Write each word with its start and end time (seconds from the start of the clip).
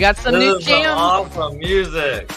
We 0.00 0.04
got 0.04 0.16
some 0.16 0.32
this 0.32 0.40
new 0.40 0.60
jams. 0.60 0.98
awesome 0.98 1.58
music. 1.58 2.30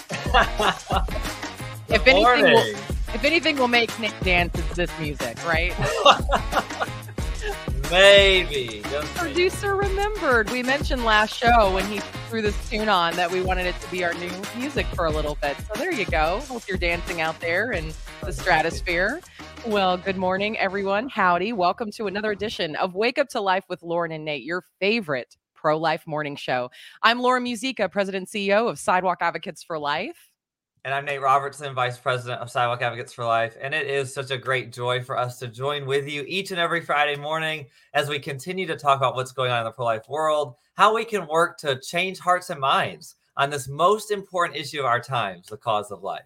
If 1.87 2.05
anything 2.05 2.43
will- 2.43 2.75
If 3.13 3.23
anything 3.23 3.55
will 3.55 3.69
make 3.69 3.97
Nick 3.99 4.11
dance, 4.19 4.53
it's 4.59 4.75
this 4.75 4.91
music, 4.99 5.37
right? 5.45 5.73
maybe. 7.89 8.81
just 8.89 9.15
maybe. 9.15 9.17
Producer 9.29 9.77
remembered. 9.77 10.49
We 10.49 10.61
mentioned 10.61 11.05
last 11.05 11.37
show 11.37 11.73
when 11.73 11.85
he 11.85 11.99
threw 12.27 12.41
this 12.41 12.69
tune 12.69 12.89
on 12.89 13.15
that 13.15 13.31
we 13.31 13.41
wanted 13.41 13.67
it 13.67 13.79
to 13.79 13.89
be 13.89 14.03
our 14.03 14.13
new 14.15 14.31
music 14.57 14.85
for 14.87 15.05
a 15.05 15.11
little 15.11 15.37
bit. 15.41 15.55
So 15.59 15.79
there 15.79 15.93
you 15.93 16.03
go. 16.03 16.41
Hope 16.49 16.67
you're 16.67 16.77
dancing 16.77 17.21
out 17.21 17.39
there 17.39 17.71
in 17.71 17.93
the 18.25 18.33
stratosphere. 18.33 19.21
Well, 19.65 19.95
good 19.95 20.17
morning, 20.17 20.57
everyone. 20.57 21.07
Howdy. 21.07 21.53
Welcome 21.53 21.91
to 21.91 22.07
another 22.07 22.31
edition 22.31 22.75
of 22.75 22.93
Wake 22.93 23.17
Up 23.17 23.29
to 23.29 23.39
Life 23.39 23.63
with 23.69 23.81
Lauren 23.83 24.11
and 24.11 24.25
Nate, 24.25 24.43
your 24.43 24.65
favorite 24.81 25.37
pro 25.63 25.77
life 25.77 26.05
morning 26.05 26.35
show. 26.35 26.69
I'm 27.03 27.21
Lauren 27.21 27.45
Muzyka, 27.45 27.89
President 27.89 28.23
and 28.23 28.27
CEO 28.27 28.69
of 28.69 28.77
Sidewalk 28.77 29.19
Advocates 29.21 29.63
for 29.63 29.79
Life. 29.79 30.29
And 30.83 30.93
I'm 30.93 31.05
Nate 31.05 31.21
Robertson, 31.21 31.73
Vice 31.73 31.97
President 31.97 32.41
of 32.41 32.51
Sidewalk 32.51 32.81
Advocates 32.81 33.13
for 33.13 33.23
Life. 33.23 33.55
And 33.61 33.73
it 33.73 33.87
is 33.87 34.13
such 34.13 34.29
a 34.29 34.37
great 34.37 34.73
joy 34.73 35.01
for 35.01 35.17
us 35.17 35.39
to 35.39 35.47
join 35.47 35.85
with 35.85 36.05
you 36.05 36.25
each 36.27 36.51
and 36.51 36.59
every 36.59 36.81
Friday 36.81 37.15
morning 37.15 37.67
as 37.93 38.09
we 38.09 38.19
continue 38.19 38.67
to 38.67 38.75
talk 38.75 38.97
about 38.97 39.15
what's 39.15 39.31
going 39.31 39.51
on 39.51 39.59
in 39.59 39.63
the 39.63 39.71
pro 39.71 39.85
life 39.85 40.03
world, 40.09 40.55
how 40.75 40.93
we 40.93 41.05
can 41.05 41.25
work 41.27 41.57
to 41.59 41.79
change 41.79 42.19
hearts 42.19 42.49
and 42.49 42.59
minds 42.59 43.15
on 43.37 43.49
this 43.49 43.69
most 43.69 44.11
important 44.11 44.59
issue 44.59 44.81
of 44.81 44.85
our 44.85 44.99
times, 44.99 45.47
the 45.47 45.55
cause 45.55 45.91
of 45.91 46.03
life. 46.03 46.25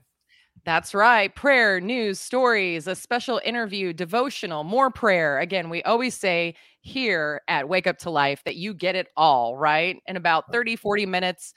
That's 0.66 0.94
right. 0.94 1.34
Prayer, 1.34 1.80
news, 1.80 2.20
stories, 2.20 2.88
a 2.88 2.96
special 2.96 3.40
interview, 3.46 3.94
devotional, 3.94 4.64
more 4.64 4.90
prayer. 4.90 5.40
Again, 5.40 5.70
we 5.70 5.84
always 5.84 6.14
say 6.14 6.56
here 6.88 7.42
at 7.48 7.68
Wake 7.68 7.86
Up 7.86 7.98
to 8.00 8.10
Life 8.10 8.42
that 8.46 8.56
you 8.56 8.74
get 8.74 8.96
it 8.96 9.08
all, 9.18 9.58
right? 9.58 10.02
In 10.08 10.16
about 10.16 10.52
30, 10.52 10.76
40 10.76 11.06
minutes. 11.06 11.54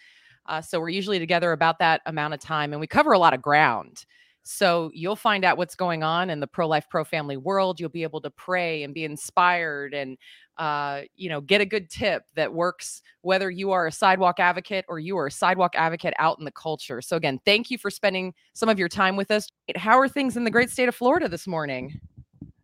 Uh, 0.47 0.61
so 0.61 0.81
we're 0.81 0.89
usually 0.89 1.19
together 1.19 1.53
about 1.53 1.79
that 1.79 2.03
amount 2.07 2.35
of 2.35 2.41
time 2.41 2.73
and 2.73 2.81
we 2.81 2.87
cover 2.87 3.13
a 3.13 3.19
lot 3.19 3.33
of 3.33 3.41
ground. 3.41 4.05
So 4.43 4.91
you'll 4.95 5.17
find 5.17 5.45
out 5.45 5.59
what's 5.59 5.75
going 5.75 6.03
on 6.03 6.31
in 6.31 6.41
the 6.41 6.47
pro 6.47 6.67
life, 6.67 6.87
pro 6.91 7.05
family 7.05 7.37
world. 7.37 7.79
You'll 7.79 7.91
be 7.91 8.03
able 8.03 8.21
to 8.23 8.31
pray 8.31 8.83
and 8.83 8.95
be 8.95 9.05
inspired 9.05 9.95
and, 9.95 10.17
uh, 10.57 11.03
you 11.15 11.29
know, 11.29 11.41
get 11.41 11.61
a 11.61 11.67
good 11.67 11.91
tip 11.91 12.23
that 12.37 12.53
works 12.53 13.03
whether 13.21 13.51
you 13.51 13.71
are 13.71 13.87
a 13.87 13.93
sidewalk 13.93 14.41
advocate 14.41 14.85
or 14.89 14.99
you 14.99 15.17
are 15.19 15.27
a 15.27 15.31
sidewalk 15.31 15.73
advocate 15.77 16.15
out 16.19 16.39
in 16.39 16.45
the 16.45 16.53
culture. 16.53 17.03
So, 17.03 17.17
again, 17.17 17.39
thank 17.45 17.71
you 17.71 17.79
for 17.79 17.91
spending 17.91 18.35
some 18.55 18.69
of 18.69 18.79
your 18.79 18.89
time 18.89 19.15
with 19.15 19.31
us. 19.31 19.47
How 19.77 19.99
are 19.99 20.09
things 20.09 20.37
in 20.37 20.45
the 20.45 20.51
great 20.51 20.71
state 20.71 20.89
of 20.89 20.95
Florida 20.95 21.29
this 21.29 21.47
morning? 21.47 22.01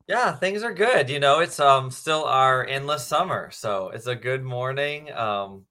Yeah, 0.08 0.32
things 0.36 0.62
are 0.62 0.72
good. 0.72 1.10
You 1.10 1.18
know, 1.18 1.40
it's 1.40 1.58
um 1.58 1.90
still 1.90 2.24
our 2.24 2.64
endless 2.66 3.06
summer, 3.06 3.50
so 3.50 3.88
it's 3.88 4.06
a 4.06 4.14
good 4.14 4.42
morning. 4.44 5.12
Um, 5.12 5.64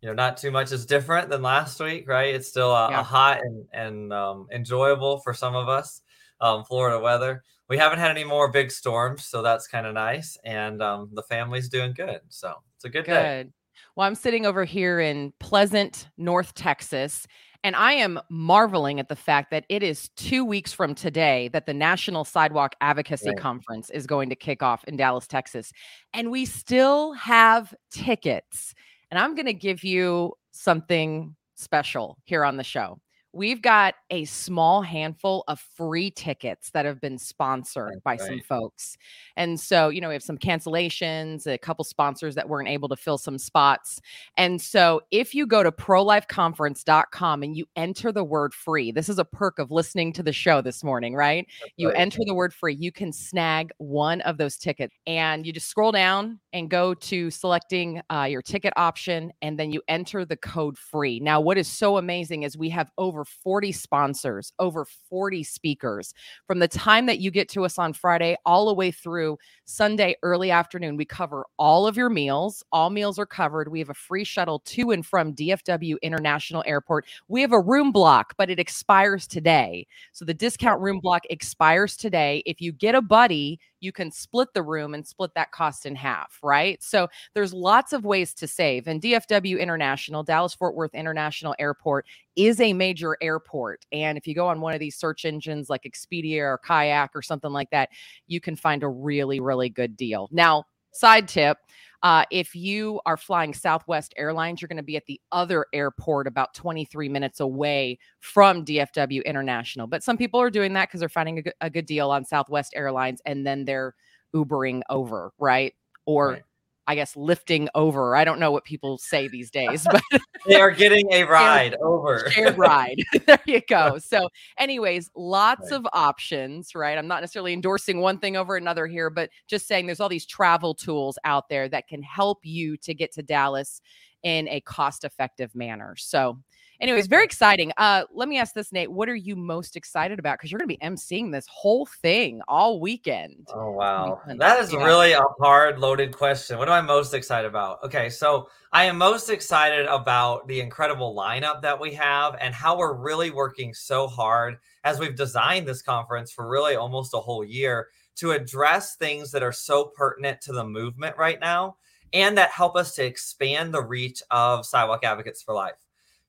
you 0.00 0.08
know, 0.08 0.14
not 0.14 0.36
too 0.38 0.50
much 0.50 0.72
is 0.72 0.86
different 0.86 1.28
than 1.28 1.42
last 1.42 1.78
week, 1.78 2.08
right? 2.08 2.34
It's 2.34 2.48
still 2.48 2.72
a, 2.72 2.90
Yeah. 2.90 3.00
a 3.00 3.02
hot 3.02 3.40
and 3.42 3.66
and 3.72 4.12
um, 4.12 4.46
enjoyable 4.50 5.18
for 5.20 5.34
some 5.34 5.54
of 5.54 5.68
us. 5.68 6.00
Um, 6.40 6.64
Florida 6.64 6.98
weather. 6.98 7.44
We 7.68 7.78
haven't 7.78 8.00
had 8.00 8.10
any 8.10 8.24
more 8.24 8.50
big 8.50 8.70
storms, 8.70 9.24
so 9.26 9.42
that's 9.42 9.66
kind 9.68 9.86
of 9.86 9.94
nice. 9.94 10.36
And 10.44 10.82
um, 10.82 11.10
the 11.12 11.22
family's 11.22 11.68
doing 11.68 11.92
good, 11.94 12.20
so 12.28 12.54
it's 12.76 12.84
a 12.84 12.88
good, 12.88 13.04
day. 13.04 13.44
Good. 13.44 13.52
Well, 13.94 14.06
I'm 14.06 14.14
sitting 14.14 14.44
over 14.46 14.64
here 14.64 15.00
in 15.00 15.32
Pleasant, 15.38 16.08
North 16.18 16.54
Texas, 16.54 17.26
and 17.64 17.76
I 17.76 17.92
am 17.92 18.20
marveling 18.28 18.98
at 18.98 19.08
the 19.08 19.16
fact 19.16 19.50
that 19.50 19.64
it 19.68 19.82
is 19.82 20.08
two 20.16 20.44
weeks 20.44 20.72
from 20.72 20.94
today 20.94 21.48
that 21.48 21.66
the 21.66 21.74
National 21.74 22.24
Sidewalk 22.24 22.74
Advocacy 22.80 23.28
Right. 23.28 23.38
Conference 23.38 23.88
is 23.90 24.06
going 24.06 24.28
to 24.30 24.36
kick 24.36 24.62
off 24.62 24.82
in 24.84 24.96
Dallas, 24.96 25.26
Texas. 25.26 25.72
And 26.12 26.30
we 26.30 26.44
still 26.44 27.12
have 27.12 27.72
tickets. 27.90 28.74
And 29.10 29.18
I'm 29.18 29.34
going 29.34 29.46
to 29.46 29.54
give 29.54 29.84
you 29.84 30.32
something 30.50 31.36
special 31.54 32.18
here 32.24 32.44
on 32.44 32.56
the 32.56 32.64
show. 32.64 32.98
We've 33.32 33.62
got 33.62 33.94
a 34.10 34.24
small 34.26 34.82
handful 34.82 35.44
of 35.48 35.58
free 35.58 36.10
tickets 36.10 36.70
that 36.70 36.84
have 36.84 37.00
been 37.00 37.18
sponsored 37.18 37.94
That's 37.94 38.02
by 38.04 38.16
some 38.18 38.40
folks. 38.40 38.96
And 39.36 39.58
so, 39.58 39.88
you 39.88 40.00
know, 40.00 40.08
we 40.08 40.14
have 40.14 40.22
some 40.22 40.36
cancellations, 40.36 41.46
a 41.46 41.56
couple 41.56 41.84
sponsors 41.84 42.34
that 42.34 42.48
weren't 42.48 42.68
able 42.68 42.88
to 42.90 42.96
fill 42.96 43.18
some 43.18 43.38
spots. 43.38 44.00
And 44.36 44.60
so, 44.60 45.00
if 45.10 45.34
you 45.34 45.46
go 45.46 45.62
to 45.62 45.72
prolifeconference.com 45.72 47.42
and 47.42 47.56
you 47.56 47.66
enter 47.76 48.12
the 48.12 48.24
word 48.24 48.52
free, 48.52 48.92
this 48.92 49.08
is 49.08 49.18
a 49.18 49.24
perk 49.24 49.58
of 49.58 49.70
listening 49.70 50.12
to 50.12 50.22
the 50.22 50.32
show 50.32 50.60
this 50.60 50.84
morning, 50.84 51.14
right? 51.14 51.46
You 51.76 51.88
right. 51.88 51.98
enter 51.98 52.20
the 52.26 52.34
word 52.34 52.52
free, 52.52 52.74
you 52.74 52.92
can 52.92 53.12
snag 53.12 53.70
one 53.78 54.20
of 54.22 54.36
those 54.36 54.56
tickets 54.58 54.94
and 55.06 55.46
you 55.46 55.52
just 55.52 55.68
scroll 55.68 55.92
down 55.92 56.38
and 56.52 56.68
go 56.68 56.94
to 56.94 57.30
selecting 57.30 58.02
uh, 58.10 58.26
your 58.28 58.42
ticket 58.42 58.72
option 58.76 59.32
and 59.40 59.58
then 59.58 59.72
you 59.72 59.82
enter 59.88 60.24
the 60.24 60.36
code 60.36 60.76
free. 60.76 61.18
Now, 61.20 61.40
what 61.40 61.56
is 61.56 61.68
so 61.68 61.96
amazing 61.96 62.42
is 62.42 62.56
we 62.56 62.68
have 62.70 62.90
over 62.98 63.21
40 63.24 63.72
sponsors, 63.72 64.52
over 64.58 64.84
40 64.84 65.42
speakers 65.42 66.14
from 66.46 66.58
the 66.58 66.68
time 66.68 67.06
that 67.06 67.18
you 67.18 67.30
get 67.30 67.48
to 67.50 67.64
us 67.64 67.78
on 67.78 67.92
Friday 67.92 68.36
all 68.46 68.66
the 68.66 68.74
way 68.74 68.90
through 68.90 69.38
Sunday 69.64 70.16
early 70.22 70.50
afternoon. 70.50 70.96
We 70.96 71.04
cover 71.04 71.44
all 71.58 71.86
of 71.86 71.96
your 71.96 72.10
meals, 72.10 72.62
all 72.72 72.90
meals 72.90 73.18
are 73.18 73.26
covered. 73.26 73.68
We 73.68 73.78
have 73.78 73.90
a 73.90 73.94
free 73.94 74.24
shuttle 74.24 74.60
to 74.60 74.90
and 74.90 75.04
from 75.04 75.34
DFW 75.34 75.96
International 76.02 76.62
Airport. 76.66 77.06
We 77.28 77.40
have 77.40 77.52
a 77.52 77.60
room 77.60 77.92
block, 77.92 78.34
but 78.36 78.50
it 78.50 78.58
expires 78.58 79.26
today. 79.26 79.86
So 80.12 80.24
the 80.24 80.34
discount 80.34 80.80
room 80.80 81.00
block 81.00 81.22
expires 81.30 81.96
today. 81.96 82.42
If 82.46 82.60
you 82.60 82.72
get 82.72 82.94
a 82.94 83.02
buddy, 83.02 83.58
you 83.82 83.92
can 83.92 84.10
split 84.10 84.54
the 84.54 84.62
room 84.62 84.94
and 84.94 85.06
split 85.06 85.32
that 85.34 85.50
cost 85.50 85.84
in 85.84 85.96
half, 85.96 86.38
right? 86.42 86.82
So 86.82 87.08
there's 87.34 87.52
lots 87.52 87.92
of 87.92 88.04
ways 88.04 88.32
to 88.34 88.46
save. 88.46 88.86
And 88.86 89.02
DFW 89.02 89.58
International, 89.58 90.22
Dallas 90.22 90.54
Fort 90.54 90.76
Worth 90.76 90.94
International 90.94 91.54
Airport, 91.58 92.06
is 92.36 92.60
a 92.60 92.72
major 92.72 93.16
airport. 93.20 93.84
And 93.90 94.16
if 94.16 94.26
you 94.26 94.34
go 94.34 94.46
on 94.46 94.60
one 94.60 94.72
of 94.72 94.80
these 94.80 94.96
search 94.96 95.24
engines 95.24 95.68
like 95.68 95.82
Expedia 95.82 96.42
or 96.42 96.58
Kayak 96.58 97.10
or 97.14 97.22
something 97.22 97.52
like 97.52 97.70
that, 97.70 97.90
you 98.28 98.40
can 98.40 98.54
find 98.54 98.84
a 98.84 98.88
really, 98.88 99.40
really 99.40 99.68
good 99.68 99.96
deal. 99.96 100.28
Now, 100.30 100.64
side 100.92 101.26
tip 101.26 101.58
uh, 102.02 102.24
if 102.30 102.54
you 102.54 103.00
are 103.06 103.16
flying 103.16 103.54
Southwest 103.54 104.12
Airlines, 104.16 104.60
you're 104.60 104.68
going 104.68 104.76
to 104.76 104.82
be 104.82 104.96
at 104.96 105.06
the 105.06 105.20
other 105.30 105.66
airport 105.72 106.26
about 106.26 106.52
23 106.54 107.08
minutes 107.08 107.38
away 107.40 107.98
from 108.20 108.64
DFW 108.64 109.24
International. 109.24 109.86
But 109.86 110.02
some 110.02 110.16
people 110.16 110.40
are 110.40 110.50
doing 110.50 110.72
that 110.72 110.88
because 110.88 111.00
they're 111.00 111.08
finding 111.08 111.38
a 111.38 111.42
good, 111.42 111.54
good 111.72 111.86
deal 111.86 112.10
on 112.10 112.24
Southwest 112.24 112.72
Airlines 112.74 113.20
and 113.24 113.46
then 113.46 113.64
they're 113.64 113.94
Ubering 114.34 114.82
over, 114.88 115.32
right? 115.38 115.74
Or 116.06 116.30
Right. 116.30 116.42
I 116.86 116.94
guess 116.94 117.16
lifting 117.16 117.68
over. 117.74 118.16
I 118.16 118.24
don't 118.24 118.40
know 118.40 118.50
what 118.50 118.64
people 118.64 118.98
say 118.98 119.28
these 119.28 119.50
days, 119.50 119.86
but 119.90 120.02
They 120.46 120.60
are 120.60 120.72
getting 120.72 121.12
a 121.12 121.22
ride 121.22 121.76
over. 121.80 122.28
shared 122.32 122.58
ride. 122.58 122.96
there 123.26 123.38
you 123.46 123.60
go. 123.68 123.98
So, 124.02 124.28
anyways, 124.58 125.08
lots 125.14 125.70
Right. 125.70 125.76
of 125.78 125.86
options, 125.92 126.74
right? 126.74 126.98
I'm 126.98 127.06
not 127.06 127.20
necessarily 127.20 127.52
endorsing 127.52 128.00
one 128.00 128.18
thing 128.18 128.36
over 128.36 128.56
another 128.56 128.86
here, 128.88 129.08
but 129.10 129.30
just 129.46 129.68
saying 129.68 129.86
there's 129.86 130.00
all 130.00 130.08
these 130.08 130.26
travel 130.26 130.74
tools 130.74 131.18
out 131.24 131.48
there 131.48 131.68
that 131.68 131.86
can 131.86 132.02
help 132.02 132.40
you 132.42 132.76
to 132.78 132.92
get 132.94 133.12
to 133.12 133.22
Dallas 133.22 133.80
in 134.24 134.48
a 134.48 134.60
cost 134.62 135.04
effective 135.04 135.54
manner. 135.54 135.94
So, 135.96 136.38
anyways, 136.82 137.06
very 137.06 137.24
exciting. 137.24 137.72
Uh, 137.78 138.04
let 138.12 138.28
me 138.28 138.38
ask 138.38 138.52
this, 138.52 138.72
Nate. 138.72 138.90
What 138.90 139.08
are 139.08 139.14
you 139.14 139.36
most 139.36 139.76
excited 139.76 140.18
about? 140.18 140.38
Because 140.38 140.50
you're 140.50 140.58
going 140.58 140.68
to 140.68 140.76
be 140.76 140.84
emceeing 140.86 141.32
this 141.32 141.46
whole 141.46 141.86
thing 141.86 142.42
all 142.48 142.80
weekend. 142.80 143.48
Oh 143.54 143.70
wow, 143.70 144.20
that 144.26 144.60
is 144.60 144.72
Yeah. 144.72 144.84
really 144.84 145.12
a 145.12 145.22
hard 145.40 145.78
loaded 145.78 146.14
question. 146.14 146.58
What 146.58 146.68
am 146.68 146.74
I 146.74 146.80
most 146.80 147.14
excited 147.14 147.48
about? 147.48 147.82
Okay, 147.84 148.10
so 148.10 148.48
I 148.72 148.84
am 148.84 148.98
most 148.98 149.30
excited 149.30 149.86
about 149.86 150.46
the 150.48 150.60
incredible 150.60 151.14
lineup 151.14 151.62
that 151.62 151.80
we 151.80 151.94
have 151.94 152.36
and 152.40 152.54
how 152.54 152.76
we're 152.76 152.94
really 152.94 153.30
working 153.30 153.72
so 153.72 154.06
hard 154.06 154.58
as 154.84 154.98
we've 154.98 155.16
designed 155.16 155.66
this 155.66 155.80
conference 155.80 156.32
for 156.32 156.48
really 156.48 156.74
almost 156.74 157.14
a 157.14 157.18
whole 157.18 157.44
year 157.44 157.88
to 158.16 158.32
address 158.32 158.96
things 158.96 159.30
that 159.30 159.42
are 159.42 159.52
so 159.52 159.84
pertinent 159.84 160.40
to 160.42 160.52
the 160.52 160.64
movement 160.64 161.16
right 161.16 161.40
now 161.40 161.76
and 162.12 162.36
that 162.36 162.50
help 162.50 162.76
us 162.76 162.94
to 162.94 163.04
expand 163.04 163.72
the 163.72 163.82
reach 163.82 164.22
of 164.30 164.66
Sidewalk 164.66 165.04
Advocates 165.04 165.42
for 165.42 165.54
Life. 165.54 165.76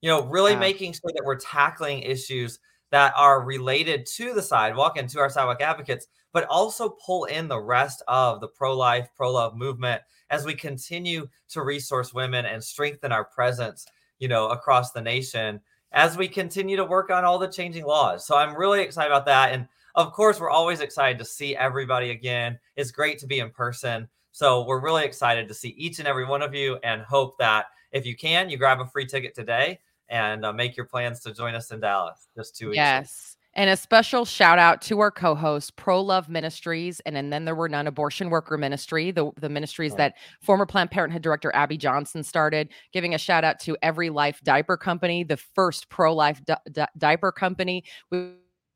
You 0.04 0.10
know, 0.10 0.24
really 0.24 0.52
Yeah. 0.52 0.60
making 0.60 0.92
sure 0.92 1.14
that 1.16 1.24
we're 1.24 1.40
tackling 1.40 2.02
issues 2.02 2.60
that 2.92 3.14
are 3.16 3.42
related 3.42 4.06
to 4.06 4.34
the 4.34 4.42
sidewalk 4.42 4.98
and 4.98 5.08
to 5.10 5.20
our 5.22 5.30
sidewalk 5.30 5.62
advocates, 5.62 6.08
but 6.34 6.44
also 6.50 6.90
pull 6.90 7.24
in 7.24 7.48
the 7.48 7.62
rest 7.62 8.04
of 8.10 8.42
the 8.42 8.50
pro 8.50 8.76
life, 8.76 9.08
pro 9.16 9.32
love 9.32 9.56
movement 9.56 10.02
as 10.30 10.46
we 10.46 10.56
continue 10.56 11.26
to 11.48 11.62
resource 11.62 12.14
women 12.14 12.46
and 12.46 12.62
strengthen 12.62 13.14
our 13.14 13.24
presence, 13.24 13.86
you 14.20 14.28
know, 14.28 14.50
across 14.50 14.92
the 14.92 15.00
nation 15.00 15.62
as 15.94 16.18
we 16.18 16.28
continue 16.28 16.76
to 16.76 16.84
work 16.84 17.10
on 17.10 17.24
all 17.24 17.40
the 17.40 17.48
changing 17.48 17.86
laws. 17.86 18.28
So 18.28 18.36
I'm 18.36 18.58
really 18.58 18.82
excited 18.82 19.10
about 19.10 19.26
that. 19.28 19.54
And 19.54 19.70
of 19.96 20.12
course, 20.12 20.38
we're 20.38 20.50
always 20.50 20.82
excited 20.82 21.18
to 21.20 21.26
see 21.26 21.56
everybody 21.56 22.10
again. 22.10 22.60
It's 22.76 22.92
great 22.92 23.20
to 23.20 23.26
be 23.28 23.40
in 23.40 23.52
person. 23.52 24.10
So 24.34 24.66
we're 24.66 24.82
really 24.82 25.06
excited 25.06 25.48
to 25.48 25.54
see 25.54 25.70
each 25.70 26.00
and 26.00 26.10
every 26.10 26.26
one 26.26 26.42
of 26.42 26.54
you 26.54 26.78
and 26.84 27.04
hope 27.04 27.38
that 27.38 27.68
if 27.94 28.06
you 28.06 28.18
can, 28.18 28.50
you 28.50 28.58
grab 28.58 28.82
a 28.82 28.86
free 28.86 29.06
ticket 29.06 29.34
today 29.34 29.80
and 30.14 30.46
uh, 30.46 30.54
make 30.54 30.78
your 30.78 30.86
plans 30.86 31.22
to 31.22 31.34
join 31.34 31.56
us 31.56 31.72
in 31.72 31.80
Dallas 31.80 32.28
just 32.38 32.56
two 32.56 32.68
weeks. 32.68 32.78
Yes. 32.78 33.36
And 33.56 33.70
a 33.70 33.78
special 33.78 34.26
shout 34.26 34.58
out 34.58 34.82
to 34.84 35.00
our 35.00 35.12
co-host, 35.12 35.76
Pro 35.76 36.02
Love 36.02 36.30
Ministries, 36.30 37.00
and, 37.02 37.18
and 37.18 37.34
then 37.34 37.46
there 37.46 37.56
were 37.56 37.70
none 37.70 37.86
abortion 37.86 38.30
worker 38.30 38.58
ministry, 38.58 39.12
the, 39.12 39.32
the 39.40 39.50
ministries 39.50 39.96
that 39.96 40.16
former 40.42 40.66
Planned 40.66 40.92
Parenthood 40.92 41.22
director 41.22 41.52
Abby 41.54 41.78
Johnson 41.78 42.24
started. 42.24 42.70
Giving 42.94 43.14
a 43.14 43.18
shout 43.18 43.44
out 43.44 43.60
to 43.62 43.76
Every 43.82 44.10
Life 44.10 44.40
Diaper 44.44 44.78
Company, 44.78 45.24
the 45.24 45.38
first 45.38 45.90
pro-life 45.90 46.44
di- 46.46 46.58
di- 46.72 46.88
diaper 46.98 47.32
company. 47.32 47.84
We 48.12 48.34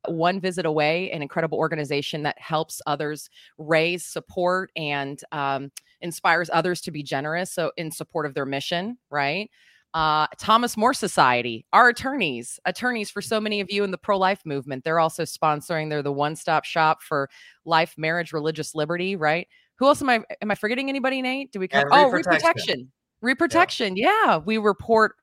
one 0.08 0.40
visit 0.40 0.66
away, 0.66 1.12
an 1.12 1.22
incredible 1.22 1.58
organization 1.58 2.24
that 2.24 2.40
helps 2.40 2.82
others 2.86 3.30
raise 3.58 4.06
support 4.06 4.72
and 4.76 5.20
um, 5.32 5.72
inspires 6.02 6.50
others 6.54 6.82
to 6.82 6.92
be 6.92 7.04
generous. 7.04 7.52
So 7.52 7.72
in 7.78 7.92
support 7.92 8.26
of 8.26 8.34
their 8.34 8.46
mission, 8.46 8.98
right? 9.10 9.50
Uh, 9.98 10.28
Thomas 10.38 10.78
More 10.78 10.94
Society, 10.94 11.66
our 11.74 11.90
attorneys, 11.90 12.60
attorneys 12.66 13.10
for 13.10 13.20
so 13.20 13.42
many 13.42 13.62
of 13.62 13.72
you 13.72 13.84
in 13.84 13.90
the 13.90 13.98
pro 13.98 14.16
life 14.16 14.42
movement. 14.46 14.84
They're 14.84 15.00
also 15.00 15.24
sponsoring. 15.24 15.90
They're 15.90 16.04
the 16.04 16.12
one 16.12 16.36
stop 16.36 16.66
shop 16.66 17.02
for 17.02 17.32
life, 17.66 17.96
marriage, 17.98 18.32
religious 18.32 18.76
liberty. 18.76 19.16
Right? 19.16 19.48
Who 19.80 19.88
else 19.88 20.00
am 20.04 20.10
I? 20.12 20.22
Am 20.40 20.52
I 20.52 20.56
forgetting 20.56 20.88
anybody? 20.88 21.20
Nate? 21.24 21.52
Do 21.52 21.60
we? 21.60 21.68
Come, 21.68 21.86
oh, 21.92 22.12
reprotection. 22.12 22.92
Reprotection. 23.22 23.98
Yeah. 23.98 24.12
yeah, 24.24 24.38
we 24.38 24.60
report 24.60 25.16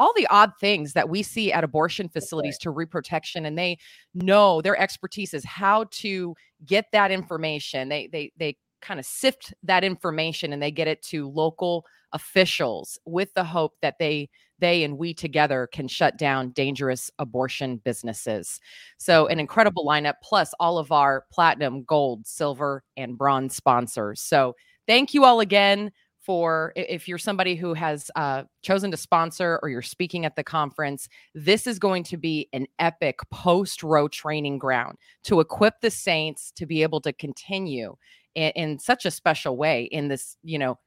all 0.00 0.12
the 0.16 0.26
odd 0.30 0.50
things 0.60 0.94
that 0.94 1.08
we 1.08 1.22
see 1.22 1.52
at 1.52 1.62
abortion 1.62 2.08
facilities 2.08 2.56
okay. 2.56 2.64
to 2.64 2.70
reprotection 2.72 3.46
and 3.46 3.56
they 3.56 3.78
know 4.14 4.60
their 4.60 4.76
expertise 4.76 5.32
is 5.32 5.44
how 5.44 5.84
to 5.92 6.34
get 6.64 6.86
that 6.92 7.12
information 7.12 7.88
they 7.88 8.08
they 8.10 8.32
they 8.36 8.56
kind 8.80 8.98
of 8.98 9.06
sift 9.06 9.54
that 9.62 9.84
information 9.84 10.52
and 10.52 10.60
they 10.60 10.72
get 10.72 10.88
it 10.88 11.00
to 11.02 11.28
local 11.28 11.84
officials 12.12 12.98
with 13.04 13.32
the 13.34 13.44
hope 13.44 13.74
that 13.82 13.96
they 13.98 14.28
they 14.58 14.84
and 14.84 14.96
we 14.96 15.12
together 15.12 15.68
can 15.72 15.88
shut 15.88 16.16
down 16.16 16.50
dangerous 16.50 17.10
abortion 17.18 17.78
businesses. 17.78 18.60
So 18.96 19.26
an 19.26 19.40
incredible 19.40 19.84
lineup 19.84 20.14
plus 20.22 20.54
all 20.60 20.78
of 20.78 20.92
our 20.92 21.24
platinum, 21.32 21.82
gold, 21.82 22.26
silver 22.26 22.84
and 22.96 23.18
bronze 23.18 23.56
sponsors. 23.56 24.20
So 24.20 24.54
thank 24.86 25.14
you 25.14 25.24
all 25.24 25.40
again 25.40 25.90
for 26.22 26.72
if 26.76 27.08
you're 27.08 27.18
somebody 27.18 27.56
who 27.56 27.74
has 27.74 28.10
uh, 28.14 28.44
chosen 28.62 28.92
to 28.92 28.96
sponsor 28.96 29.58
or 29.62 29.68
you're 29.68 29.82
speaking 29.82 30.24
at 30.24 30.36
the 30.36 30.44
conference, 30.44 31.08
this 31.34 31.66
is 31.66 31.80
going 31.80 32.04
to 32.04 32.16
be 32.16 32.48
an 32.52 32.66
epic 32.78 33.18
post 33.30 33.82
Roe 33.82 34.06
training 34.06 34.58
ground 34.58 34.96
to 35.24 35.40
equip 35.40 35.80
the 35.80 35.90
saints 35.90 36.52
to 36.52 36.66
be 36.66 36.82
able 36.82 37.00
to 37.00 37.12
continue 37.12 37.96
in, 38.36 38.52
in 38.54 38.78
such 38.78 39.04
a 39.04 39.10
special 39.10 39.56
way 39.56 39.84
in 39.84 40.08
this, 40.08 40.36
you 40.44 40.58
know, 40.58 40.78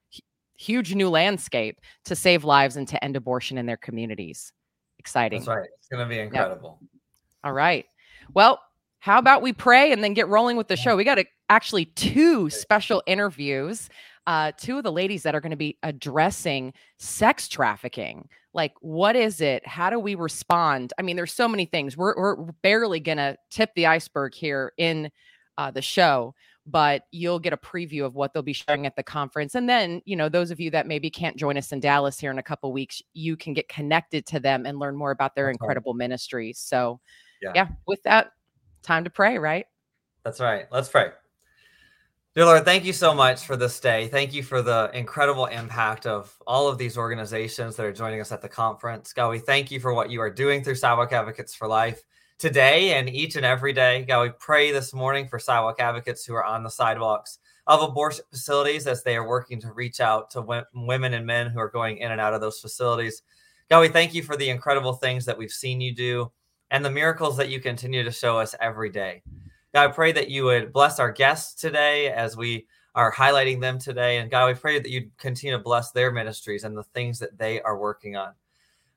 huge 0.56 0.96
new 0.96 1.10
landscape 1.10 1.80
to 2.06 2.16
save 2.16 2.44
lives 2.44 2.76
and 2.76 2.88
to 2.88 3.04
end 3.04 3.16
abortion 3.16 3.58
in 3.58 3.66
their 3.66 3.78
communities. 3.78 4.52
Exciting. 5.00 5.40
That's 5.40 5.48
right. 5.48 5.70
It's 5.78 5.88
going 5.88 6.08
to 6.08 6.10
be 6.10 6.20
incredible. 6.20 6.80
Yep. 6.82 6.90
All 7.44 7.54
right. 7.54 7.86
Well, 8.34 8.60
how 9.00 9.20
about 9.20 9.42
we 9.42 9.54
pray 9.54 9.92
and 9.92 10.04
then 10.04 10.14
get 10.14 10.28
rolling 10.28 10.58
with 10.58 10.68
the 10.68 10.76
show? 10.76 10.96
We 10.96 11.04
got 11.04 11.20
a, 11.20 11.26
actually 11.50 11.86
two 11.86 12.50
special 12.50 13.04
interviews. 13.06 13.90
Uh, 14.28 14.52
two 14.58 14.80
of 14.80 14.84
the 14.84 14.92
ladies 14.92 15.22
that 15.22 15.36
are 15.36 15.40
going 15.40 15.52
to 15.52 15.56
be 15.56 15.78
addressing 15.84 16.74
sex 16.98 17.48
trafficking. 17.48 18.28
Like, 18.56 18.74
what 18.82 19.16
is 19.16 19.40
it? 19.40 19.68
How 19.68 19.92
do 19.92 20.00
we 20.00 20.16
respond? 20.16 20.94
I 20.98 21.04
mean, 21.04 21.16
there's 21.16 21.32
so 21.32 21.48
many 21.48 21.66
things. 21.66 21.96
We're, 21.96 22.16
we're 22.18 22.52
barely 22.64 23.00
going 23.00 23.20
to 23.20 23.38
tip 23.52 23.70
the 23.76 23.86
iceberg 23.86 24.34
here 24.34 24.74
in 24.78 25.12
uh, 25.60 25.70
the 25.70 25.84
show, 25.84 26.34
but 26.66 27.04
you'll 27.12 27.40
get 27.40 27.54
a 27.54 27.58
preview 27.58 28.06
of 28.06 28.16
what 28.16 28.34
they'll 28.34 28.42
be 28.42 28.54
sharing 28.54 28.86
at 28.86 28.96
the 28.96 29.04
conference. 29.04 29.56
And 29.56 29.70
then, 29.70 30.02
you 30.06 30.16
know, 30.16 30.30
those 30.30 30.50
of 30.50 30.60
you 30.60 30.72
that 30.72 30.88
maybe 30.88 31.10
can't 31.10 31.38
join 31.38 31.58
us 31.58 31.72
in 31.72 31.80
Dallas 31.80 32.20
here 32.20 32.32
in 32.32 32.40
a 32.40 32.44
couple 32.44 32.72
weeks, 32.74 33.02
you 33.14 33.38
can 33.38 33.54
get 33.54 33.68
connected 33.68 34.26
to 34.28 34.40
them 34.40 34.66
and 34.66 34.80
learn 34.80 34.96
more 34.96 35.12
about 35.12 35.36
their 35.36 35.48
That's 35.48 35.58
incredible 35.58 35.94
right. 35.94 36.00
ministries. 36.00 36.58
So, 36.60 37.00
yeah. 37.42 37.52
yeah, 37.54 37.68
with 37.88 38.02
that, 38.04 38.32
time 38.82 39.04
to 39.04 39.10
pray, 39.10 39.38
right? 39.38 39.66
That's 40.24 40.40
right. 40.40 40.66
Let's 40.72 40.90
pray. 40.90 41.10
Dear 42.34 42.46
Lord, 42.46 42.66
thank 42.66 42.84
you 42.84 42.92
so 42.92 43.14
much 43.14 43.46
for 43.46 43.56
this 43.56 43.80
day. 43.80 44.10
Thank 44.10 44.34
you 44.34 44.44
for 44.44 44.62
the 44.62 44.92
incredible 44.94 45.46
impact 45.46 46.06
of 46.06 46.36
all 46.46 46.68
of 46.68 46.78
these 46.78 46.98
organizations 46.98 47.76
that 47.76 47.86
are 47.86 47.94
joining 47.94 48.20
us 48.20 48.32
at 48.32 48.42
the 48.42 48.50
conference. 48.50 49.14
God, 49.14 49.30
we 49.30 49.40
thank 49.40 49.72
you 49.72 49.80
for 49.80 49.94
what 49.94 50.10
you 50.10 50.20
are 50.20 50.30
doing 50.30 50.64
through 50.64 50.76
Sidewalk 50.76 51.14
Advocates 51.14 51.56
for 51.56 51.68
Life 51.68 52.04
today 52.38 52.94
and 52.94 53.10
each 53.10 53.36
and 53.36 53.46
every 53.46 53.74
day. 53.74 54.04
God, 54.04 54.22
we 54.22 54.30
pray 54.40 54.72
this 54.72 54.94
morning 54.94 55.28
for 55.28 55.40
sidewalk 55.40 55.80
advocates 55.80 56.26
who 56.26 56.34
are 56.34 56.44
on 56.44 56.64
the 56.64 56.70
sidewalks 56.70 57.40
of 57.68 57.82
abortion 57.82 58.26
facilities 58.30 58.88
as 58.88 59.04
they 59.04 59.16
are 59.16 59.28
working 59.28 59.60
to 59.62 59.72
reach 59.72 60.00
out 60.00 60.30
to 60.32 60.66
women 60.74 61.14
and 61.14 61.26
men 61.26 61.50
who 61.50 61.60
are 61.60 61.70
going 61.70 61.98
in 61.98 62.12
and 62.12 62.22
out 62.22 62.34
of 62.34 62.42
those 62.42 62.60
facilities. 62.60 63.24
God, 63.70 63.80
we 63.80 63.88
thank 63.88 64.14
you 64.14 64.22
for 64.22 64.36
the 64.36 64.50
incredible 64.50 64.94
things 64.94 65.26
that 65.26 65.38
we've 65.38 65.52
seen 65.52 65.82
you 65.82 65.96
do 65.96 66.32
and 66.72 66.84
the 66.84 66.92
miracles 66.92 67.38
that 67.38 67.50
you 67.50 67.60
continue 67.60 68.04
to 68.04 68.12
show 68.12 68.38
us 68.38 68.54
every 68.60 68.90
day. 68.90 69.24
God, 69.74 69.90
I 69.90 69.94
pray 69.94 70.12
that 70.12 70.30
you 70.30 70.44
would 70.44 70.72
bless 70.72 71.00
our 71.00 71.12
guests 71.12 71.60
today 71.60 72.12
as 72.12 72.38
we 72.38 72.68
are 72.94 73.12
highlighting 73.12 73.60
them 73.60 73.80
today. 73.80 74.20
And 74.20 74.30
God, 74.30 74.48
we 74.48 74.54
pray 74.54 74.80
that 74.80 74.90
you 74.90 75.10
continue 75.18 75.58
to 75.58 75.64
bless 75.64 75.92
their 75.92 76.12
ministries 76.12 76.64
and 76.64 76.78
the 76.78 76.84
things 76.84 77.20
that 77.20 77.38
they 77.38 77.62
are 77.62 77.78
working 77.78 78.16
on. 78.16 78.34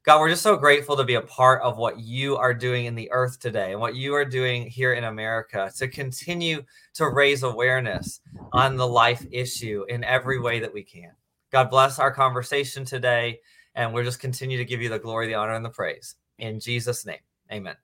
God, 0.08 0.20
we're 0.20 0.30
just 0.30 0.42
so 0.42 0.56
grateful 0.56 0.96
to 0.96 1.04
be 1.04 1.16
a 1.16 1.20
part 1.20 1.60
of 1.60 1.76
what 1.76 2.00
you 2.00 2.38
are 2.38 2.54
doing 2.54 2.86
in 2.86 2.94
the 2.94 3.12
earth 3.12 3.38
today 3.38 3.72
and 3.72 3.78
what 3.78 3.94
you 3.94 4.14
are 4.14 4.24
doing 4.24 4.66
here 4.66 4.94
in 4.94 5.04
America 5.04 5.70
to 5.76 5.86
continue 5.86 6.62
to 6.94 7.10
raise 7.10 7.42
awareness 7.42 8.20
on 8.54 8.76
the 8.76 8.86
life 8.86 9.26
issue 9.30 9.84
in 9.90 10.02
every 10.04 10.40
way 10.40 10.60
that 10.60 10.72
we 10.72 10.82
can. 10.82 11.10
God 11.52 11.68
bless 11.68 11.98
our 11.98 12.10
conversation 12.10 12.86
today, 12.86 13.40
and 13.74 13.92
we'll 13.92 14.02
just 14.02 14.18
continue 14.18 14.56
to 14.56 14.64
give 14.64 14.80
you 14.80 14.88
the 14.88 14.98
glory, 14.98 15.26
the 15.26 15.34
honor, 15.34 15.52
and 15.52 15.62
the 15.62 15.68
praise. 15.68 16.14
In 16.38 16.58
Jesus' 16.58 17.04
name, 17.04 17.20
amen. 17.52 17.76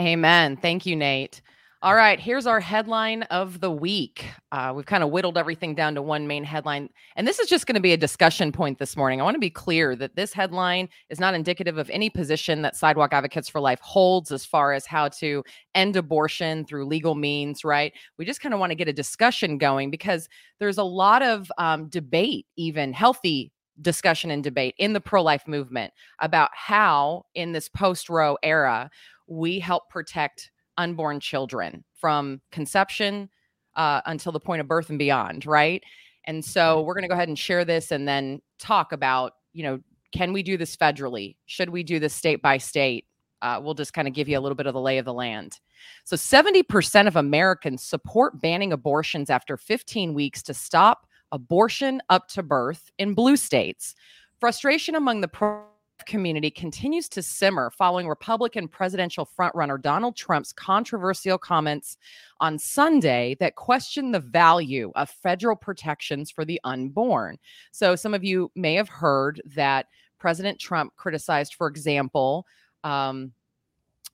Amen. 0.00 0.56
Thank 0.56 0.84
you, 0.84 0.96
Nate. 0.96 1.42
All 1.86 1.94
right, 1.94 2.18
here's 2.18 2.48
our 2.48 2.58
headline 2.58 3.22
of 3.30 3.60
the 3.60 3.70
week. 3.70 4.24
Uh, 4.50 4.72
we've 4.74 4.86
kind 4.86 5.04
of 5.04 5.10
whittled 5.10 5.38
everything 5.38 5.76
down 5.76 5.94
to 5.94 6.02
one 6.02 6.26
main 6.26 6.42
headline. 6.42 6.90
And 7.14 7.28
this 7.28 7.38
is 7.38 7.48
just 7.48 7.64
going 7.64 7.76
to 7.76 7.80
be 7.80 7.92
a 7.92 7.96
discussion 7.96 8.50
point 8.50 8.80
this 8.80 8.96
morning. 8.96 9.20
I 9.20 9.22
want 9.22 9.36
to 9.36 9.40
be 9.40 9.50
clear 9.50 9.94
that 9.94 10.16
this 10.16 10.32
headline 10.32 10.88
is 11.10 11.20
not 11.20 11.34
indicative 11.34 11.78
of 11.78 11.88
any 11.90 12.10
position 12.10 12.62
that 12.62 12.74
Sidewalk 12.74 13.12
Advocates 13.12 13.48
for 13.48 13.60
Life 13.60 13.78
holds 13.78 14.32
as 14.32 14.44
far 14.44 14.72
as 14.72 14.84
how 14.84 15.06
to 15.10 15.44
end 15.76 15.94
abortion 15.94 16.64
through 16.64 16.86
legal 16.86 17.14
means, 17.14 17.64
right? 17.64 17.92
We 18.18 18.24
just 18.24 18.40
kind 18.40 18.52
of 18.52 18.58
want 18.58 18.72
to 18.72 18.76
get 18.76 18.88
a 18.88 18.92
discussion 18.92 19.56
going 19.56 19.92
because 19.92 20.28
there's 20.58 20.78
a 20.78 20.82
lot 20.82 21.22
of 21.22 21.52
um, 21.56 21.88
debate, 21.88 22.46
even 22.56 22.94
healthy 22.94 23.52
discussion 23.80 24.32
and 24.32 24.42
debate 24.42 24.74
in 24.78 24.92
the 24.92 25.00
pro 25.00 25.22
life 25.22 25.46
movement 25.46 25.92
about 26.18 26.50
how, 26.52 27.26
in 27.36 27.52
this 27.52 27.68
post 27.68 28.10
Roe 28.10 28.36
era, 28.42 28.90
we 29.28 29.60
help 29.60 29.88
protect 29.88 30.50
unborn 30.78 31.20
children 31.20 31.84
from 31.94 32.40
conception 32.50 33.28
uh, 33.74 34.00
until 34.06 34.32
the 34.32 34.40
point 34.40 34.60
of 34.60 34.68
birth 34.68 34.90
and 34.90 34.98
beyond, 34.98 35.46
right? 35.46 35.82
And 36.24 36.44
so 36.44 36.82
we're 36.82 36.94
going 36.94 37.02
to 37.02 37.08
go 37.08 37.14
ahead 37.14 37.28
and 37.28 37.38
share 37.38 37.64
this 37.64 37.92
and 37.92 38.06
then 38.06 38.40
talk 38.58 38.92
about, 38.92 39.34
you 39.52 39.62
know, 39.62 39.80
can 40.12 40.32
we 40.32 40.42
do 40.42 40.56
this 40.56 40.76
federally? 40.76 41.36
Should 41.46 41.70
we 41.70 41.82
do 41.82 41.98
this 41.98 42.14
state 42.14 42.42
by 42.42 42.58
state? 42.58 43.06
Uh, 43.42 43.60
we'll 43.62 43.74
just 43.74 43.92
kind 43.92 44.08
of 44.08 44.14
give 44.14 44.28
you 44.28 44.38
a 44.38 44.40
little 44.40 44.56
bit 44.56 44.66
of 44.66 44.74
the 44.74 44.80
lay 44.80 44.98
of 44.98 45.04
the 45.04 45.12
land. 45.12 45.60
So 46.04 46.16
70% 46.16 47.06
of 47.06 47.16
Americans 47.16 47.82
support 47.82 48.40
banning 48.40 48.72
abortions 48.72 49.30
after 49.30 49.56
15 49.56 50.14
weeks 50.14 50.42
to 50.44 50.54
stop 50.54 51.06
abortion 51.32 52.00
up 52.08 52.28
to 52.28 52.42
birth 52.42 52.90
in 52.98 53.14
blue 53.14 53.36
states. 53.36 53.94
Frustration 54.40 54.94
among 54.94 55.20
the 55.20 55.28
pro 55.28 55.64
community 56.06 56.50
continues 56.50 57.08
to 57.10 57.22
simmer 57.22 57.70
following 57.70 58.08
Republican 58.08 58.68
presidential 58.68 59.26
frontrunner 59.26 59.80
Donald 59.80 60.16
Trump's 60.16 60.52
controversial 60.52 61.38
comments 61.38 61.98
on 62.40 62.58
Sunday 62.58 63.36
that 63.40 63.56
questioned 63.56 64.14
the 64.14 64.20
value 64.20 64.92
of 64.94 65.10
federal 65.10 65.56
protections 65.56 66.30
for 66.30 66.44
the 66.44 66.60
unborn. 66.64 67.38
So, 67.72 67.96
some 67.96 68.14
of 68.14 68.24
you 68.24 68.50
may 68.54 68.74
have 68.74 68.88
heard 68.88 69.42
that 69.54 69.86
President 70.18 70.58
Trump 70.58 70.94
criticized, 70.96 71.54
for 71.54 71.66
example, 71.66 72.46
um, 72.84 73.32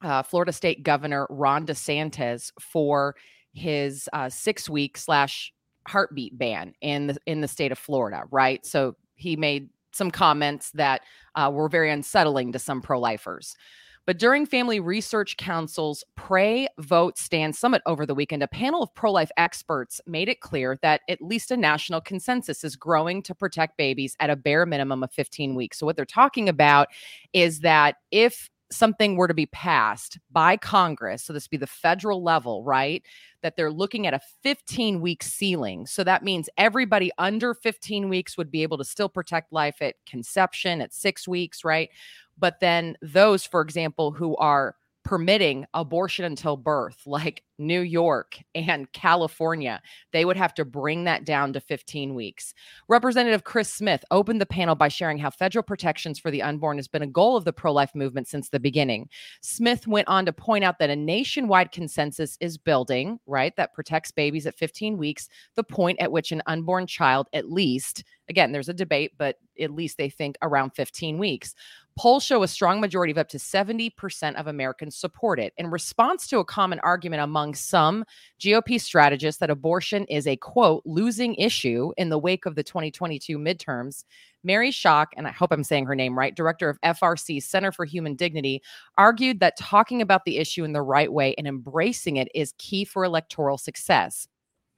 uh, 0.02 0.22
Florida 0.22 0.52
State 0.52 0.82
Governor 0.82 1.26
Ron 1.30 1.66
DeSantis 1.66 2.50
for 2.60 3.14
his 3.52 4.08
uh, 4.12 4.28
six 4.28 4.68
week 4.68 4.96
slash 4.96 5.52
heartbeat 5.86 6.36
ban 6.38 6.74
in 6.80 7.08
the 7.08 7.16
in 7.26 7.40
the 7.40 7.48
state 7.48 7.72
of 7.72 7.78
Florida, 7.78 8.24
right? 8.30 8.64
So 8.64 8.96
he 9.14 9.36
made 9.36 9.68
some 9.92 10.10
comments 10.10 10.70
that 10.72 11.02
uh, 11.34 11.50
were 11.52 11.68
very 11.68 11.90
unsettling 11.90 12.52
to 12.52 12.58
some 12.58 12.80
pro 12.80 12.98
lifers. 12.98 13.56
But 14.04 14.18
during 14.18 14.46
Family 14.46 14.80
Research 14.80 15.36
Council's 15.36 16.02
Pray, 16.16 16.66
Vote, 16.78 17.16
Stand 17.16 17.54
Summit 17.54 17.82
over 17.86 18.04
the 18.04 18.16
weekend, 18.16 18.42
a 18.42 18.48
panel 18.48 18.82
of 18.82 18.92
pro 18.94 19.12
life 19.12 19.30
experts 19.36 20.00
made 20.08 20.28
it 20.28 20.40
clear 20.40 20.76
that 20.82 21.02
at 21.08 21.22
least 21.22 21.52
a 21.52 21.56
national 21.56 22.00
consensus 22.00 22.64
is 22.64 22.74
growing 22.74 23.22
to 23.22 23.34
protect 23.34 23.76
babies 23.76 24.16
at 24.18 24.28
a 24.28 24.34
bare 24.34 24.66
minimum 24.66 25.04
of 25.04 25.12
15 25.12 25.54
weeks. 25.54 25.78
So, 25.78 25.86
what 25.86 25.94
they're 25.94 26.04
talking 26.04 26.48
about 26.48 26.88
is 27.32 27.60
that 27.60 27.96
if 28.10 28.50
something 28.72 29.16
were 29.16 29.28
to 29.28 29.34
be 29.34 29.46
passed 29.46 30.18
by 30.30 30.56
Congress, 30.56 31.24
so 31.24 31.32
this 31.32 31.48
be 31.48 31.56
the 31.56 31.66
federal 31.66 32.22
level, 32.22 32.64
right? 32.64 33.02
That 33.42 33.56
they're 33.56 33.70
looking 33.70 34.06
at 34.06 34.14
a 34.14 34.20
15 34.42 35.00
week 35.00 35.22
ceiling. 35.22 35.86
So 35.86 36.04
that 36.04 36.24
means 36.24 36.48
everybody 36.56 37.10
under 37.18 37.54
15 37.54 38.08
weeks 38.08 38.36
would 38.36 38.50
be 38.50 38.62
able 38.62 38.78
to 38.78 38.84
still 38.84 39.08
protect 39.08 39.52
life 39.52 39.76
at 39.80 39.96
conception 40.06 40.80
at 40.80 40.92
six 40.92 41.26
weeks, 41.28 41.64
right? 41.64 41.90
But 42.38 42.60
then 42.60 42.96
those, 43.02 43.44
for 43.44 43.60
example, 43.60 44.10
who 44.10 44.36
are 44.36 44.76
permitting 45.04 45.66
abortion 45.74 46.24
until 46.24 46.56
birth, 46.56 47.02
like 47.06 47.42
New 47.58 47.80
York 47.80 48.38
and 48.54 48.90
California, 48.92 49.80
they 50.12 50.24
would 50.24 50.36
have 50.36 50.54
to 50.54 50.64
bring 50.64 51.04
that 51.04 51.24
down 51.24 51.52
to 51.52 51.60
15 51.60 52.14
weeks. 52.14 52.54
Representative 52.88 53.44
Chris 53.44 53.72
Smith 53.72 54.04
opened 54.10 54.40
the 54.40 54.46
panel 54.46 54.74
by 54.74 54.88
sharing 54.88 55.18
how 55.18 55.30
federal 55.30 55.62
protections 55.62 56.18
for 56.18 56.30
the 56.30 56.42
unborn 56.42 56.78
has 56.78 56.88
been 56.88 57.02
a 57.02 57.06
goal 57.06 57.36
of 57.36 57.44
the 57.44 57.52
pro 57.52 57.72
life 57.72 57.94
movement 57.94 58.28
since 58.28 58.48
the 58.48 58.60
beginning. 58.60 59.08
Smith 59.40 59.86
went 59.86 60.08
on 60.08 60.26
to 60.26 60.32
point 60.32 60.64
out 60.64 60.78
that 60.78 60.90
a 60.90 60.96
nationwide 60.96 61.72
consensus 61.72 62.36
is 62.40 62.58
building, 62.58 63.18
right, 63.26 63.54
that 63.56 63.74
protects 63.74 64.10
babies 64.10 64.46
at 64.46 64.56
15 64.56 64.96
weeks, 64.96 65.28
the 65.56 65.64
point 65.64 66.00
at 66.00 66.12
which 66.12 66.32
an 66.32 66.42
unborn 66.46 66.86
child, 66.86 67.28
at 67.32 67.50
least, 67.50 68.04
again, 68.28 68.52
there's 68.52 68.68
a 68.68 68.74
debate, 68.74 69.12
but 69.18 69.36
at 69.60 69.70
least 69.70 69.98
they 69.98 70.08
think 70.08 70.36
around 70.42 70.70
15 70.70 71.18
weeks. 71.18 71.54
Polls 71.96 72.24
show 72.24 72.42
a 72.42 72.48
strong 72.48 72.80
majority 72.80 73.10
of 73.10 73.18
up 73.18 73.28
to 73.28 73.38
70% 73.38 74.34
of 74.36 74.46
Americans 74.46 74.96
support 74.96 75.38
it. 75.38 75.52
In 75.58 75.70
response 75.70 76.26
to 76.28 76.38
a 76.38 76.44
common 76.44 76.80
argument 76.80 77.22
among 77.22 77.54
some 77.54 78.04
GOP 78.40 78.80
strategists 78.80 79.38
that 79.40 79.50
abortion 79.50 80.04
is 80.06 80.26
a 80.26 80.36
quote, 80.36 80.82
losing 80.86 81.34
issue 81.34 81.92
in 81.98 82.08
the 82.08 82.18
wake 82.18 82.46
of 82.46 82.54
the 82.54 82.62
2022 82.62 83.38
midterms, 83.38 84.04
Mary 84.42 84.70
Szoch, 84.70 85.08
and 85.16 85.26
I 85.26 85.30
hope 85.30 85.52
I'm 85.52 85.64
saying 85.64 85.86
her 85.86 85.94
name 85.94 86.18
right, 86.18 86.34
director 86.34 86.68
of 86.68 86.80
FRC 86.80 87.42
Center 87.42 87.72
for 87.72 87.84
Human 87.84 88.16
Dignity, 88.16 88.62
argued 88.96 89.40
that 89.40 89.58
talking 89.58 90.00
about 90.00 90.24
the 90.24 90.38
issue 90.38 90.64
in 90.64 90.72
the 90.72 90.82
right 90.82 91.12
way 91.12 91.34
and 91.36 91.46
embracing 91.46 92.16
it 92.16 92.28
is 92.34 92.54
key 92.58 92.84
for 92.84 93.04
electoral 93.04 93.58
success. 93.58 94.28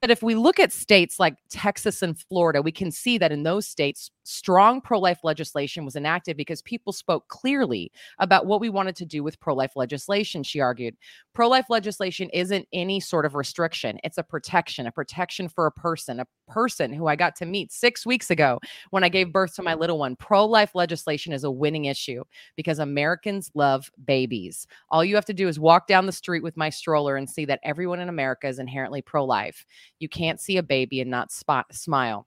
But 0.01 0.11
if 0.11 0.23
we 0.23 0.35
look 0.35 0.61
at 0.61 0.71
states 0.71 1.19
like 1.19 1.37
Texas 1.49 2.03
and 2.03 2.19
Florida, 2.19 2.61
we 2.61 2.73
can 2.73 2.91
see 2.91 3.17
that 3.17 3.33
in 3.33 3.43
those 3.43 3.67
states, 3.67 4.11
strong 4.25 4.81
pro 4.81 4.99
life 4.99 5.21
legislation 5.23 5.85
was 5.85 5.97
enacted 5.97 6.37
because 6.37 6.63
people 6.63 6.93
spoke 6.93 7.29
clearly 7.29 7.93
about 8.19 8.47
what 8.47 8.61
we 8.61 8.69
wanted 8.69 8.97
to 8.97 9.05
do 9.05 9.23
with 9.23 9.39
pro 9.39 9.55
life 9.55 9.77
legislation, 9.77 10.43
she 10.43 10.61
argued. 10.61 10.97
Pro 11.35 11.49
life 11.49 11.67
legislation 11.71 12.29
isn't 12.31 12.67
any 12.73 13.01
sort 13.01 13.27
of 13.27 13.35
restriction, 13.35 13.99
it's 14.03 14.19
a 14.19 14.23
protection, 14.23 14.87
a 14.87 14.93
protection 14.93 15.49
for 15.49 15.67
a 15.67 15.73
person, 15.73 16.21
a 16.21 16.27
person 16.49 16.93
who 16.93 17.07
I 17.07 17.17
got 17.17 17.37
to 17.37 17.47
meet 17.47 17.73
six 17.73 18.05
weeks 18.05 18.31
ago 18.31 18.59
when 18.91 19.05
I 19.05 19.09
gave 19.09 19.33
birth 19.33 19.55
to 19.57 19.63
my 19.63 19.75
little 19.75 19.99
one. 19.99 20.17
Pro 20.17 20.45
life 20.45 20.75
legislation 20.75 21.33
is 21.33 21.45
a 21.45 21.51
winning 21.51 21.85
issue 21.87 22.25
because 22.57 22.79
Americans 22.79 23.51
love 23.55 23.91
babies. 24.05 24.67
All 24.91 25.05
you 25.05 25.15
have 25.15 25.25
to 25.27 25.35
do 25.35 25.49
is 25.49 25.61
walk 25.61 25.87
down 25.87 26.07
the 26.07 26.13
street 26.13 26.43
with 26.43 26.57
my 26.57 26.71
stroller 26.71 27.17
and 27.17 27.29
see 27.29 27.45
that 27.47 27.61
everyone 27.63 28.01
in 28.01 28.09
America 28.09 28.49
is 28.49 28.59
inherently 28.59 29.03
pro 29.03 29.25
life. 29.25 29.65
You 29.99 30.09
can't 30.09 30.41
see 30.41 30.57
a 30.57 30.63
baby 30.63 31.01
and 31.01 31.11
not 31.11 31.33
spot, 31.33 31.75
smile. 31.75 32.27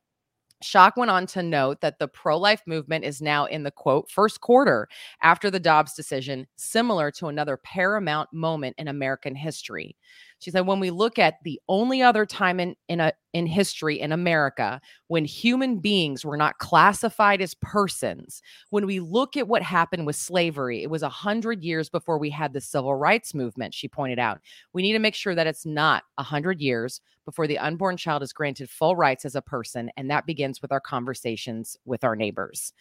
Szoch 0.64 0.98
went 0.98 1.12
on 1.12 1.28
to 1.28 1.44
note 1.44 1.82
that 1.82 2.00
the 2.00 2.08
pro 2.08 2.38
life 2.38 2.62
movement 2.66 3.06
is 3.06 3.22
now 3.22 3.46
in 3.46 3.64
the 3.64 3.72
quote 3.72 4.10
first 4.10 4.42
quarter 4.42 4.88
after 5.22 5.52
the 5.52 5.60
Dobbs 5.60 5.94
decision, 5.94 6.48
similar 6.56 7.12
to 7.12 7.28
another 7.28 7.58
paramount 7.58 8.34
moment 8.34 8.76
in 8.78 8.88
American 8.88 9.36
history. 9.36 9.96
She 10.40 10.52
said, 10.52 10.68
when 10.68 10.80
we 10.80 10.92
look 10.92 11.18
at 11.18 11.44
the 11.44 11.60
only 11.68 12.02
other 12.02 12.26
time 12.26 12.60
in, 12.60 12.76
in, 12.88 13.00
a, 13.00 13.14
in 13.34 13.48
history 13.48 14.00
in 14.00 14.12
America 14.12 14.80
when 15.08 15.26
human 15.26 15.80
beings 15.80 16.24
were 16.24 16.38
not 16.38 16.60
classified 16.60 17.42
as 17.42 17.56
persons, 17.56 18.42
when 18.70 18.86
we 18.86 19.00
look 19.00 19.36
at 19.36 19.48
what 19.48 19.64
happened 19.64 20.06
with 20.06 20.16
slavery, 20.16 20.84
it 20.84 20.90
was 20.90 21.02
a 21.02 21.10
hundred 21.10 21.64
years 21.64 21.90
before 21.90 22.20
we 22.20 22.30
had 22.30 22.54
the 22.54 22.62
civil 22.62 22.94
rights 22.96 23.34
movement, 23.34 23.74
she 23.74 23.88
pointed 23.88 24.20
out. 24.20 24.40
We 24.74 24.84
need 24.84 24.94
to 24.94 25.00
make 25.00 25.16
sure 25.16 25.34
that 25.34 25.48
it's 25.48 25.66
not 25.66 26.04
a 26.18 26.24
hundred 26.24 26.62
years 26.62 27.02
before 27.26 27.48
the 27.48 27.60
unborn 27.60 27.98
child 27.98 28.24
is 28.24 28.32
granted 28.32 28.70
full 28.70 28.96
rights 28.96 29.26
as 29.26 29.36
a 29.36 29.42
person. 29.42 29.92
And 29.98 30.10
that 30.12 30.26
begins 30.26 30.62
with 30.62 30.72
our 30.72 30.80
conversations 30.80 31.78
with 31.84 32.04
our 32.04 32.16
neighbors. 32.16 32.74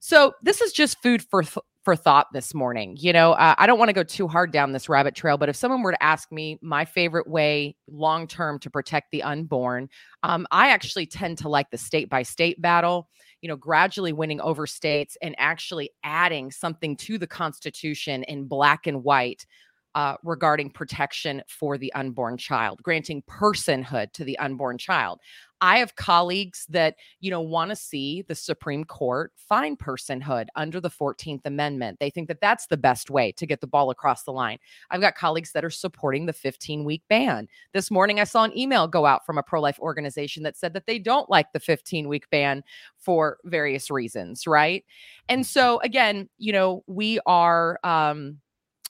So 0.00 0.34
this 0.42 0.60
is 0.60 0.72
just 0.72 1.02
food 1.02 1.22
for 1.22 1.42
th- 1.42 1.58
for 1.84 1.96
thought 1.96 2.26
this 2.34 2.52
morning. 2.52 2.96
You 2.98 3.14
know, 3.14 3.32
uh, 3.32 3.54
I 3.56 3.66
don't 3.66 3.78
want 3.78 3.88
to 3.88 3.94
go 3.94 4.02
too 4.02 4.28
hard 4.28 4.52
down 4.52 4.72
this 4.72 4.90
rabbit 4.90 5.14
trail, 5.14 5.38
but 5.38 5.48
if 5.48 5.56
someone 5.56 5.82
were 5.82 5.92
to 5.92 6.02
ask 6.02 6.30
me 6.30 6.58
my 6.60 6.84
favorite 6.84 7.26
way 7.26 7.76
long 7.86 8.26
term 8.26 8.58
to 8.58 8.70
protect 8.70 9.10
the 9.10 9.22
unborn, 9.22 9.88
um, 10.22 10.46
I 10.50 10.68
actually 10.68 11.06
tend 11.06 11.38
to 11.38 11.48
like 11.48 11.70
the 11.70 11.78
state 11.78 12.10
by 12.10 12.22
state 12.24 12.60
battle. 12.60 13.08
You 13.40 13.48
know, 13.48 13.56
gradually 13.56 14.12
winning 14.12 14.40
over 14.40 14.66
states 14.66 15.16
and 15.22 15.34
actually 15.38 15.90
adding 16.02 16.50
something 16.50 16.96
to 16.98 17.18
the 17.18 17.26
Constitution 17.26 18.24
in 18.24 18.48
black 18.48 18.86
and 18.86 19.04
white 19.04 19.46
uh, 19.94 20.16
regarding 20.22 20.70
protection 20.70 21.42
for 21.48 21.78
the 21.78 21.92
unborn 21.94 22.36
child, 22.36 22.82
granting 22.82 23.22
personhood 23.22 24.12
to 24.12 24.24
the 24.24 24.38
unborn 24.38 24.78
child. 24.78 25.20
I 25.60 25.78
have 25.78 25.96
colleagues 25.96 26.66
that, 26.70 26.96
you 27.20 27.30
know, 27.30 27.40
want 27.40 27.70
to 27.70 27.76
see 27.76 28.22
the 28.22 28.34
Supreme 28.34 28.84
Court 28.84 29.32
find 29.36 29.78
personhood 29.78 30.46
under 30.54 30.80
the 30.80 30.90
14th 30.90 31.44
Amendment. 31.44 31.98
They 31.98 32.10
think 32.10 32.28
that 32.28 32.40
that's 32.40 32.66
the 32.66 32.76
best 32.76 33.10
way 33.10 33.32
to 33.32 33.46
get 33.46 33.60
the 33.60 33.66
ball 33.66 33.90
across 33.90 34.22
the 34.22 34.32
line. 34.32 34.58
I've 34.90 35.00
got 35.00 35.14
colleagues 35.14 35.52
that 35.52 35.64
are 35.64 35.70
supporting 35.70 36.26
the 36.26 36.32
15 36.32 36.84
week 36.84 37.02
ban. 37.08 37.48
This 37.72 37.90
morning, 37.90 38.20
I 38.20 38.24
saw 38.24 38.44
an 38.44 38.56
email 38.56 38.86
go 38.86 39.06
out 39.06 39.26
from 39.26 39.38
a 39.38 39.42
pro 39.42 39.60
life 39.60 39.78
organization 39.80 40.42
that 40.44 40.56
said 40.56 40.74
that 40.74 40.86
they 40.86 40.98
don't 40.98 41.28
like 41.30 41.52
the 41.52 41.60
15 41.60 42.08
week 42.08 42.28
ban 42.30 42.62
for 42.96 43.38
various 43.44 43.90
reasons, 43.90 44.46
right? 44.46 44.84
And 45.28 45.46
so, 45.46 45.80
again, 45.80 46.28
you 46.38 46.52
know, 46.52 46.84
we 46.86 47.20
are, 47.26 47.78
um, 47.84 48.38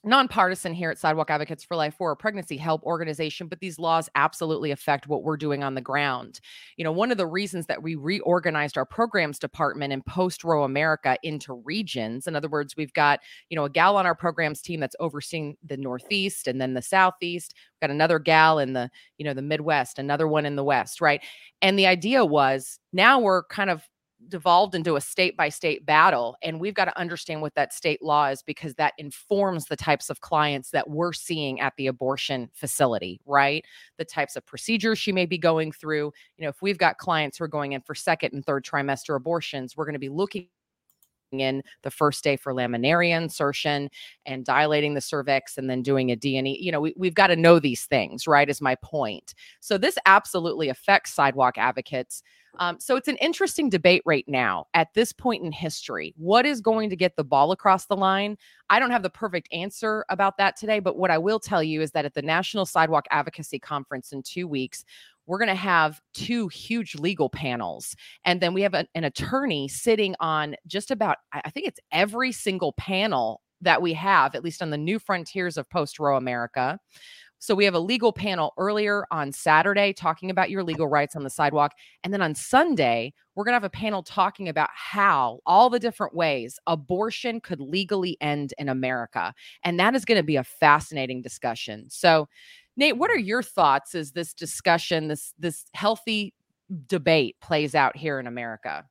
nonpartisan 0.05 0.75
here 0.75 0.91
at 0.91 0.99
Sidewalk 0.99 1.31
Advocates 1.31 1.65
for 1.65 1.77
Life. 1.77 1.95
for 1.97 2.13
a 2.13 2.17
pregnancy 2.17 2.57
help 2.57 2.83
organization, 2.85 3.49
but 3.49 3.61
these 3.61 3.79
laws 3.79 4.09
absolutely 4.15 4.71
affect 4.71 5.09
what 5.09 5.23
we're 5.23 5.37
doing 5.37 5.65
on 5.65 5.75
the 5.75 5.81
ground. 5.81 6.41
You 6.77 6.85
know, 6.85 6.93
one 6.93 7.11
of 7.11 7.19
the 7.19 7.27
reasons 7.27 7.67
that 7.67 7.83
we 7.83 7.95
reorganized 7.95 8.79
our 8.79 8.85
programs 8.85 9.39
department 9.39 9.93
in 9.93 10.03
post 10.03 10.45
Roe 10.45 10.65
America 10.65 11.17
into 11.23 11.55
regions, 11.55 12.27
in 12.27 12.37
other 12.37 12.49
words, 12.49 12.77
we've 12.77 12.93
got, 12.93 13.21
you 13.51 13.57
know, 13.57 13.65
a 13.65 13.71
gal 13.71 13.97
on 13.97 14.07
our 14.07 14.15
programs 14.15 14.61
team 14.61 14.81
that's 14.81 14.97
overseeing 15.01 15.57
the 15.65 15.77
Northeast 15.77 16.47
and 16.47 16.61
then 16.61 16.75
the 16.75 16.83
Southeast. 16.83 17.55
We've 17.75 17.89
got 17.89 17.95
another 17.95 18.19
gal 18.19 18.59
in 18.59 18.73
the, 18.73 18.91
you 19.17 19.25
know, 19.25 19.35
the 19.35 19.43
Midwest, 19.43 19.99
another 19.99 20.29
one 20.29 20.47
in 20.47 20.57
the 20.57 20.65
West, 20.65 21.01
right? 21.01 21.23
And 21.63 21.79
the 21.79 21.87
idea 21.87 22.25
was 22.25 22.79
now 22.93 23.19
we're 23.19 23.45
kind 23.45 23.71
of 23.71 23.83
devolved 24.27 24.75
into 24.75 24.97
a 24.97 25.01
state 25.01 25.37
by 25.37 25.49
state 25.49 25.87
battle 25.87 26.37
and 26.43 26.59
we've 26.59 26.75
got 26.75 26.87
to 26.87 26.99
understand 26.99 27.41
what 27.41 27.55
that 27.55 27.73
state 27.73 28.03
law 28.03 28.27
is 28.27 28.43
because 28.43 28.75
that 28.75 28.93
informs 28.99 29.67
the 29.67 29.77
types 29.77 30.11
of 30.11 30.21
clients 30.21 30.71
that 30.71 30.91
we're 30.91 31.13
seeing 31.13 31.61
at 31.61 31.73
the 31.77 31.87
abortion 31.87 32.51
facility 32.53 33.21
right 33.27 33.65
the 33.97 34.05
types 34.05 34.35
of 34.35 34.45
procedures 34.45 34.99
she 34.99 35.13
may 35.13 35.25
be 35.25 35.39
going 35.39 35.71
through 35.71 36.13
you 36.37 36.43
know 36.43 36.49
if 36.49 36.61
we've 36.61 36.79
got 36.79 36.99
clients 36.99 37.39
who 37.39 37.45
are 37.45 37.49
going 37.49 37.73
in 37.73 37.81
for 37.81 37.95
second 37.95 38.33
and 38.33 38.45
third 38.45 38.65
trimester 38.65 39.15
abortions 39.15 39.77
we're 39.77 39.85
going 39.85 39.93
to 39.93 40.01
be 40.01 40.09
looking 40.09 40.49
in 41.33 41.63
the 41.83 41.91
first 41.91 42.25
day 42.25 42.37
for 42.37 42.55
laminaria 42.55 43.21
insertion 43.21 43.91
and 44.27 44.45
dilating 44.45 44.95
the 44.95 45.01
cervix 45.01 45.59
and 45.59 45.69
then 45.69 45.83
doing 45.83 46.11
a 46.11 46.17
D&E. 46.17 46.59
You 46.61 46.73
know, 46.73 46.81
we, 46.81 46.95
we've 46.97 47.15
got 47.15 47.29
to 47.29 47.37
know 47.37 47.59
these 47.59 47.85
things, 47.85 48.27
right? 48.27 48.49
Is 48.49 48.61
my 48.61 48.77
point. 48.77 49.35
So 49.61 49.79
this 49.79 49.99
absolutely 50.07 50.69
affects 50.69 51.13
sidewalk 51.13 51.59
advocates 51.59 52.23
um, 52.59 52.79
so 52.81 52.97
it's 52.97 53.09
an 53.09 53.17
interesting 53.17 53.71
debate 53.71 54.03
right 54.05 54.25
now 54.29 54.67
at 54.75 54.93
this 54.95 55.13
point 55.13 55.43
in 55.43 55.53
history. 55.53 56.15
What 56.17 56.47
is 56.47 56.61
going 56.61 56.91
to 56.91 56.97
get 56.97 57.17
the 57.17 57.25
ball 57.25 57.53
across 57.53 57.87
the 57.87 57.97
line? 57.97 58.37
I 58.71 58.79
don't 58.79 58.91
have 58.91 59.03
the 59.03 59.11
perfect 59.11 59.49
answer 59.53 60.05
about 60.09 60.37
that 60.39 60.57
today, 60.57 60.81
but 60.81 60.97
what 60.97 61.11
I 61.11 61.19
will 61.19 61.41
tell 61.41 61.63
you 61.63 61.83
is 61.83 61.93
that 61.93 62.05
at 62.05 62.15
the 62.15 62.23
National 62.23 62.67
Sidewalk 62.67 63.07
Advocacy 63.11 63.59
Conference 63.59 64.13
in 64.13 64.23
two 64.23 64.47
weeks, 64.47 64.85
we're 65.27 65.39
going 65.39 65.49
to 65.49 65.55
have 65.55 66.01
two 66.15 66.49
huge 66.49 66.95
legal 66.95 67.29
panels. 67.29 67.95
And 68.25 68.41
then 68.41 68.55
we 68.55 68.63
have 68.63 68.75
a, 68.75 68.87
an 68.95 69.05
attorney 69.05 69.69
sitting 69.69 70.15
on 70.21 70.57
just 70.67 70.91
about, 70.91 71.19
I 71.33 71.51
think 71.51 71.67
it's 71.67 71.81
every 71.93 72.33
single 72.33 72.73
panel 72.73 73.43
that 73.61 73.83
we 73.83 73.93
have, 73.93 74.35
at 74.35 74.43
least 74.45 74.63
on 74.63 74.71
the 74.71 74.79
new 74.79 74.99
frontiers 74.99 75.57
of 75.57 75.69
post 75.69 75.99
Roe 75.99 76.17
America. 76.17 76.79
So 77.39 77.55
we 77.55 77.65
have 77.65 77.75
a 77.75 77.81
legal 77.81 78.13
panel 78.13 78.53
earlier 78.59 79.07
on 79.11 79.33
Saturday 79.33 79.93
talking 79.93 80.31
about 80.31 80.51
your 80.51 80.63
legal 80.65 80.89
rights 80.89 81.15
on 81.15 81.23
the 81.23 81.31
sidewalk. 81.31 81.73
And 82.03 82.13
then 82.13 82.23
on 82.23 82.35
Sunday, 82.35 83.13
we're 83.35 83.45
going 83.45 83.53
to 83.53 83.57
have 83.57 83.65
a 83.65 83.71
panel 83.71 84.03
talking 84.03 84.49
about 84.49 84.71
how 84.73 85.39
all 85.47 85.71
the 85.71 85.79
different 85.79 86.15
ways 86.15 86.59
abortion 86.67 87.41
could 87.41 87.61
legally 87.61 88.17
end 88.21 88.55
in 88.59 88.69
America. 88.69 89.33
And 89.63 89.79
that 89.79 89.95
is 89.95 90.05
going 90.05 90.19
to 90.19 90.25
be 90.25 90.37
a 90.37 90.45
fascinating 90.45 91.23
discussion. 91.23 91.87
So, 91.89 92.29
Nate, 92.77 92.99
what 92.99 93.11
are 93.11 93.19
your 93.19 93.43
thoughts 93.43 93.95
as 93.95 94.13
this 94.13 94.35
discussion, 94.35 95.09
this 95.09 95.35
this 95.39 95.67
healthy 95.75 96.35
debate 96.87 97.37
plays 97.41 97.75
out 97.75 97.97
here 97.97 98.19
in 98.21 98.27
America? 98.27 98.85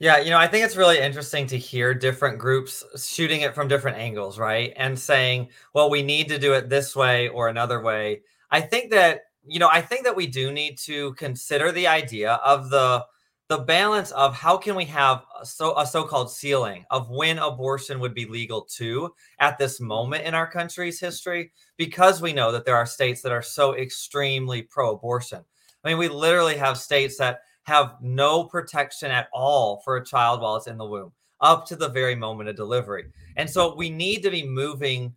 Yeah, 0.00 0.18
you 0.18 0.30
know, 0.30 0.38
I 0.38 0.48
think 0.48 0.64
it's 0.64 0.76
really 0.76 0.98
interesting 0.98 1.46
to 1.48 1.58
hear 1.58 1.94
different 1.94 2.38
groups 2.38 2.84
shooting 2.96 3.42
it 3.42 3.54
from 3.54 3.68
different 3.68 3.96
angles, 3.98 4.38
right? 4.38 4.72
And 4.76 4.98
saying, 4.98 5.48
well, 5.72 5.88
we 5.88 6.02
need 6.02 6.28
to 6.28 6.38
do 6.38 6.52
it 6.54 6.68
this 6.68 6.96
way 6.96 7.28
or 7.28 7.48
another 7.48 7.80
way. 7.80 8.22
I 8.50 8.60
think 8.60 8.90
that, 8.90 9.22
you 9.46 9.58
know, 9.60 9.68
I 9.70 9.80
think 9.80 10.04
that 10.04 10.16
we 10.16 10.26
do 10.26 10.50
need 10.52 10.78
to 10.78 11.14
consider 11.14 11.70
the 11.72 11.86
idea 11.86 12.32
of 12.44 12.70
the 12.70 13.04
the 13.50 13.58
balance 13.58 14.10
of 14.12 14.34
how 14.34 14.56
can 14.56 14.74
we 14.74 14.86
have 14.86 15.22
a 15.40 15.44
so 15.44 15.78
a 15.78 15.86
so-called 15.86 16.30
ceiling 16.30 16.82
of 16.90 17.10
when 17.10 17.38
abortion 17.38 18.00
would 18.00 18.14
be 18.14 18.24
legal 18.24 18.62
too 18.62 19.14
at 19.38 19.58
this 19.58 19.80
moment 19.80 20.24
in 20.24 20.34
our 20.34 20.50
country's 20.50 20.98
history 20.98 21.52
because 21.76 22.22
we 22.22 22.32
know 22.32 22.50
that 22.52 22.64
there 22.64 22.74
are 22.76 22.86
states 22.86 23.20
that 23.20 23.32
are 23.32 23.42
so 23.42 23.74
extremely 23.76 24.62
pro-abortion. 24.62 25.44
I 25.84 25.88
mean, 25.88 25.98
we 25.98 26.08
literally 26.08 26.56
have 26.56 26.78
states 26.78 27.18
that 27.18 27.40
have 27.64 27.96
no 28.00 28.44
protection 28.44 29.10
at 29.10 29.28
all 29.32 29.80
for 29.84 29.96
a 29.96 30.04
child 30.04 30.40
while 30.40 30.56
it's 30.56 30.66
in 30.66 30.78
the 30.78 30.86
womb. 30.86 31.12
up 31.40 31.66
to 31.66 31.76
the 31.76 31.88
very 31.88 32.14
moment 32.14 32.48
of 32.48 32.56
delivery. 32.56 33.04
And 33.36 33.48
so 33.48 33.74
we 33.74 33.90
need 33.90 34.22
to 34.22 34.30
be 34.30 34.46
moving 34.46 35.14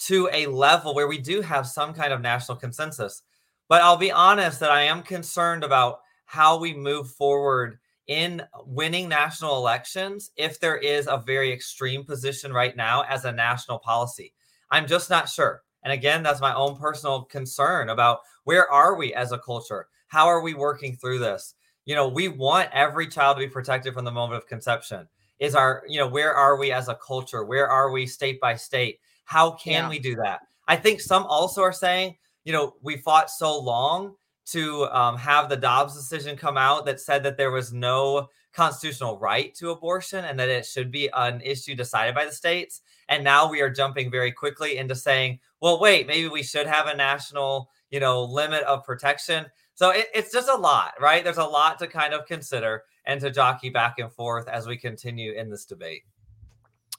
to 0.00 0.28
a 0.32 0.46
level 0.46 0.94
where 0.94 1.06
we 1.06 1.18
do 1.18 1.40
have 1.40 1.66
some 1.66 1.94
kind 1.94 2.12
of 2.12 2.20
national 2.20 2.58
consensus. 2.58 3.22
But 3.68 3.82
I'll 3.82 3.96
be 3.96 4.10
honest 4.10 4.58
that 4.60 4.72
I 4.72 4.82
am 4.82 5.02
concerned 5.02 5.62
about 5.62 6.00
how 6.24 6.58
we 6.58 6.74
move 6.74 7.10
forward 7.10 7.78
in 8.08 8.42
winning 8.66 9.08
national 9.08 9.56
elections 9.56 10.32
if 10.36 10.58
there 10.58 10.76
is 10.76 11.06
a 11.06 11.22
very 11.24 11.52
extreme 11.52 12.04
position 12.04 12.52
right 12.52 12.76
now 12.76 13.02
as 13.02 13.24
a 13.24 13.32
national 13.32 13.78
policy. 13.78 14.34
I'm 14.70 14.86
just 14.86 15.08
not 15.10 15.28
sure. 15.28 15.62
And 15.84 15.92
again, 15.92 16.22
that's 16.22 16.40
my 16.40 16.54
own 16.54 16.76
personal 16.76 17.22
concern 17.22 17.90
about 17.90 18.20
where 18.44 18.70
are 18.70 18.96
we 18.96 19.14
as 19.14 19.30
a 19.30 19.38
culture? 19.38 19.86
How 20.08 20.26
are 20.26 20.40
we 20.40 20.54
working 20.54 20.96
through 20.96 21.20
this? 21.20 21.54
You 21.84 21.94
know, 21.94 22.08
we 22.08 22.28
want 22.28 22.70
every 22.72 23.08
child 23.08 23.36
to 23.36 23.40
be 23.40 23.48
protected 23.48 23.94
from 23.94 24.04
the 24.04 24.12
moment 24.12 24.36
of 24.42 24.46
conception. 24.46 25.08
Is 25.38 25.54
our, 25.54 25.82
you 25.88 25.98
know, 25.98 26.06
where 26.06 26.34
are 26.34 26.56
we 26.56 26.70
as 26.70 26.88
a 26.88 26.94
culture? 26.94 27.44
Where 27.44 27.68
are 27.68 27.90
we 27.90 28.06
state 28.06 28.40
by 28.40 28.54
state? 28.54 29.00
How 29.24 29.52
can 29.52 29.72
yeah. 29.72 29.88
we 29.88 29.98
do 29.98 30.14
that? 30.16 30.40
I 30.68 30.76
think 30.76 31.00
some 31.00 31.24
also 31.24 31.62
are 31.62 31.72
saying, 31.72 32.16
you 32.44 32.52
know, 32.52 32.74
we 32.82 32.96
fought 32.96 33.30
so 33.30 33.58
long 33.58 34.14
to 34.46 34.84
um, 34.86 35.16
have 35.16 35.48
the 35.48 35.56
Dobbs 35.56 35.94
decision 35.94 36.36
come 36.36 36.56
out 36.56 36.84
that 36.86 37.00
said 37.00 37.22
that 37.24 37.36
there 37.36 37.50
was 37.50 37.72
no 37.72 38.28
constitutional 38.52 39.18
right 39.18 39.54
to 39.54 39.70
abortion 39.70 40.24
and 40.24 40.38
that 40.38 40.48
it 40.48 40.66
should 40.66 40.90
be 40.90 41.08
an 41.14 41.40
issue 41.40 41.74
decided 41.74 42.14
by 42.14 42.24
the 42.24 42.32
states. 42.32 42.82
And 43.08 43.24
now 43.24 43.50
we 43.50 43.60
are 43.62 43.70
jumping 43.70 44.10
very 44.10 44.30
quickly 44.30 44.76
into 44.76 44.94
saying, 44.94 45.40
well, 45.60 45.80
wait, 45.80 46.06
maybe 46.06 46.28
we 46.28 46.42
should 46.42 46.66
have 46.66 46.86
a 46.86 46.94
national, 46.94 47.70
you 47.90 48.00
know, 48.00 48.22
limit 48.22 48.62
of 48.64 48.84
protection. 48.84 49.46
So 49.74 49.90
it, 49.90 50.08
it's 50.14 50.32
just 50.32 50.48
a 50.48 50.54
lot, 50.54 50.94
right? 51.00 51.24
There's 51.24 51.38
a 51.38 51.44
lot 51.44 51.78
to 51.78 51.86
kind 51.86 52.14
of 52.14 52.26
consider 52.26 52.84
and 53.04 53.20
to 53.20 53.30
jockey 53.30 53.70
back 53.70 53.98
and 53.98 54.12
forth 54.12 54.48
as 54.48 54.66
we 54.66 54.76
continue 54.76 55.32
in 55.32 55.50
this 55.50 55.64
debate. 55.64 56.02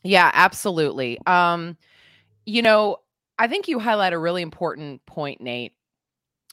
Yeah, 0.04 0.32
absolutely. 0.34 1.18
Um, 1.26 1.78
you 2.46 2.62
know, 2.62 2.98
I 3.40 3.48
think 3.48 3.68
you 3.68 3.80
highlight 3.80 4.14
a 4.14 4.20
really 4.20 4.42
important 4.42 5.06
point, 5.06 5.40
Nate, 5.40 5.74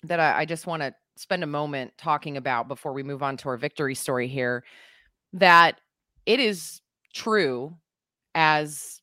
that 0.04 0.20
I, 0.20 0.40
I 0.40 0.44
just 0.44 0.66
want 0.66 0.82
to 0.82 0.94
spend 1.16 1.42
a 1.42 1.48
moment 1.48 1.92
talking 1.98 2.36
about 2.36 2.68
before 2.68 2.92
we 2.92 3.02
move 3.02 3.22
on 3.22 3.36
to 3.38 3.48
our 3.48 3.56
victory 3.56 3.94
story 3.94 4.28
here. 4.28 4.64
That 5.32 5.80
it 6.26 6.38
is 6.38 6.80
true 7.12 7.76
as 8.34 9.00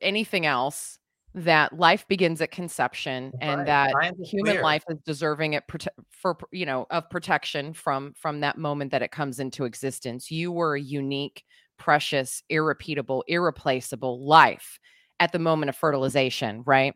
anything 0.00 0.46
else 0.46 0.98
that 1.34 1.78
life 1.78 2.06
begins 2.08 2.40
at 2.40 2.50
conception 2.50 3.32
and 3.40 3.66
that 3.66 3.92
human 4.24 4.52
clear. 4.52 4.62
life 4.62 4.84
is 4.88 4.98
deserving 5.04 5.52
it 5.52 5.64
prote- 5.68 5.86
for 6.10 6.36
you 6.50 6.66
know 6.66 6.86
of 6.90 7.08
protection 7.08 7.72
from 7.72 8.12
from 8.14 8.40
that 8.40 8.58
moment 8.58 8.90
that 8.90 9.02
it 9.02 9.12
comes 9.12 9.38
into 9.38 9.64
existence. 9.64 10.30
You 10.30 10.50
were 10.50 10.76
a 10.76 10.80
unique 10.80 11.44
precious 11.78 12.42
irrepeatable 12.48 13.24
irreplaceable 13.28 14.26
life 14.26 14.78
at 15.20 15.32
the 15.32 15.38
moment 15.38 15.68
of 15.68 15.74
mm-hmm. 15.76 15.80
fertilization 15.80 16.62
right 16.66 16.94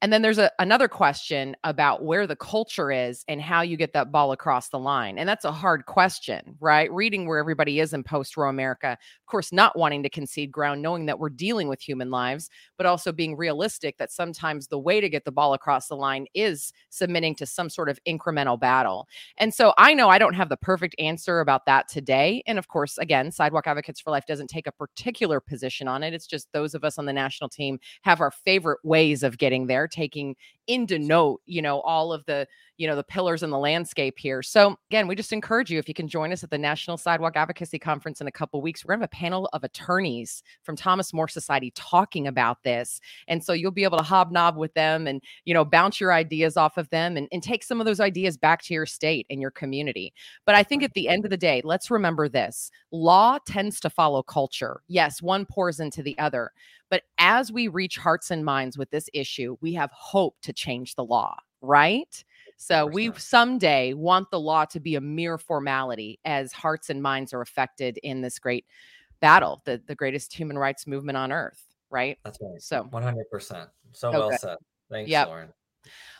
and 0.00 0.12
then 0.12 0.22
there's 0.22 0.38
a, 0.38 0.50
another 0.60 0.86
question 0.86 1.56
about 1.64 2.04
where 2.04 2.26
the 2.26 2.36
culture 2.36 2.92
is 2.92 3.24
and 3.26 3.42
how 3.42 3.62
you 3.62 3.76
get 3.76 3.92
that 3.94 4.12
ball 4.12 4.30
across 4.30 4.68
the 4.68 4.78
line. 4.78 5.18
And 5.18 5.28
that's 5.28 5.44
a 5.44 5.50
hard 5.50 5.86
question, 5.86 6.56
right? 6.60 6.92
Reading 6.92 7.26
where 7.26 7.38
everybody 7.38 7.80
is 7.80 7.92
in 7.92 8.04
post 8.04 8.36
Roe 8.36 8.48
America, 8.48 8.92
of 8.92 9.26
course, 9.26 9.52
not 9.52 9.76
wanting 9.76 10.04
to 10.04 10.08
concede 10.08 10.52
ground, 10.52 10.82
knowing 10.82 11.06
that 11.06 11.18
we're 11.18 11.30
dealing 11.30 11.66
with 11.66 11.80
human 11.80 12.12
lives, 12.12 12.48
but 12.76 12.86
also 12.86 13.10
being 13.10 13.36
realistic 13.36 13.98
that 13.98 14.12
sometimes 14.12 14.68
the 14.68 14.78
way 14.78 15.00
to 15.00 15.08
get 15.08 15.24
the 15.24 15.32
ball 15.32 15.52
across 15.52 15.88
the 15.88 15.96
line 15.96 16.26
is 16.32 16.72
submitting 16.90 17.34
to 17.34 17.44
some 17.44 17.68
sort 17.68 17.88
of 17.88 17.98
incremental 18.06 18.58
battle. 18.58 19.08
And 19.36 19.52
so 19.52 19.74
I 19.78 19.94
know 19.94 20.08
I 20.08 20.20
don't 20.20 20.34
have 20.34 20.48
the 20.48 20.56
perfect 20.56 20.94
answer 21.00 21.40
about 21.40 21.66
that 21.66 21.88
today. 21.88 22.44
And 22.46 22.56
of 22.56 22.68
course, 22.68 22.98
again, 22.98 23.32
Sidewalk 23.32 23.66
Advocates 23.66 24.00
for 24.00 24.10
Life 24.10 24.26
doesn't 24.26 24.48
take 24.48 24.68
a 24.68 24.72
particular 24.72 25.40
position 25.40 25.88
on 25.88 26.04
it. 26.04 26.14
It's 26.14 26.26
just 26.26 26.52
those 26.52 26.74
of 26.74 26.84
us 26.84 26.98
on 26.98 27.06
the 27.06 27.12
national 27.12 27.50
team 27.50 27.80
have 28.02 28.20
our 28.20 28.30
favorite 28.30 28.78
ways 28.84 29.24
of 29.24 29.38
getting 29.38 29.66
there 29.66 29.87
taking 29.88 30.36
into 30.66 30.98
note, 30.98 31.40
you 31.46 31.62
know, 31.62 31.80
all 31.80 32.12
of 32.12 32.24
the, 32.26 32.46
you 32.78 32.86
know, 32.86 32.96
the 32.96 33.04
pillars 33.04 33.42
in 33.42 33.50
the 33.50 33.58
landscape 33.58 34.18
here. 34.18 34.42
So 34.42 34.78
again, 34.88 35.06
we 35.06 35.16
just 35.16 35.32
encourage 35.32 35.70
you 35.70 35.78
if 35.78 35.88
you 35.88 35.94
can 35.94 36.08
join 36.08 36.32
us 36.32 36.44
at 36.44 36.50
the 36.50 36.56
National 36.56 36.96
Sidewalk 36.96 37.36
Advocacy 37.36 37.78
Conference 37.78 38.20
in 38.20 38.28
a 38.28 38.32
couple 38.32 38.62
weeks. 38.62 38.84
We're 38.84 38.94
gonna 38.94 39.02
have 39.02 39.10
a 39.12 39.16
panel 39.16 39.50
of 39.52 39.64
attorneys 39.64 40.42
from 40.62 40.76
Thomas 40.76 41.12
More 41.12 41.28
Society 41.28 41.72
talking 41.74 42.28
about 42.28 42.62
this. 42.62 43.00
And 43.26 43.42
so 43.42 43.52
you'll 43.52 43.72
be 43.72 43.84
able 43.84 43.98
to 43.98 44.04
hobnob 44.04 44.56
with 44.56 44.72
them 44.74 45.06
and, 45.06 45.20
you 45.44 45.52
know, 45.52 45.64
bounce 45.64 46.00
your 46.00 46.12
ideas 46.12 46.56
off 46.56 46.78
of 46.78 46.88
them 46.90 47.16
and, 47.16 47.28
and 47.32 47.42
take 47.42 47.64
some 47.64 47.80
of 47.80 47.86
those 47.86 48.00
ideas 48.00 48.36
back 48.36 48.62
to 48.62 48.74
your 48.74 48.86
state 48.86 49.26
and 49.28 49.40
your 49.40 49.50
community. 49.50 50.14
But 50.46 50.54
I 50.54 50.62
think 50.62 50.82
at 50.84 50.94
the 50.94 51.08
end 51.08 51.24
of 51.24 51.30
the 51.30 51.36
day, 51.36 51.60
let's 51.64 51.90
remember 51.90 52.28
this 52.28 52.70
law 52.92 53.38
tends 53.44 53.80
to 53.80 53.90
follow 53.90 54.22
culture. 54.22 54.80
Yes, 54.86 55.20
one 55.20 55.44
pours 55.46 55.80
into 55.80 56.02
the 56.02 56.16
other. 56.18 56.52
But 56.90 57.02
as 57.18 57.52
we 57.52 57.68
reach 57.68 57.98
hearts 57.98 58.30
and 58.30 58.44
minds 58.44 58.78
with 58.78 58.90
this 58.90 59.10
issue, 59.12 59.56
we 59.60 59.74
have 59.74 59.90
hope 59.92 60.36
to 60.42 60.52
change 60.52 60.94
the 60.94 61.04
law, 61.04 61.36
right? 61.60 62.24
So 62.58 62.86
we 62.86 63.12
someday 63.16 63.94
want 63.94 64.30
the 64.32 64.40
law 64.40 64.64
to 64.66 64.80
be 64.80 64.96
a 64.96 65.00
mere 65.00 65.38
formality 65.38 66.18
as 66.24 66.52
hearts 66.52 66.90
and 66.90 67.00
minds 67.00 67.32
are 67.32 67.40
affected 67.40 67.98
in 68.02 68.20
this 68.20 68.38
great 68.40 68.66
battle, 69.20 69.62
the, 69.64 69.80
the 69.86 69.94
greatest 69.94 70.32
human 70.32 70.58
rights 70.58 70.84
movement 70.84 71.16
on 71.16 71.30
earth, 71.30 71.62
right? 71.88 72.18
That's 72.24 72.38
right. 72.42 72.60
So 72.60 72.84
100%. 72.92 73.68
So 73.92 74.08
okay. 74.08 74.18
well 74.18 74.38
said. 74.38 74.56
Thanks, 74.90 75.08
yep. 75.08 75.28
Lauren. 75.28 75.52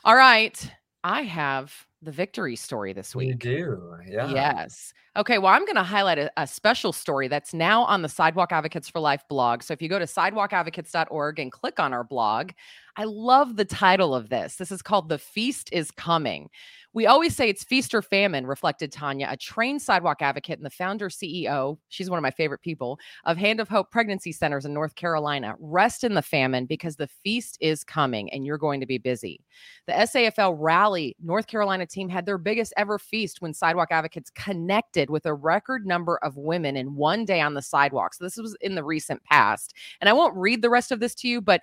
All 0.05 0.14
right. 0.14 0.72
I 1.03 1.22
have 1.22 1.74
the 2.02 2.12
victory 2.12 2.56
story 2.56 2.92
this 2.92 3.14
week. 3.14 3.28
You 3.28 3.34
do. 3.34 3.96
Yeah. 4.06 4.30
Yes. 4.30 4.92
Okay. 5.16 5.38
Well, 5.38 5.52
I'm 5.52 5.64
going 5.64 5.76
to 5.76 5.82
highlight 5.82 6.18
a, 6.18 6.30
a, 6.37 6.46
special 6.46 6.92
story 6.92 7.26
that's 7.26 7.52
now 7.52 7.82
on 7.84 8.02
the 8.02 8.08
Sidewalk 8.08 8.52
Advocates 8.52 8.88
for 8.88 9.00
Life 9.00 9.24
blog. 9.28 9.62
So 9.62 9.72
if 9.72 9.82
you 9.82 9.88
go 9.88 9.98
to 9.98 10.04
sidewalkadvocates.org 10.04 11.40
and 11.40 11.50
click 11.50 11.80
on 11.80 11.92
our 11.92 12.04
blog, 12.04 12.52
I 12.96 13.04
love 13.04 13.56
the 13.56 13.64
title 13.64 14.14
of 14.14 14.28
this. 14.28 14.56
This 14.56 14.70
is 14.70 14.80
called 14.80 15.08
The 15.08 15.18
Feast 15.18 15.70
is 15.72 15.90
Coming. 15.90 16.50
We 16.98 17.06
always 17.06 17.37
say 17.37 17.48
it's 17.48 17.62
feast 17.62 17.94
or 17.94 18.02
famine, 18.02 18.44
reflected 18.44 18.90
Tanya, 18.90 19.28
a 19.30 19.37
trained 19.37 19.80
sidewalk 19.80 20.20
advocate 20.20 20.58
and 20.58 20.66
the 20.66 20.70
founder 20.70 21.08
CEO. 21.08 21.78
She's 21.90 22.11
one 22.11 22.18
of 22.18 22.24
my 22.24 22.32
favorite 22.32 22.61
people 22.61 22.98
of 23.24 23.37
Hand 23.37 23.61
of 23.61 23.68
Hope 23.68 23.92
Pregnancy 23.92 24.32
Centers 24.32 24.64
in 24.64 24.74
North 24.74 24.96
Carolina. 24.96 25.54
Rest 25.61 26.02
in 26.02 26.14
the 26.14 26.22
famine 26.22 26.66
because 26.66 26.96
the 26.96 27.06
feast 27.06 27.56
is 27.61 27.84
coming 27.84 28.32
and 28.32 28.44
you're 28.44 28.58
going 28.58 28.80
to 28.80 28.87
be 28.87 28.98
busy. 28.98 29.44
The 29.87 29.92
SAFL 29.92 30.56
Raleigh 30.58 31.14
North 31.22 31.46
Carolina 31.46 31.87
team 31.87 32.08
had 32.08 32.26
their 32.26 32.37
biggest 32.37 32.74
ever 32.76 32.98
feast 32.98 33.40
when 33.40 33.54
sidewalk 33.54 33.92
advocates 33.92 34.30
connected 34.30 35.08
with 35.08 35.24
a 35.24 35.34
record 35.34 35.87
number 35.87 36.18
of 36.24 36.37
women 36.37 36.76
in 36.76 36.96
one 36.96 37.24
day 37.24 37.40
on 37.40 37.54
the 37.54 37.62
sidewalk. 37.62 38.14
So 38.14 38.24
this 38.24 38.38
was 38.38 38.56
in 38.61 38.74
the 38.74 38.82
recent 38.82 39.22
past. 39.22 39.72
And 40.00 40.11
I 40.11 40.14
won't 40.14 40.34
read 40.34 40.62
the 40.62 40.70
rest 40.70 40.90
of 40.90 40.98
this 40.98 41.14
to 41.14 41.28
you, 41.28 41.40
but 41.40 41.61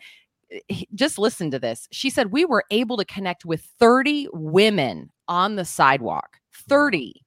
Eh, 0.51 0.83
just 0.93 1.17
listen 1.17 1.51
to 1.51 1.59
this. 1.59 1.87
She 1.91 2.09
said, 2.09 2.31
We 2.31 2.45
were 2.45 2.63
able 2.71 2.97
to 2.97 3.05
connect 3.05 3.45
with 3.45 3.61
30 3.79 4.27
women 4.33 5.11
on 5.27 5.55
the 5.55 5.65
sidewalk, 5.65 6.37
30 6.69 7.25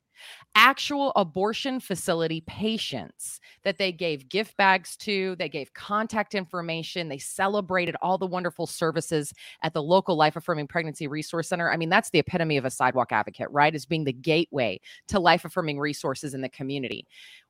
actual 0.55 1.13
abortion 1.15 1.79
facility 1.79 2.41
patients 2.47 3.39
that 3.63 3.79
they 3.79 3.93
gave 3.93 4.29
gift 4.29 4.57
bags 4.57 4.97
to, 4.97 5.37
they 5.37 5.49
gave 5.49 5.73
contact 5.75 6.35
information, 6.35 7.09
they 7.09 7.19
celebrated 7.19 7.95
all 8.03 8.19
the 8.19 8.27
wonderful 8.27 8.67
services 8.67 9.33
at 9.63 9.73
the 9.73 9.83
local 9.83 10.17
life 10.17 10.35
affirming 10.35 10.67
pregnancy 10.67 11.07
resource 11.07 11.49
center. 11.49 11.71
I 11.71 11.77
mean, 11.77 11.89
that's 11.89 12.11
the 12.11 12.19
epitome 12.19 12.57
of 12.57 12.65
a 12.65 12.71
sidewalk 12.71 13.13
advocate, 13.13 13.49
right? 13.51 13.75
As 13.75 13.87
being 13.87 14.05
the 14.05 14.13
gateway 14.13 14.81
to 15.09 15.21
life 15.21 15.45
affirming 15.45 15.79
resources 15.79 16.35
in 16.35 16.41
the 16.41 16.49
community. 16.49 17.07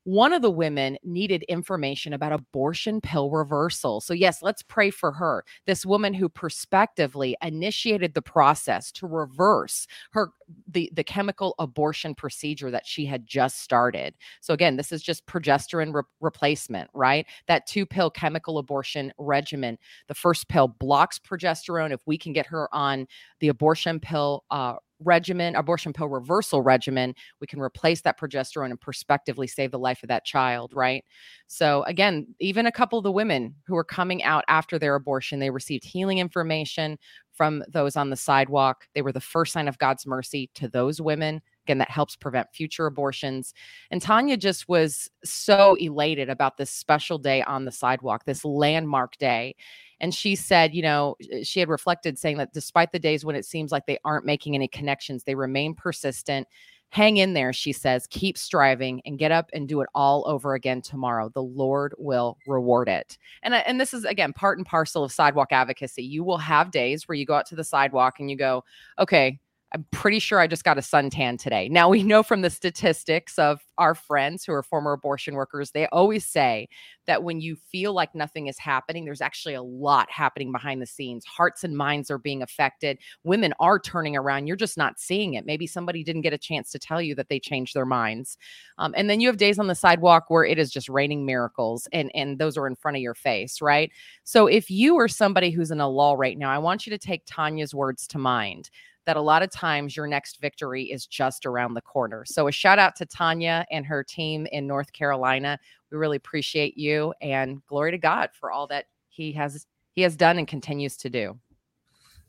One 0.08 0.32
of 0.32 0.40
the 0.40 0.50
women 0.50 0.96
needed 1.04 1.42
information 1.50 2.14
about 2.14 2.32
abortion 2.32 2.98
pill 3.02 3.30
reversal. 3.30 4.00
So, 4.00 4.14
yes, 4.14 4.42
let's 4.42 4.62
pray 4.62 4.88
for 4.88 5.12
her. 5.12 5.44
This 5.66 5.84
woman 5.84 6.14
who 6.14 6.30
prospectively 6.30 7.36
initiated 7.42 8.14
the 8.14 8.22
process 8.22 8.90
to 8.92 9.06
reverse 9.06 9.86
her 10.12 10.30
the, 10.66 10.90
the 10.94 11.04
chemical 11.04 11.54
abortion 11.58 12.14
procedure 12.14 12.70
that 12.70 12.86
she 12.86 13.04
had 13.04 13.26
just 13.26 13.60
started. 13.60 14.14
So, 14.40 14.54
again, 14.54 14.76
this 14.76 14.92
is 14.92 15.02
just 15.02 15.26
progesterone 15.26 15.92
re- 15.92 16.00
replacement, 16.22 16.88
right? 16.94 17.26
That 17.46 17.66
two 17.66 17.84
pill 17.84 18.08
chemical 18.08 18.56
abortion 18.56 19.12
regimen. 19.18 19.76
The 20.06 20.14
first 20.14 20.48
pill 20.48 20.68
blocks 20.68 21.18
progesterone. 21.18 21.92
If 21.92 22.00
we 22.06 22.16
can 22.16 22.32
get 22.32 22.46
her 22.46 22.74
on 22.74 23.06
the 23.40 23.48
abortion 23.48 24.00
pill 24.00 24.44
uh, 24.50 24.76
regimen, 25.00 25.56
abortion 25.56 25.92
pill 25.92 26.08
reversal 26.08 26.62
regimen, 26.62 27.14
we 27.40 27.46
can 27.46 27.60
replace 27.60 28.00
that 28.02 28.18
progesterone 28.18 28.70
and 28.70 28.80
prospectively 28.80 29.46
save 29.46 29.70
the 29.70 29.78
life 29.78 30.02
of 30.02 30.08
that 30.08 30.24
child, 30.24 30.72
right? 30.74 31.04
So, 31.46 31.82
again, 31.84 32.34
even 32.40 32.66
a 32.66 32.72
couple 32.72 32.98
of 32.98 33.04
the 33.04 33.12
women 33.12 33.54
who 33.66 33.76
are 33.76 33.84
coming 33.84 34.22
out 34.22 34.44
after 34.48 34.78
their 34.78 34.94
abortion, 34.94 35.38
they 35.38 35.50
received 35.50 35.84
healing 35.84 36.18
information 36.18 36.98
from 37.38 37.62
those 37.68 37.96
on 37.96 38.10
the 38.10 38.16
sidewalk. 38.16 38.86
They 38.94 39.02
were 39.02 39.12
the 39.12 39.20
first 39.20 39.52
sign 39.52 39.68
of 39.68 39.78
God's 39.78 40.06
mercy 40.06 40.50
to 40.54 40.68
those 40.68 41.00
women. 41.00 41.40
Again, 41.66 41.78
that 41.78 41.90
helps 41.90 42.16
prevent 42.16 42.48
future 42.52 42.86
abortions. 42.86 43.54
And 43.90 44.02
Tanya 44.02 44.36
just 44.36 44.68
was 44.68 45.08
so 45.22 45.76
elated 45.76 46.30
about 46.30 46.56
this 46.56 46.70
special 46.70 47.18
day 47.18 47.42
on 47.42 47.64
the 47.64 47.72
sidewalk, 47.72 48.24
this 48.24 48.44
landmark 48.44 49.16
day. 49.18 49.54
And 50.00 50.14
she 50.14 50.36
said, 50.36 50.74
you 50.74 50.82
know, 50.82 51.16
eh, 51.32 51.42
she 51.42 51.60
had 51.60 51.68
reflected 51.68 52.18
saying 52.18 52.38
that 52.38 52.52
despite 52.52 52.92
the 52.92 52.98
days 52.98 53.24
when 53.24 53.36
it 53.36 53.44
seems 53.44 53.72
like 53.72 53.86
they 53.86 53.98
aren't 54.04 54.26
making 54.26 54.54
any 54.54 54.68
connections, 54.68 55.24
they 55.24 55.34
remain 55.34 55.74
persistent. 55.74 56.46
Hang 56.90 57.18
in 57.18 57.34
there, 57.34 57.52
she 57.52 57.72
says. 57.72 58.06
Keep 58.08 58.38
striving 58.38 59.02
and 59.04 59.18
get 59.18 59.30
up 59.30 59.50
and 59.52 59.68
do 59.68 59.82
it 59.82 59.88
all 59.94 60.24
over 60.26 60.54
again 60.54 60.80
tomorrow. 60.80 61.28
The 61.28 61.42
Lord 61.42 61.94
will 61.98 62.38
reward 62.46 62.88
it. 62.88 63.18
And, 63.42 63.54
and 63.54 63.78
this 63.78 63.92
is, 63.92 64.04
again, 64.04 64.32
part 64.32 64.56
and 64.56 64.66
parcel 64.66 65.04
of 65.04 65.12
sidewalk 65.12 65.48
advocacy. 65.50 66.02
You 66.02 66.24
will 66.24 66.38
have 66.38 66.70
days 66.70 67.06
where 67.06 67.16
you 67.16 67.26
go 67.26 67.34
out 67.34 67.46
to 67.46 67.56
the 67.56 67.64
sidewalk 67.64 68.20
and 68.20 68.30
you 68.30 68.36
go, 68.36 68.64
okay, 68.98 69.38
I'm 69.72 69.84
pretty 69.90 70.18
sure 70.18 70.40
I 70.40 70.46
just 70.46 70.64
got 70.64 70.78
a 70.78 70.80
suntan 70.80 71.38
today. 71.38 71.68
Now, 71.68 71.90
we 71.90 72.02
know 72.02 72.22
from 72.22 72.40
the 72.40 72.48
statistics 72.48 73.38
of 73.38 73.60
our 73.76 73.94
friends 73.94 74.42
who 74.42 74.52
are 74.52 74.62
former 74.62 74.92
abortion 74.92 75.34
workers, 75.34 75.72
they 75.72 75.86
always 75.88 76.24
say 76.24 76.68
that 77.06 77.22
when 77.22 77.42
you 77.42 77.54
feel 77.54 77.92
like 77.92 78.14
nothing 78.14 78.46
is 78.46 78.58
happening, 78.58 79.04
there's 79.04 79.20
actually 79.20 79.52
a 79.52 79.62
lot 79.62 80.10
happening 80.10 80.52
behind 80.52 80.80
the 80.80 80.86
scenes. 80.86 81.26
Hearts 81.26 81.64
and 81.64 81.76
minds 81.76 82.10
are 82.10 82.16
being 82.16 82.40
affected. 82.40 82.98
Women 83.24 83.52
are 83.60 83.78
turning 83.78 84.16
around. 84.16 84.46
You're 84.46 84.56
just 84.56 84.78
not 84.78 84.98
seeing 84.98 85.34
it. 85.34 85.44
Maybe 85.44 85.66
somebody 85.66 86.02
didn't 86.02 86.22
get 86.22 86.32
a 86.32 86.38
chance 86.38 86.70
to 86.70 86.78
tell 86.78 87.02
you 87.02 87.14
that 87.16 87.28
they 87.28 87.38
changed 87.38 87.74
their 87.74 87.86
minds. 87.86 88.38
Um, 88.78 88.94
and 88.96 89.10
then 89.10 89.20
you 89.20 89.28
have 89.28 89.36
days 89.36 89.58
on 89.58 89.66
the 89.66 89.74
sidewalk 89.74 90.26
where 90.28 90.44
it 90.44 90.58
is 90.58 90.70
just 90.70 90.88
raining 90.88 91.26
miracles, 91.26 91.86
and, 91.92 92.10
and 92.14 92.38
those 92.38 92.56
are 92.56 92.66
in 92.66 92.74
front 92.74 92.96
of 92.96 93.02
your 93.02 93.14
face, 93.14 93.60
right? 93.60 93.92
So 94.24 94.46
if 94.46 94.70
you 94.70 94.96
are 94.96 95.08
somebody 95.08 95.50
who's 95.50 95.70
in 95.70 95.80
a 95.80 95.88
lull 95.88 96.16
right 96.16 96.38
now, 96.38 96.50
I 96.50 96.58
want 96.58 96.86
you 96.86 96.90
to 96.90 96.98
take 96.98 97.22
Tanya's 97.26 97.74
words 97.74 98.06
to 98.08 98.18
mind 98.18 98.70
that 99.08 99.16
a 99.16 99.22
lot 99.22 99.42
of 99.42 99.50
times 99.50 99.96
your 99.96 100.06
next 100.06 100.38
victory 100.38 100.84
is 100.84 101.06
just 101.06 101.46
around 101.46 101.72
the 101.72 101.80
corner. 101.80 102.26
So, 102.26 102.46
a 102.46 102.52
shout 102.52 102.78
out 102.78 102.94
to 102.96 103.06
Tanya 103.06 103.64
and 103.70 103.86
her 103.86 104.04
team 104.04 104.46
in 104.52 104.66
North 104.66 104.92
Carolina. 104.92 105.58
We 105.90 105.96
really 105.96 106.18
appreciate 106.18 106.76
you 106.76 107.14
and 107.22 107.64
glory 107.66 107.90
to 107.92 107.98
God 107.98 108.28
for 108.38 108.52
all 108.52 108.66
that 108.66 108.84
he 109.08 109.32
has 109.32 109.66
he 109.94 110.02
has 110.02 110.14
done 110.14 110.36
and 110.36 110.46
continues 110.46 110.98
to 110.98 111.08
do. 111.08 111.38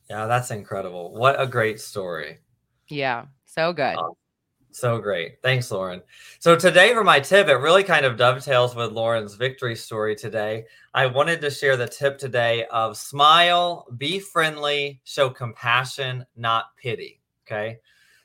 Yeah, 0.09 0.25
that's 0.27 0.51
incredible. 0.51 1.13
What 1.13 1.35
a 1.39 1.45
great 1.45 1.81
story. 1.81 2.37
Yeah, 2.87 3.25
so 3.43 3.73
good. 3.73 3.97
Um, 3.97 4.13
so 4.79 4.99
great. 4.99 5.41
Thanks, 5.41 5.71
Lauren. 5.71 6.01
So, 6.39 6.55
today 6.55 6.93
for 6.93 7.03
my 7.03 7.19
tip, 7.19 7.47
it 7.47 7.55
really 7.55 7.83
kind 7.83 8.05
of 8.05 8.17
dovetails 8.17 8.75
with 8.75 8.91
Lauren's 8.91 9.35
victory 9.35 9.75
story 9.75 10.15
today. 10.15 10.65
I 10.93 11.05
wanted 11.05 11.41
to 11.41 11.51
share 11.51 11.77
the 11.77 11.87
tip 11.87 12.17
today 12.17 12.65
of 12.71 12.97
smile, 12.97 13.87
be 13.97 14.19
friendly, 14.19 15.01
show 15.03 15.29
compassion, 15.29 16.25
not 16.35 16.65
pity. 16.81 17.21
Okay. 17.45 17.77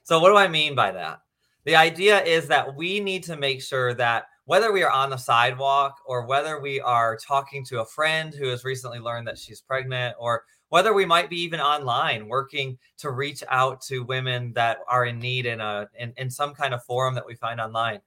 So, 0.03 0.21
what 0.21 0.31
do 0.31 0.37
I 0.37 0.49
mean 0.49 0.75
by 0.75 0.93
that? 0.93 1.21
The 1.65 1.77
idea 1.77 2.23
is 2.23 2.47
that 2.49 2.77
we 2.77 3.01
need 3.01 3.25
to 3.25 3.37
make 3.37 3.63
sure 3.63 3.95
that 3.95 4.27
whether 4.47 4.73
we 4.73 4.83
are 4.83 4.91
on 4.91 5.11
the 5.11 5.17
sidewalk 5.17 5.97
or 6.07 6.27
whether 6.27 6.61
we 6.61 6.81
are 6.81 7.17
talking 7.17 7.65
to 7.65 7.81
a 7.81 7.87
friend 7.87 8.35
who 8.35 8.49
has 8.49 8.65
recently 8.65 8.99
learned 8.99 9.27
that 9.27 9.39
she's 9.39 9.61
pregnant 9.61 10.15
or 10.19 10.45
whether 10.69 10.93
we 10.93 11.05
might 11.05 11.31
be 11.31 11.41
even 11.41 11.61
online 11.61 12.29
working 12.29 12.77
to 12.99 13.11
reach 13.11 13.43
out 13.49 13.81
to 13.81 14.05
women 14.05 14.53
that 14.55 14.79
are 14.89 15.07
in 15.07 15.19
need 15.19 15.47
in 15.47 15.61
a 15.61 15.89
in, 15.99 16.13
in 16.17 16.31
some 16.31 16.55
kind 16.55 16.75
of 16.75 16.85
forum 16.85 17.15
that 17.15 17.27
we 17.27 17.35
find 17.35 17.61
online 17.61 18.01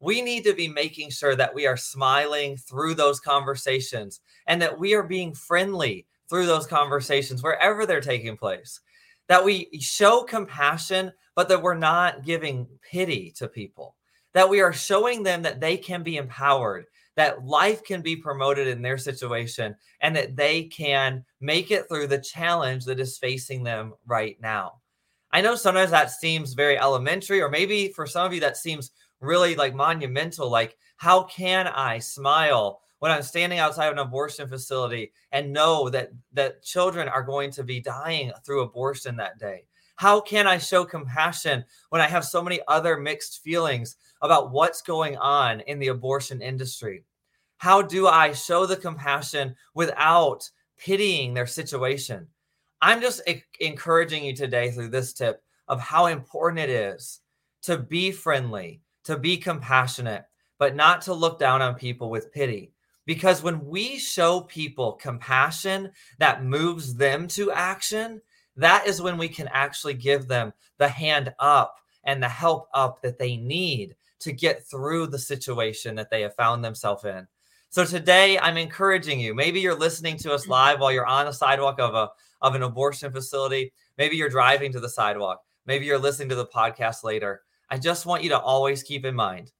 we 0.00 0.22
need 0.22 0.44
to 0.44 0.54
be 0.54 0.68
making 0.68 1.10
sure 1.10 1.34
that 1.34 1.54
we 1.54 1.66
are 1.66 1.76
smiling 1.76 2.56
through 2.56 2.94
those 2.94 3.18
conversations 3.20 4.20
and 4.46 4.62
that 4.62 4.78
we 4.78 4.94
are 4.94 5.02
being 5.02 5.34
friendly 5.34 6.06
through 6.28 6.46
those 6.46 6.66
conversations 6.66 7.42
wherever 7.42 7.84
they're 7.84 8.00
taking 8.00 8.36
place. 8.36 8.80
That 9.28 9.44
we 9.44 9.68
show 9.80 10.22
compassion 10.22 11.12
but 11.34 11.48
that 11.48 11.62
we're 11.62 11.74
not 11.74 12.24
giving 12.24 12.66
pity 12.90 13.32
to 13.36 13.48
people 13.48 13.94
that 14.34 14.48
we 14.48 14.60
are 14.60 14.72
showing 14.72 15.22
them 15.22 15.42
that 15.42 15.60
they 15.60 15.76
can 15.76 16.02
be 16.02 16.16
empowered 16.16 16.86
that 17.18 17.44
life 17.44 17.82
can 17.82 18.00
be 18.00 18.14
promoted 18.14 18.68
in 18.68 18.80
their 18.80 18.96
situation 18.96 19.74
and 20.02 20.14
that 20.14 20.36
they 20.36 20.62
can 20.62 21.24
make 21.40 21.72
it 21.72 21.88
through 21.88 22.06
the 22.06 22.20
challenge 22.20 22.84
that 22.84 23.00
is 23.00 23.18
facing 23.18 23.64
them 23.64 23.92
right 24.06 24.36
now. 24.40 24.74
I 25.32 25.40
know 25.40 25.56
sometimes 25.56 25.90
that 25.90 26.12
seems 26.12 26.54
very 26.54 26.78
elementary, 26.78 27.40
or 27.40 27.50
maybe 27.50 27.88
for 27.88 28.06
some 28.06 28.24
of 28.24 28.32
you 28.32 28.38
that 28.38 28.56
seems 28.56 28.92
really 29.20 29.56
like 29.56 29.74
monumental. 29.74 30.48
Like, 30.48 30.76
how 30.96 31.24
can 31.24 31.66
I 31.66 31.98
smile 31.98 32.82
when 33.00 33.10
I'm 33.10 33.22
standing 33.22 33.58
outside 33.58 33.88
of 33.88 33.94
an 33.94 33.98
abortion 33.98 34.48
facility 34.48 35.10
and 35.32 35.52
know 35.52 35.90
that 35.90 36.10
that 36.34 36.62
children 36.62 37.08
are 37.08 37.24
going 37.24 37.50
to 37.50 37.64
be 37.64 37.80
dying 37.80 38.30
through 38.46 38.62
abortion 38.62 39.16
that 39.16 39.40
day? 39.40 39.64
How 39.98 40.20
can 40.20 40.46
I 40.46 40.58
show 40.58 40.84
compassion 40.84 41.64
when 41.88 42.00
I 42.00 42.06
have 42.06 42.24
so 42.24 42.40
many 42.40 42.60
other 42.68 42.96
mixed 42.96 43.42
feelings 43.42 43.96
about 44.22 44.52
what's 44.52 44.80
going 44.80 45.16
on 45.16 45.58
in 45.62 45.80
the 45.80 45.88
abortion 45.88 46.40
industry? 46.40 47.02
How 47.56 47.82
do 47.82 48.06
I 48.06 48.30
show 48.30 48.64
the 48.64 48.76
compassion 48.76 49.56
without 49.74 50.48
pitying 50.76 51.34
their 51.34 51.48
situation? 51.48 52.28
I'm 52.80 53.00
just 53.00 53.22
encouraging 53.58 54.24
you 54.24 54.36
today 54.36 54.70
through 54.70 54.90
this 54.90 55.12
tip 55.12 55.42
of 55.66 55.80
how 55.80 56.06
important 56.06 56.60
it 56.60 56.70
is 56.70 57.18
to 57.62 57.76
be 57.76 58.12
friendly, 58.12 58.82
to 59.02 59.18
be 59.18 59.36
compassionate, 59.36 60.26
but 60.60 60.76
not 60.76 61.02
to 61.02 61.12
look 61.12 61.40
down 61.40 61.60
on 61.60 61.74
people 61.74 62.08
with 62.08 62.30
pity. 62.30 62.72
Because 63.04 63.42
when 63.42 63.66
we 63.66 63.98
show 63.98 64.42
people 64.42 64.92
compassion 64.92 65.90
that 66.20 66.44
moves 66.44 66.94
them 66.94 67.26
to 67.28 67.50
action, 67.50 68.20
that 68.58 68.86
is 68.86 69.00
when 69.00 69.16
we 69.16 69.28
can 69.28 69.48
actually 69.48 69.94
give 69.94 70.28
them 70.28 70.52
the 70.78 70.88
hand 70.88 71.32
up 71.38 71.76
and 72.04 72.22
the 72.22 72.28
help 72.28 72.68
up 72.74 73.00
that 73.02 73.18
they 73.18 73.36
need 73.36 73.94
to 74.20 74.32
get 74.32 74.66
through 74.66 75.06
the 75.06 75.18
situation 75.18 75.94
that 75.94 76.10
they 76.10 76.22
have 76.22 76.34
found 76.34 76.64
themselves 76.64 77.04
in. 77.04 77.26
So 77.70 77.84
today 77.84 78.38
I'm 78.38 78.56
encouraging 78.56 79.20
you. 79.20 79.34
Maybe 79.34 79.60
you're 79.60 79.78
listening 79.78 80.16
to 80.18 80.32
us 80.32 80.42
mm-hmm. 80.42 80.52
live 80.52 80.80
while 80.80 80.92
you're 80.92 81.06
on 81.06 81.28
a 81.28 81.32
sidewalk 81.32 81.78
of 81.78 81.94
a 81.94 82.10
of 82.40 82.54
an 82.54 82.62
abortion 82.62 83.12
facility. 83.12 83.72
Maybe 83.96 84.16
you're 84.16 84.28
driving 84.28 84.72
to 84.72 84.80
the 84.80 84.88
sidewalk. 84.88 85.42
Maybe 85.66 85.86
you're 85.86 85.98
listening 85.98 86.28
to 86.30 86.34
the 86.34 86.46
podcast 86.46 87.04
later. 87.04 87.42
I 87.68 87.78
just 87.78 88.06
want 88.06 88.22
you 88.22 88.30
to 88.30 88.38
always 88.38 88.82
keep 88.82 89.04
in 89.04 89.14
mind 89.14 89.52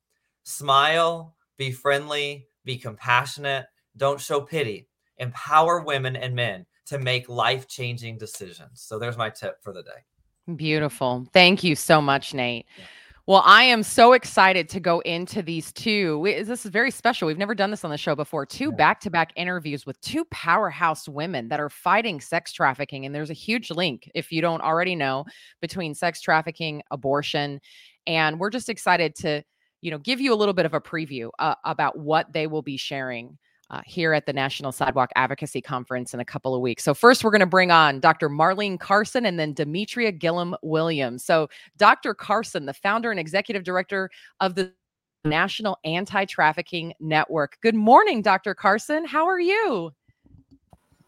smile, 0.45 1.35
be 1.57 1.71
friendly, 1.71 2.47
be 2.65 2.79
compassionate, 2.79 3.67
don't 3.97 4.21
show 4.21 4.41
pity. 4.41 4.89
Empower 5.19 5.81
women 5.81 6.17
and 6.17 6.35
men 6.35 6.65
to 6.89 6.99
make 6.99 7.29
life 7.29 7.67
changing 7.69 8.19
decisions. 8.19 8.83
So 8.83 8.99
there's 8.99 9.17
my 9.17 9.31
tip 9.31 9.63
for 9.63 9.73
the 9.73 9.83
day. 9.83 10.55
Beautiful. 10.57 11.27
Thank 11.33 11.63
you 11.63 11.75
so 11.75 12.01
much, 12.01 12.35
Nate. 12.35 12.67
Yeah. 12.79 12.85
Well, 13.29 13.43
I 13.45 13.65
am 13.65 13.83
so 13.83 14.15
excited 14.15 14.71
to 14.71 14.81
go 14.81 15.01
into 15.01 15.43
these 15.43 15.71
two. 15.71 16.23
This 16.25 16.65
is 16.65 16.71
very 16.71 16.91
special. 16.91 17.29
We've 17.29 17.37
never 17.37 17.55
done 17.55 17.71
this 17.71 17.85
on 17.85 17.91
the 17.91 17.99
show 17.99 18.15
before. 18.15 18.47
Two 18.47 18.73
back 18.73 19.01
to 19.01 19.11
back 19.11 19.33
interviews 19.37 19.85
with 19.85 20.01
two 20.01 20.25
powerhouse 20.31 21.07
women 21.07 21.49
that 21.49 21.61
are 21.61 21.69
fighting 21.69 22.23
sex 22.23 22.55
trafficking. 22.55 23.05
And 23.05 23.15
there's 23.15 23.29
a 23.29 23.35
huge 23.35 23.71
link, 23.71 24.11
if 24.15 24.33
you 24.33 24.41
don't 24.41 24.63
already 24.63 24.97
know, 24.97 25.27
between 25.61 25.95
sex 25.95 26.23
trafficking, 26.23 26.83
abortion. 26.91 27.61
And 28.07 28.41
we're 28.41 28.49
just 28.49 28.71
excited 28.71 29.15
to, 29.17 29.43
you 29.83 29.91
know, 29.91 29.99
give 29.99 30.23
you 30.23 30.33
a 30.33 30.35
little 30.35 30.55
bit 30.55 30.65
of 30.65 30.73
a 30.73 30.81
preview 30.81 31.29
uh, 31.39 31.57
about 31.67 31.99
what 31.99 32.33
they 32.33 32.47
will 32.47 32.63
be 32.63 32.79
sharing 32.79 33.37
uh, 33.71 33.81
here 33.85 34.13
at 34.13 34.27
the 34.27 34.33
National 34.33 34.73
Sidewalk 34.73 35.11
Advocacy 35.17 35.61
Conference 35.61 36.15
in 36.15 36.21
a 36.21 36.25
couple 36.25 36.55
of 36.55 36.61
weeks. 36.61 36.83
So, 36.85 36.95
first, 36.95 37.25
we're 37.25 37.31
going 37.31 37.41
to 37.41 37.47
bring 37.47 37.71
on 37.71 38.01
Dr. 38.01 38.29
Marlene 38.29 38.79
Carson 38.81 39.27
and 39.27 39.39
then 39.39 39.53
Demetria 39.53 40.13
Gilliam 40.13 40.57
Williams. 40.63 41.25
So, 41.25 41.49
Dr. 41.77 42.15
Carson, 42.15 42.67
the 42.67 42.75
founder 42.75 43.11
and 43.11 43.21
executive 43.21 43.65
director 43.65 44.11
of 44.41 44.55
the 44.55 44.73
National 45.25 45.79
Anti 45.85 46.25
Trafficking 46.25 46.95
Network. 47.01 47.59
Good 47.61 47.75
morning, 47.75 48.23
Dr. 48.23 48.55
Carson. 48.55 49.05
How 49.05 49.27
are 49.27 49.41
you? 49.41 49.93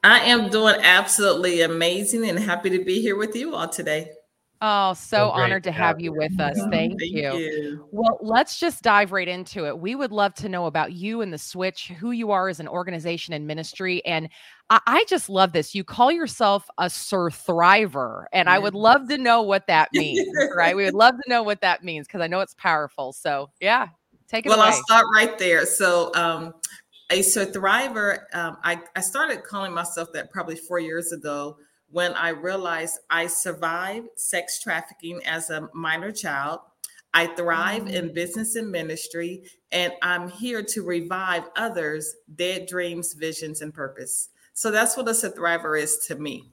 I 0.03 0.21
am 0.21 0.49
doing 0.49 0.77
absolutely 0.81 1.61
amazing 1.61 2.29
and 2.29 2.39
happy 2.39 2.71
to 2.71 2.85
be 2.85 3.01
here 3.03 3.17
with 3.17 3.37
you 3.37 3.55
all 3.55 3.69
today. 3.69 4.11
Oh, 4.63 4.93
so 4.93 5.29
oh, 5.29 5.31
honored 5.31 5.65
to 5.65 5.73
have 5.73 6.01
you 6.01 6.13
with 6.13 6.39
us. 6.39 6.59
Thank, 6.71 7.01
Thank 7.01 7.13
you. 7.13 7.35
you. 7.37 7.89
Well, 7.93 8.19
let's 8.21 8.59
just 8.59 8.83
dive 8.83 9.11
right 9.11 9.27
into 9.27 9.67
it. 9.67 9.79
We 9.79 9.95
would 9.95 10.13
love 10.13 10.35
to 10.35 10.51
know 10.51 10.67
about 10.67 10.93
you 10.93 11.23
and 11.23 11.33
the 11.33 11.39
switch, 11.39 11.89
who 11.89 12.11
you 12.11 12.31
are 12.31 12.49
as 12.49 12.61
an 12.61 12.69
organization 12.69 13.33
and 13.33 13.47
ministry. 13.47 14.05
And 14.05 14.29
I, 14.69 14.81
I 14.87 15.05
just 15.09 15.31
love 15.31 15.53
this. 15.53 15.75
You 15.75 15.83
call 15.83 16.13
yourself 16.13 16.69
a 16.77 16.91
Sir 16.91 17.31
Thriver, 17.31 18.27
and 18.35 18.51
I 18.51 18.59
would 18.59 18.75
love 18.75 19.09
to 19.09 19.17
know 19.17 19.41
what 19.41 19.67
that 19.69 19.89
means, 19.95 20.29
right? 20.55 20.77
We 20.77 20.85
would 20.85 20.95
love 20.95 21.15
to 21.15 21.31
know 21.31 21.43
what 21.43 21.63
that 21.63 21.83
means 21.83 22.07
because 22.07 22.21
I 22.21 22.27
know 22.27 22.41
it's 22.41 22.55
powerful. 22.55 23.15
So, 23.15 23.49
yeah, 23.63 23.89
take 24.29 24.45
it 24.45 24.51
well, 24.51 24.59
away. 24.59 24.69
I'll 24.69 24.83
start 24.83 25.07
right 25.15 25.39
there. 25.39 25.65
So, 25.65 26.15
um, 26.15 26.53
a 27.11 27.23
Sir 27.23 27.47
Thriver, 27.47 28.25
um, 28.35 28.59
I, 28.63 28.79
I 28.95 29.01
started 29.01 29.43
calling 29.43 29.73
myself 29.73 30.13
that 30.13 30.31
probably 30.31 30.57
four 30.57 30.79
years 30.79 31.13
ago 31.13 31.57
when 31.91 32.15
I 32.15 32.31
realized 32.31 32.99
I 33.11 33.27
survived 33.27 34.09
sex 34.17 34.61
trafficking 34.63 35.21
as 35.27 35.51
a 35.51 35.69
minor 35.75 36.13
child. 36.13 36.61
I 37.13 37.27
thrive 37.27 37.85
mm-hmm. 37.85 37.95
in 37.95 38.15
business 38.15 38.55
and 38.55 38.71
ministry, 38.71 39.43
and 39.73 39.93
I'm 40.01 40.29
here 40.29 40.63
to 40.63 40.83
revive 40.83 41.45
others' 41.57 42.15
dead 42.37 42.67
dreams, 42.67 43.15
visions, 43.15 43.63
and 43.63 43.75
purpose. 43.75 44.29
So 44.53 44.71
that's 44.71 44.97
what 44.97 45.09
a 45.09 45.13
thriver 45.13 45.81
is 45.81 45.99
to 46.07 46.15
me. 46.15 46.53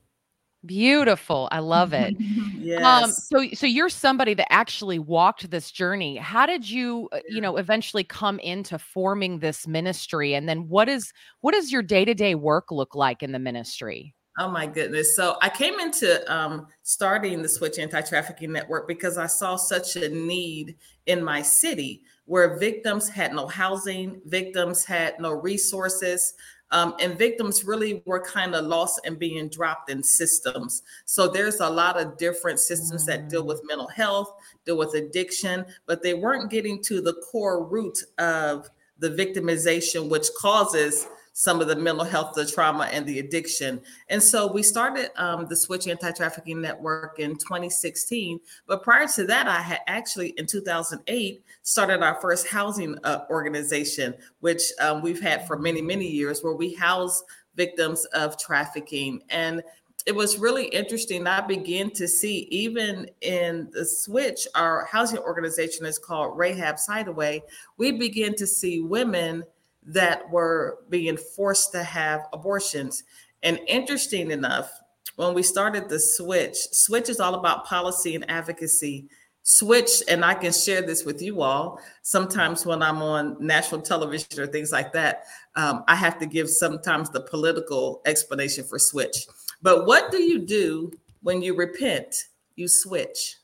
Beautiful. 0.65 1.47
I 1.51 1.59
love 1.59 1.93
it. 1.93 2.15
Um, 2.57 2.63
yes. 2.63 2.83
Um, 2.83 3.11
so 3.11 3.55
so 3.55 3.65
you're 3.65 3.87
somebody 3.87 4.33
that 4.33 4.51
actually 4.51 4.99
walked 4.99 5.49
this 5.49 5.71
journey. 5.71 6.17
How 6.17 6.45
did 6.45 6.69
you 6.69 7.07
uh, 7.13 7.19
you 7.29 7.39
know 7.39 7.55
eventually 7.55 8.03
come 8.03 8.39
into 8.39 8.77
forming 8.77 9.39
this 9.39 9.65
ministry 9.65 10.33
and 10.33 10.49
then 10.49 10.67
what 10.67 10.89
is 10.89 11.13
what 11.39 11.53
does 11.53 11.71
your 11.71 11.81
day-to-day 11.81 12.35
work 12.35 12.69
look 12.69 12.93
like 12.93 13.23
in 13.23 13.31
the 13.31 13.39
ministry? 13.39 14.13
Oh 14.39 14.47
my 14.47 14.67
goodness. 14.67 15.15
So 15.15 15.37
I 15.41 15.49
came 15.49 15.79
into 15.79 16.31
um, 16.31 16.67
starting 16.83 17.41
the 17.41 17.49
Switch 17.49 17.79
Anti 17.79 18.01
Trafficking 18.01 18.51
Network 18.51 18.87
because 18.87 19.17
I 19.17 19.25
saw 19.25 19.55
such 19.55 19.95
a 19.95 20.09
need 20.09 20.75
in 21.07 21.23
my 21.23 21.41
city 21.41 22.03
where 22.25 22.59
victims 22.59 23.09
had 23.09 23.33
no 23.33 23.47
housing, 23.47 24.21
victims 24.25 24.85
had 24.85 25.19
no 25.19 25.31
resources. 25.31 26.35
Um, 26.69 26.95
and 26.99 27.17
victims 27.17 27.63
really 27.63 28.03
were 28.05 28.21
kind 28.21 28.53
of 28.53 28.65
lost 28.65 28.99
and 29.05 29.17
being 29.17 29.47
dropped 29.47 29.89
in 29.89 30.03
systems. 30.03 30.83
So 31.05 31.29
there's 31.29 31.61
a 31.61 31.69
lot 31.69 31.99
of 31.99 32.17
different 32.17 32.59
systems 32.59 33.03
mm. 33.03 33.07
that 33.07 33.29
deal 33.29 33.45
with 33.45 33.61
mental 33.63 33.87
health, 33.87 34.33
deal 34.65 34.77
with 34.77 34.93
addiction, 34.93 35.65
but 35.85 36.03
they 36.03 36.13
weren't 36.13 36.51
getting 36.51 36.83
to 36.83 37.01
the 37.01 37.13
core 37.31 37.65
root 37.65 37.97
of 38.19 38.69
the 38.99 39.09
victimization, 39.09 40.09
which 40.09 40.27
causes 40.37 41.07
some 41.39 41.61
of 41.61 41.67
the 41.67 41.75
mental 41.75 42.03
health, 42.03 42.33
the 42.33 42.43
trauma, 42.43 42.85
and 42.85 43.05
the 43.05 43.19
addiction. 43.19 43.79
And 44.09 44.21
so 44.21 44.51
we 44.51 44.63
started 44.63 45.11
um, 45.21 45.45
the 45.45 45.55
Switch 45.55 45.87
Anti 45.87 46.09
Trafficking 46.09 46.59
Network 46.59 47.19
in 47.19 47.37
2016. 47.37 48.39
But 48.65 48.81
prior 48.81 49.05
to 49.09 49.23
that, 49.25 49.47
I 49.47 49.61
had 49.61 49.81
actually 49.85 50.29
in 50.29 50.47
2008 50.47 51.43
started 51.61 52.01
our 52.01 52.19
first 52.19 52.47
housing 52.47 52.97
uh, 53.03 53.25
organization, 53.29 54.15
which 54.39 54.63
um, 54.81 55.03
we've 55.03 55.21
had 55.21 55.45
for 55.45 55.59
many, 55.59 55.79
many 55.79 56.07
years, 56.07 56.41
where 56.41 56.55
we 56.55 56.73
house 56.73 57.23
victims 57.55 58.05
of 58.15 58.39
trafficking. 58.39 59.21
And 59.29 59.61
it 60.07 60.15
was 60.15 60.39
really 60.39 60.65
interesting. 60.69 61.27
I 61.27 61.41
began 61.41 61.91
to 61.91 62.07
see, 62.07 62.47
even 62.49 63.11
in 63.21 63.69
the 63.73 63.85
switch, 63.85 64.47
our 64.55 64.85
housing 64.85 65.19
organization 65.19 65.85
is 65.85 65.99
called 65.99 66.35
Rahab's 66.35 66.87
Hideaway. 66.87 67.43
We 67.77 67.91
begin 67.91 68.33
to 68.37 68.47
see 68.47 68.79
women 68.79 69.43
that 69.87 70.29
were 70.29 70.79
being 70.89 71.17
forced 71.17 71.71
to 71.71 71.83
have 71.83 72.27
abortions. 72.33 73.03
And 73.41 73.59
interesting 73.67 74.31
enough, 74.31 74.69
when 75.15 75.33
we 75.33 75.41
started 75.41 75.89
the 75.89 75.99
switch, 75.99 76.57
switch 76.71 77.09
is 77.09 77.19
all 77.19 77.35
about 77.35 77.65
policy 77.65 78.13
and 78.13 78.29
advocacy. 78.29 79.09
Switch, 79.43 80.03
and 80.09 80.25
I 80.25 80.33
can 80.33 80.51
share 80.51 80.81
this 80.81 81.05
with 81.05 81.21
you 81.21 81.41
all. 81.41 81.79
Sometimes 82.01 82.65
when 82.65 82.83
I'm 82.83 83.01
on 83.01 83.37
national 83.39 83.81
television 83.81 84.39
or 84.39 84.45
things 84.45 84.73
like 84.73 84.91
that, 84.91 85.23
um, 85.55 85.85
I 85.87 85.95
have 85.95 86.19
to 86.19 86.25
give 86.25 86.49
sometimes 86.49 87.09
the 87.09 87.21
political 87.21 88.01
explanation 88.05 88.65
for 88.65 88.77
switch. 88.77 89.25
But 89.61 89.87
what 89.87 90.11
do 90.11 90.21
you 90.21 90.39
do 90.39 90.91
when 91.23 91.41
you 91.41 91.55
repent? 91.55 92.13
You 92.55 92.67
switch 92.67 93.37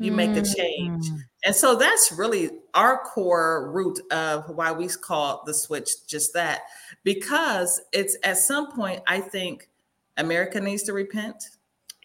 you 0.00 0.12
make 0.12 0.30
a 0.30 0.42
change. 0.42 1.04
Mm. 1.04 1.18
And 1.44 1.54
so 1.54 1.76
that's 1.76 2.10
really 2.10 2.50
our 2.74 3.02
core 3.02 3.70
root 3.70 4.00
of 4.10 4.48
why 4.48 4.72
we 4.72 4.88
call 4.88 5.42
the 5.44 5.52
switch 5.54 5.90
just 6.08 6.32
that, 6.34 6.62
because 7.04 7.80
it's 7.92 8.16
at 8.24 8.38
some 8.38 8.72
point, 8.72 9.02
I 9.06 9.20
think 9.20 9.68
America 10.16 10.60
needs 10.60 10.82
to 10.84 10.94
repent. 10.94 11.50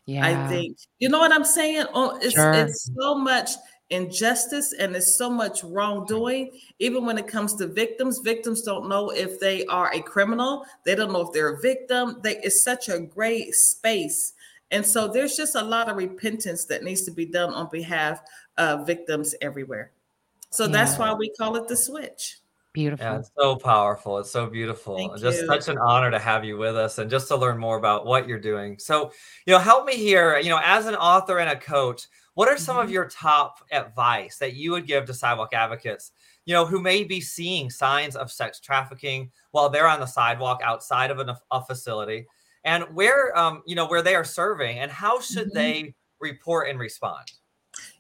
Yeah. 0.05 0.25
I 0.25 0.47
think, 0.49 0.77
you 0.99 1.09
know 1.09 1.19
what 1.19 1.31
I'm 1.31 1.45
saying? 1.45 1.85
Oh, 1.93 2.19
it's, 2.21 2.35
sure. 2.35 2.53
it's 2.53 2.91
so 2.95 3.15
much 3.15 3.51
injustice 3.89 4.73
and 4.73 4.93
there's 4.93 5.17
so 5.17 5.29
much 5.29 5.63
wrongdoing. 5.63 6.51
Even 6.79 7.05
when 7.05 7.17
it 7.17 7.27
comes 7.27 7.55
to 7.55 7.67
victims, 7.67 8.19
victims 8.19 8.61
don't 8.61 8.89
know 8.89 9.09
if 9.09 9.39
they 9.39 9.65
are 9.67 9.91
a 9.93 10.01
criminal, 10.01 10.65
they 10.85 10.95
don't 10.95 11.13
know 11.13 11.21
if 11.21 11.31
they're 11.31 11.55
a 11.55 11.61
victim. 11.61 12.19
They, 12.23 12.37
it's 12.37 12.63
such 12.63 12.89
a 12.89 12.99
great 12.99 13.53
space 13.53 14.33
and 14.75 14.85
so 14.85 15.07
there's 15.07 15.37
just 15.37 15.55
a 15.55 15.63
lot 15.63 15.89
of 15.89 15.95
repentance 15.95 16.65
that 16.65 16.83
needs 16.83 17.03
to 17.03 17.11
be 17.11 17.25
done 17.25 17.53
on 17.53 17.69
behalf 17.71 18.19
of 18.57 18.85
victims 18.85 19.33
everywhere. 19.41 19.93
So 20.49 20.65
yeah. 20.65 20.71
that's 20.71 20.99
why 20.99 21.13
we 21.13 21.29
call 21.29 21.55
it 21.55 21.69
the 21.69 21.77
switch. 21.77 22.39
Beautiful. 22.73 23.05
Yeah, 23.05 23.19
it's 23.19 23.31
so 23.37 23.55
powerful. 23.55 24.19
It's 24.19 24.29
so 24.29 24.47
beautiful. 24.47 24.97
Thank 24.97 25.17
just 25.17 25.41
you. 25.41 25.47
such 25.47 25.69
an 25.69 25.77
honor 25.77 26.11
to 26.11 26.19
have 26.19 26.43
you 26.43 26.57
with 26.57 26.75
us 26.75 26.97
and 26.97 27.09
just 27.09 27.29
to 27.29 27.37
learn 27.37 27.57
more 27.57 27.77
about 27.77 28.05
what 28.05 28.27
you're 28.27 28.37
doing. 28.37 28.77
So, 28.77 29.13
you 29.45 29.53
know, 29.53 29.59
help 29.59 29.85
me 29.85 29.95
here, 29.95 30.39
you 30.39 30.49
know, 30.49 30.59
as 30.61 30.87
an 30.87 30.95
author 30.95 31.39
and 31.39 31.49
a 31.49 31.55
coach, 31.55 32.07
what 32.33 32.49
are 32.49 32.57
some 32.57 32.75
mm-hmm. 32.75 32.83
of 32.83 32.91
your 32.91 33.07
top 33.07 33.59
advice 33.71 34.39
that 34.39 34.55
you 34.55 34.71
would 34.71 34.87
give 34.87 35.05
to 35.05 35.13
sidewalk 35.13 35.53
advocates, 35.53 36.11
you 36.43 36.53
know, 36.53 36.65
who 36.65 36.81
may 36.81 37.05
be 37.05 37.21
seeing 37.21 37.69
signs 37.69 38.17
of 38.17 38.29
sex 38.29 38.59
trafficking 38.59 39.31
while 39.51 39.69
they're 39.69 39.87
on 39.87 40.01
the 40.01 40.05
sidewalk 40.05 40.59
outside 40.61 41.11
of 41.11 41.19
an, 41.19 41.31
a 41.51 41.63
facility? 41.63 42.27
And 42.65 42.83
where 42.93 43.37
um, 43.37 43.61
you 43.65 43.75
know 43.75 43.87
where 43.87 44.01
they 44.01 44.15
are 44.15 44.25
serving 44.25 44.79
and 44.79 44.91
how 44.91 45.21
should 45.21 45.47
mm-hmm. 45.47 45.57
they 45.57 45.93
report 46.19 46.69
and 46.69 46.79
respond? 46.79 47.31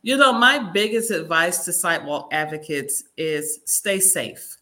You 0.01 0.17
know 0.17 0.33
my 0.33 0.59
biggest 0.59 1.11
advice 1.11 1.63
to 1.65 1.73
sidewalk 1.73 2.29
advocates 2.31 3.03
is 3.15 3.59
stay 3.65 3.99
safe. 3.99 4.57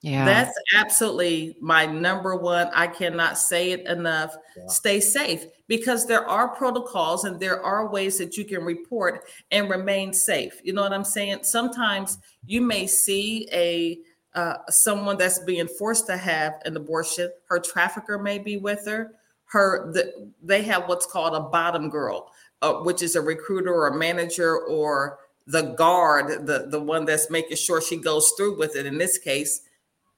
Yeah. 0.00 0.24
That's 0.24 0.56
absolutely 0.76 1.56
my 1.60 1.84
number 1.84 2.36
one. 2.36 2.68
I 2.72 2.86
cannot 2.86 3.36
say 3.36 3.72
it 3.72 3.84
enough. 3.86 4.36
Yeah. 4.56 4.66
stay 4.68 5.00
safe 5.00 5.46
because 5.66 6.06
there 6.06 6.24
are 6.28 6.48
protocols 6.48 7.24
and 7.24 7.40
there 7.40 7.60
are 7.60 7.90
ways 7.90 8.16
that 8.18 8.36
you 8.36 8.44
can 8.44 8.62
report 8.62 9.24
and 9.50 9.68
remain 9.68 10.12
safe. 10.12 10.60
You 10.62 10.72
know 10.72 10.82
what 10.82 10.92
i'm 10.92 11.04
saying? 11.04 11.40
Sometimes 11.42 12.18
you 12.46 12.60
may 12.60 12.86
see 12.86 13.48
a 13.52 13.98
uh, 14.34 14.58
someone 14.68 15.16
that's 15.16 15.40
being 15.40 15.66
forced 15.66 16.06
to 16.06 16.16
have 16.16 16.60
an 16.64 16.76
abortion. 16.76 17.28
Her 17.48 17.58
trafficker 17.58 18.18
may 18.18 18.38
be 18.38 18.56
with 18.56 18.86
her 18.86 19.17
her 19.50 19.92
the, 19.92 20.32
they 20.42 20.62
have 20.62 20.88
what's 20.88 21.06
called 21.06 21.34
a 21.34 21.40
bottom 21.40 21.88
girl 21.88 22.32
uh, 22.62 22.74
which 22.74 23.02
is 23.02 23.16
a 23.16 23.20
recruiter 23.20 23.72
or 23.72 23.88
a 23.88 23.96
manager 23.96 24.58
or 24.58 25.18
the 25.46 25.62
guard 25.78 26.46
the 26.46 26.66
the 26.68 26.80
one 26.80 27.04
that's 27.04 27.30
making 27.30 27.56
sure 27.56 27.80
she 27.80 27.96
goes 27.96 28.32
through 28.36 28.58
with 28.58 28.76
it 28.76 28.86
in 28.86 28.98
this 28.98 29.18
case. 29.18 29.62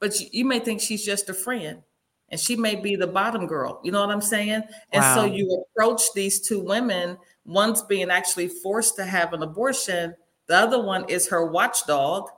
But 0.01 0.19
you, 0.19 0.29
you 0.33 0.45
may 0.45 0.59
think 0.59 0.81
she's 0.81 1.05
just 1.05 1.29
a 1.29 1.35
friend 1.35 1.83
and 2.31 2.41
she 2.41 2.57
may 2.57 2.75
be 2.75 2.97
the 2.97 3.07
bottom 3.07 3.47
girl 3.47 3.81
you 3.85 3.93
know 3.93 4.01
what 4.01 4.11
i'm 4.11 4.21
saying? 4.21 4.63
And 4.93 5.03
wow. 5.03 5.15
so 5.15 5.25
you 5.25 5.65
approach 5.77 6.13
these 6.15 6.41
two 6.41 6.61
women 6.61 7.17
one's 7.45 7.83
being 7.83 8.11
actually 8.11 8.49
forced 8.49 8.97
to 8.97 9.05
have 9.05 9.33
an 9.33 9.43
abortion 9.43 10.15
the 10.51 10.57
other 10.57 10.83
one 10.83 11.05
is 11.09 11.29
her 11.29 11.47
watchdog. 11.47 12.29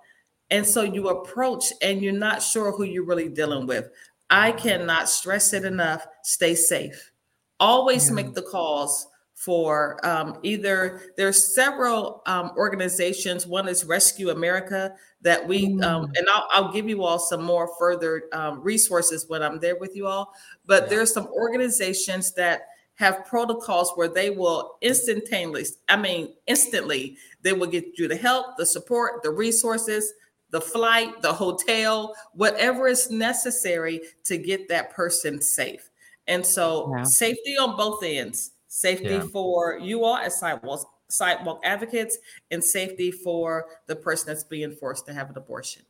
And 0.50 0.66
so 0.66 0.82
you 0.82 1.08
approach 1.08 1.72
and 1.80 2.02
you're 2.02 2.12
not 2.12 2.42
sure 2.42 2.70
who 2.70 2.84
you're 2.84 3.06
really 3.06 3.30
dealing 3.30 3.66
with 3.66 3.88
I 4.32 4.52
cannot 4.52 5.10
stress 5.10 5.52
it 5.52 5.64
enough. 5.64 6.06
Stay 6.22 6.54
safe. 6.54 7.12
Always 7.60 8.08
yeah. 8.08 8.14
make 8.14 8.34
the 8.34 8.42
calls 8.42 9.06
for 9.34 10.04
um, 10.06 10.38
either 10.42 11.02
there's 11.16 11.54
several 11.54 12.22
um, 12.26 12.52
organizations. 12.56 13.46
One 13.46 13.68
is 13.68 13.84
Rescue 13.84 14.30
America 14.30 14.94
that 15.20 15.46
we 15.46 15.66
um, 15.82 16.06
mm. 16.06 16.16
and 16.16 16.26
I'll, 16.32 16.48
I'll, 16.50 16.72
give 16.72 16.88
you 16.88 17.02
all 17.02 17.18
some 17.18 17.42
more 17.42 17.68
further 17.78 18.24
um, 18.32 18.62
resources 18.62 19.26
when 19.28 19.42
I'm 19.42 19.58
there 19.58 19.76
with 19.76 19.94
you 19.94 20.06
all. 20.06 20.32
But 20.64 20.84
yeah. 20.84 20.88
there's 20.90 21.12
some 21.12 21.26
organizations 21.26 22.32
that 22.34 22.62
have 22.94 23.26
protocols 23.26 23.92
where 23.96 24.08
they 24.08 24.30
will 24.30 24.78
instantaneously, 24.80 25.76
I 25.88 25.96
mean, 25.96 26.34
instantly, 26.46 27.18
they 27.42 27.52
will 27.52 27.66
get 27.66 27.98
you 27.98 28.08
the 28.08 28.16
help, 28.16 28.56
the 28.56 28.66
support, 28.66 29.22
the 29.22 29.30
resources 29.30 30.12
the 30.52 30.60
flight, 30.60 31.20
the 31.20 31.32
hotel, 31.32 32.14
whatever 32.34 32.86
is 32.86 33.10
necessary 33.10 34.00
to 34.24 34.38
get 34.38 34.68
that 34.68 34.92
person 34.92 35.42
safe. 35.42 35.90
And 36.28 36.46
so, 36.46 36.94
yeah. 36.94 37.02
safety 37.02 37.56
on 37.58 37.76
both 37.76 38.04
ends 38.04 38.52
safety 38.72 39.10
yeah. 39.10 39.20
for 39.20 39.78
you 39.78 40.02
all 40.02 40.16
as 40.16 40.38
sidewalk, 40.38 40.90
sidewalk 41.08 41.60
advocates, 41.62 42.16
and 42.50 42.64
safety 42.64 43.10
for 43.10 43.66
the 43.86 43.94
person 43.94 44.28
that's 44.28 44.44
being 44.44 44.72
forced 44.72 45.04
to 45.06 45.12
have 45.12 45.28
an 45.28 45.36
abortion. 45.36 45.82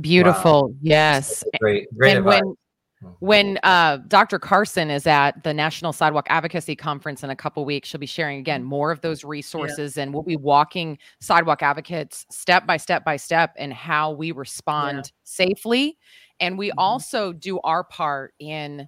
Beautiful. 0.00 0.68
Wow. 0.68 0.74
Yes. 0.80 1.44
Great. 1.60 1.86
Great. 1.96 2.16
And 2.16 2.18
advice. 2.18 2.42
when 2.42 2.56
when 3.20 3.58
uh, 3.62 3.98
Dr. 4.08 4.38
Carson 4.38 4.90
is 4.90 5.06
at 5.06 5.42
the 5.42 5.54
National 5.54 5.92
Sidewalk 5.92 6.26
Advocacy 6.28 6.76
Conference 6.76 7.24
in 7.24 7.30
a 7.30 7.36
couple 7.36 7.64
weeks, 7.64 7.88
she'll 7.88 8.00
be 8.00 8.06
sharing 8.06 8.38
again 8.38 8.62
more 8.62 8.90
of 8.90 9.00
those 9.00 9.24
resources, 9.24 9.96
yeah. 9.96 10.02
and 10.02 10.14
we'll 10.14 10.22
be 10.22 10.36
walking 10.36 10.98
sidewalk 11.20 11.62
advocates 11.62 12.26
step 12.30 12.66
by 12.66 12.76
step 12.76 13.04
by 13.04 13.16
step 13.16 13.54
in 13.56 13.70
how 13.70 14.12
we 14.12 14.32
respond 14.32 14.98
yeah. 14.98 15.10
safely, 15.24 15.98
and 16.40 16.58
we 16.58 16.68
mm-hmm. 16.68 16.78
also 16.78 17.32
do 17.32 17.58
our 17.60 17.84
part 17.84 18.34
in 18.38 18.86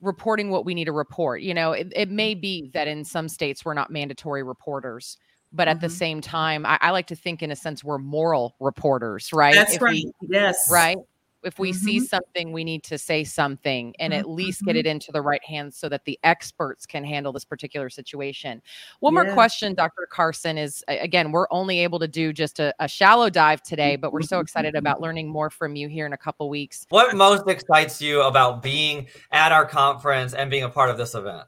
reporting 0.00 0.50
what 0.50 0.64
we 0.64 0.74
need 0.74 0.86
to 0.86 0.92
report. 0.92 1.40
You 1.40 1.54
know, 1.54 1.72
it, 1.72 1.92
it, 1.94 2.10
may 2.10 2.34
be 2.34 2.70
that 2.74 2.88
in 2.88 3.04
some 3.04 3.28
states 3.28 3.64
we're 3.64 3.74
not 3.74 3.90
mandatory 3.90 4.42
reporters, 4.42 5.18
but 5.52 5.68
at 5.68 5.76
mm-hmm. 5.76 5.86
the 5.86 5.90
same 5.90 6.20
time, 6.20 6.66
I, 6.66 6.78
I, 6.80 6.90
like 6.90 7.06
to 7.06 7.16
think 7.16 7.42
in 7.42 7.50
a 7.50 7.56
sense 7.56 7.82
we're 7.82 7.98
moral 7.98 8.56
reporters, 8.60 9.32
right? 9.32 9.54
That's 9.54 9.76
if 9.76 9.82
right. 9.82 10.04
We, 10.20 10.28
yes. 10.28 10.68
Right 10.70 10.98
if 11.46 11.58
we 11.58 11.70
mm-hmm. 11.70 11.84
see 11.84 12.00
something 12.00 12.52
we 12.52 12.64
need 12.64 12.82
to 12.82 12.98
say 12.98 13.24
something 13.24 13.94
and 13.98 14.12
mm-hmm. 14.12 14.20
at 14.20 14.28
least 14.28 14.62
get 14.64 14.72
mm-hmm. 14.72 14.80
it 14.80 14.86
into 14.86 15.12
the 15.12 15.22
right 15.22 15.44
hands 15.44 15.76
so 15.76 15.88
that 15.88 16.04
the 16.04 16.18
experts 16.24 16.84
can 16.84 17.04
handle 17.04 17.32
this 17.32 17.44
particular 17.44 17.88
situation 17.88 18.60
one 19.00 19.14
yeah. 19.14 19.22
more 19.22 19.32
question 19.32 19.74
dr 19.74 20.08
carson 20.10 20.58
is 20.58 20.84
again 20.88 21.30
we're 21.32 21.46
only 21.50 21.78
able 21.78 21.98
to 21.98 22.08
do 22.08 22.32
just 22.32 22.58
a, 22.58 22.74
a 22.80 22.88
shallow 22.88 23.30
dive 23.30 23.62
today 23.62 23.96
but 23.96 24.12
we're 24.12 24.22
so 24.22 24.40
excited 24.40 24.70
mm-hmm. 24.70 24.78
about 24.78 25.00
learning 25.00 25.28
more 25.28 25.48
from 25.48 25.76
you 25.76 25.88
here 25.88 26.04
in 26.04 26.12
a 26.12 26.18
couple 26.18 26.50
weeks 26.50 26.84
what 26.90 27.14
most 27.16 27.48
excites 27.48 28.02
you 28.02 28.22
about 28.22 28.62
being 28.62 29.06
at 29.30 29.52
our 29.52 29.64
conference 29.64 30.34
and 30.34 30.50
being 30.50 30.64
a 30.64 30.68
part 30.68 30.90
of 30.90 30.98
this 30.98 31.14
event 31.14 31.46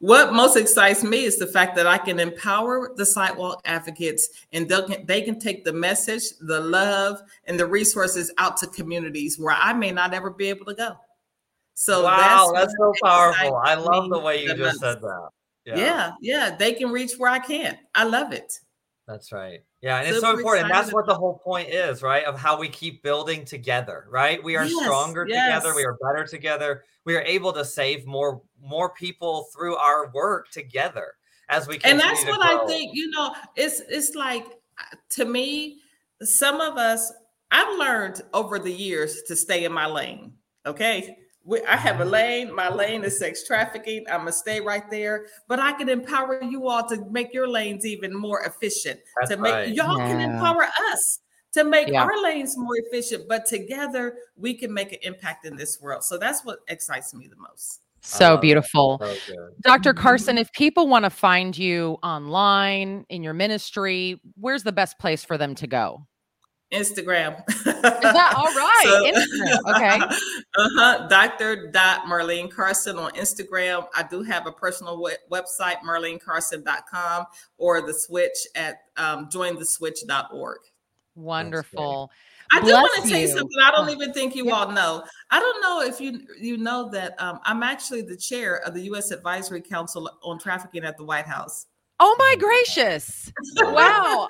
what 0.00 0.32
most 0.34 0.56
excites 0.56 1.02
me 1.02 1.24
is 1.24 1.38
the 1.38 1.46
fact 1.46 1.74
that 1.76 1.86
I 1.86 1.96
can 1.96 2.20
empower 2.20 2.92
the 2.94 3.06
sidewalk 3.06 3.62
advocates 3.64 4.28
and 4.52 4.68
they 4.68 4.82
can, 4.82 5.06
they 5.06 5.22
can 5.22 5.38
take 5.38 5.64
the 5.64 5.72
message, 5.72 6.36
the 6.40 6.60
love, 6.60 7.22
and 7.44 7.58
the 7.58 7.66
resources 7.66 8.30
out 8.38 8.56
to 8.58 8.66
communities 8.66 9.38
where 9.38 9.56
I 9.58 9.72
may 9.72 9.92
not 9.92 10.12
ever 10.12 10.30
be 10.30 10.48
able 10.48 10.66
to 10.66 10.74
go. 10.74 10.96
So 11.74 12.04
wow, 12.04 12.52
that's, 12.54 12.72
that's 12.72 12.74
so 12.78 12.92
powerful. 13.02 13.56
I 13.56 13.74
love 13.74 14.10
the 14.10 14.18
way 14.18 14.42
you 14.42 14.48
the 14.48 14.54
just 14.54 14.80
most. 14.80 14.94
said 14.94 15.02
that. 15.02 15.28
yeah. 15.64 16.12
yeah, 16.20 16.56
They 16.56 16.72
can 16.72 16.90
reach 16.90 17.14
where 17.16 17.30
I 17.30 17.38
can't. 17.38 17.78
I 17.94 18.04
love 18.04 18.32
it. 18.32 18.60
That's 19.06 19.32
right. 19.32 19.60
Yeah, 19.86 19.98
and 19.98 20.08
it's 20.08 20.18
so 20.18 20.36
important. 20.36 20.68
That's 20.68 20.92
what 20.92 21.06
the 21.06 21.14
whole 21.14 21.38
point 21.38 21.68
is, 21.68 22.02
right? 22.02 22.24
Of 22.24 22.36
how 22.36 22.58
we 22.58 22.68
keep 22.68 23.04
building 23.04 23.44
together, 23.44 24.06
right? 24.10 24.42
We 24.42 24.56
are 24.56 24.64
Yes, 24.64 24.82
stronger 24.82 25.24
together, 25.24 25.76
we 25.76 25.84
are 25.84 25.96
better 26.02 26.26
together. 26.26 26.82
We 27.04 27.14
are 27.14 27.20
able 27.20 27.52
to 27.52 27.64
save 27.64 28.04
more 28.04 28.42
more 28.60 28.92
people 28.94 29.46
through 29.54 29.76
our 29.76 30.10
work 30.10 30.50
together 30.50 31.12
as 31.50 31.68
we 31.68 31.78
can. 31.78 31.92
and 31.92 32.00
that's 32.00 32.24
what 32.24 32.40
grow. 32.40 32.64
I 32.64 32.66
think. 32.66 32.96
You 32.96 33.10
know, 33.10 33.32
it's 33.54 33.80
it's 33.88 34.16
like 34.16 34.44
uh, 34.44 34.96
to 35.10 35.24
me, 35.24 35.82
some 36.20 36.60
of 36.60 36.76
us. 36.76 37.12
I've 37.52 37.78
learned 37.78 38.22
over 38.34 38.58
the 38.58 38.72
years 38.72 39.22
to 39.28 39.36
stay 39.36 39.66
in 39.66 39.72
my 39.72 39.86
lane. 39.86 40.32
Okay. 40.66 41.16
We, 41.46 41.62
I 41.62 41.76
have 41.76 42.00
a 42.00 42.02
Mm-hmm. 42.02 42.10
lane. 42.12 42.54
My 42.54 42.68
lane 42.68 43.04
is 43.04 43.18
sex 43.18 43.46
trafficking. 43.46 44.04
I'm 44.10 44.20
gonna 44.20 44.32
stay 44.32 44.60
right 44.60 44.88
there, 44.90 45.26
but 45.48 45.58
I 45.60 45.72
can 45.72 45.88
empower 45.88 46.42
you 46.42 46.68
all 46.68 46.86
to 46.88 47.04
make 47.10 47.32
your 47.32 47.48
lanes 47.48 47.86
even 47.86 48.12
more 48.12 48.42
efficient. 48.42 48.98
That's 49.20 49.30
to 49.30 49.36
make 49.38 49.52
right. 49.54 49.68
y'all 49.72 49.96
can 49.96 50.20
empower 50.20 50.64
us 50.92 51.20
to 51.52 51.62
make 51.64 51.88
Yeah. 51.88 52.02
our 52.02 52.22
lanes 52.22 52.54
more 52.58 52.76
efficient. 52.76 53.28
But 53.28 53.46
together, 53.46 54.18
we 54.36 54.54
can 54.54 54.74
make 54.74 54.92
an 54.92 54.98
impact 55.02 55.46
in 55.46 55.56
this 55.56 55.80
world. 55.80 56.02
So 56.04 56.18
that's 56.18 56.44
what 56.44 56.58
excites 56.68 57.14
me 57.14 57.28
the 57.28 57.36
most. 57.36 57.82
So 58.02 58.36
beautiful. 58.36 59.00
So. 59.26 59.48
Dr. 59.62 59.92
Mhm. 59.94 59.96
Carson, 59.98 60.38
if 60.38 60.52
people 60.52 60.86
want 60.86 61.04
to 61.04 61.10
find 61.10 61.56
you 61.56 61.98
online 62.02 63.04
in 63.08 63.22
your 63.22 63.32
ministry, 63.34 64.20
where's 64.38 64.62
the 64.64 64.72
best 64.72 64.98
place 64.98 65.24
for 65.24 65.38
them 65.38 65.54
to 65.56 65.66
go? 65.66 66.06
Instagram. 66.72 67.42
Is 67.48 67.64
that 67.64 68.34
all 68.36 68.44
right? 68.54 69.12
Instagram. 69.14 69.76
Okay. 69.76 69.98
uh-huh. 70.56 71.06
Dr. 71.08 71.70
Dot 71.70 72.02
Marlene 72.06 72.50
Carson 72.50 72.98
on 72.98 73.12
Instagram. 73.12 73.86
I 73.94 74.02
do 74.02 74.22
have 74.22 74.46
a 74.46 74.52
personal 74.52 75.02
we- 75.02 75.16
website, 75.30 75.76
marlenecarson.com, 75.86 77.26
or 77.58 77.86
the 77.86 77.94
switch 77.94 78.36
at 78.54 78.78
um, 78.96 79.28
jointheswitch.org. 79.28 80.58
Wonderful. 81.14 82.10
I 82.52 82.60
do 82.60 82.66
Bless 82.66 82.74
want 82.74 82.94
to 82.94 83.08
tell 83.10 83.18
you 83.18 83.26
you. 83.26 83.36
something 83.36 83.58
I 83.62 83.70
don't 83.70 83.90
even 83.90 84.12
think 84.12 84.36
you 84.36 84.46
yeah. 84.46 84.52
all 84.52 84.70
know. 84.70 85.02
I 85.30 85.40
don't 85.40 85.60
know 85.60 85.82
if 85.82 86.00
you 86.00 86.20
you 86.38 86.56
know 86.56 86.88
that 86.90 87.20
um, 87.20 87.40
I'm 87.44 87.62
actually 87.62 88.02
the 88.02 88.16
chair 88.16 88.58
of 88.64 88.74
the 88.74 88.82
U.S. 88.82 89.10
Advisory 89.10 89.60
Council 89.60 90.08
on 90.22 90.38
Trafficking 90.38 90.84
at 90.84 90.96
the 90.96 91.04
White 91.04 91.26
House. 91.26 91.66
Oh 91.98 92.14
my 92.18 92.36
gracious. 92.38 93.32
Wow. 93.56 94.28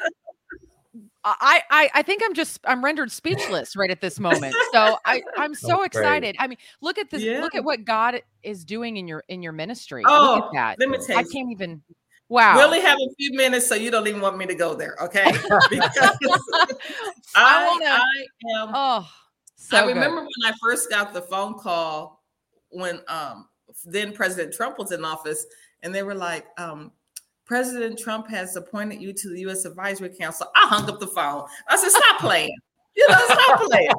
I, 1.26 1.62
I 1.70 1.90
I 1.94 2.02
think 2.02 2.22
I'm 2.24 2.34
just 2.34 2.60
I'm 2.64 2.84
rendered 2.84 3.10
speechless 3.10 3.74
right 3.74 3.90
at 3.90 4.00
this 4.00 4.20
moment. 4.20 4.54
So 4.72 4.96
I 5.04 5.22
I'm 5.36 5.54
so 5.54 5.68
That's 5.68 5.78
great. 5.80 6.06
excited. 6.06 6.36
I 6.38 6.46
mean, 6.46 6.58
look 6.80 6.98
at 6.98 7.10
this. 7.10 7.22
Yeah. 7.22 7.40
Look 7.40 7.54
at 7.54 7.64
what 7.64 7.84
God 7.84 8.22
is 8.42 8.64
doing 8.64 8.96
in 8.96 9.08
your 9.08 9.24
in 9.28 9.42
your 9.42 9.52
ministry. 9.52 10.04
look 10.04 10.36
at 10.36 10.44
Oh, 10.44 10.48
that. 10.52 10.76
let 10.78 10.88
me 10.88 10.98
tell 11.04 11.18
I 11.18 11.22
can't 11.24 11.50
even. 11.50 11.82
Wow. 12.28 12.56
We 12.56 12.62
only 12.64 12.80
have 12.80 12.98
a 12.98 13.14
few 13.18 13.32
minutes, 13.36 13.66
so 13.68 13.74
you 13.74 13.90
don't 13.90 14.06
even 14.06 14.20
want 14.20 14.36
me 14.36 14.46
to 14.46 14.54
go 14.54 14.74
there, 14.74 14.96
okay? 15.02 15.32
Because 15.70 16.10
I 17.34 17.78
I, 17.84 17.96
I 17.96 18.60
am 18.62 18.70
Oh, 18.74 19.08
so 19.56 19.76
I 19.78 19.80
good. 19.82 19.94
remember 19.94 20.20
when 20.22 20.52
I 20.52 20.52
first 20.62 20.90
got 20.90 21.12
the 21.12 21.22
phone 21.22 21.54
call 21.54 22.24
when 22.70 23.00
um, 23.08 23.48
then 23.84 24.12
President 24.12 24.54
Trump 24.54 24.78
was 24.78 24.92
in 24.92 25.04
office, 25.04 25.46
and 25.82 25.94
they 25.94 26.02
were 26.02 26.14
like, 26.14 26.46
um, 26.58 26.92
President 27.46 27.98
Trump 27.98 28.28
has 28.28 28.56
appointed 28.56 29.00
you 29.00 29.12
to 29.12 29.28
the 29.30 29.40
U.S. 29.42 29.64
Advisory 29.64 30.09
Council. 30.11 30.48
I 30.54 30.66
hung 30.66 30.88
up 30.90 31.00
the 31.00 31.06
phone. 31.06 31.44
I 31.68 31.76
said, 31.76 31.90
Stop 31.90 32.18
playing. 32.20 32.54
You 32.96 33.06
know, 33.09 33.18
stop 33.26 33.61
playing. 33.62 33.90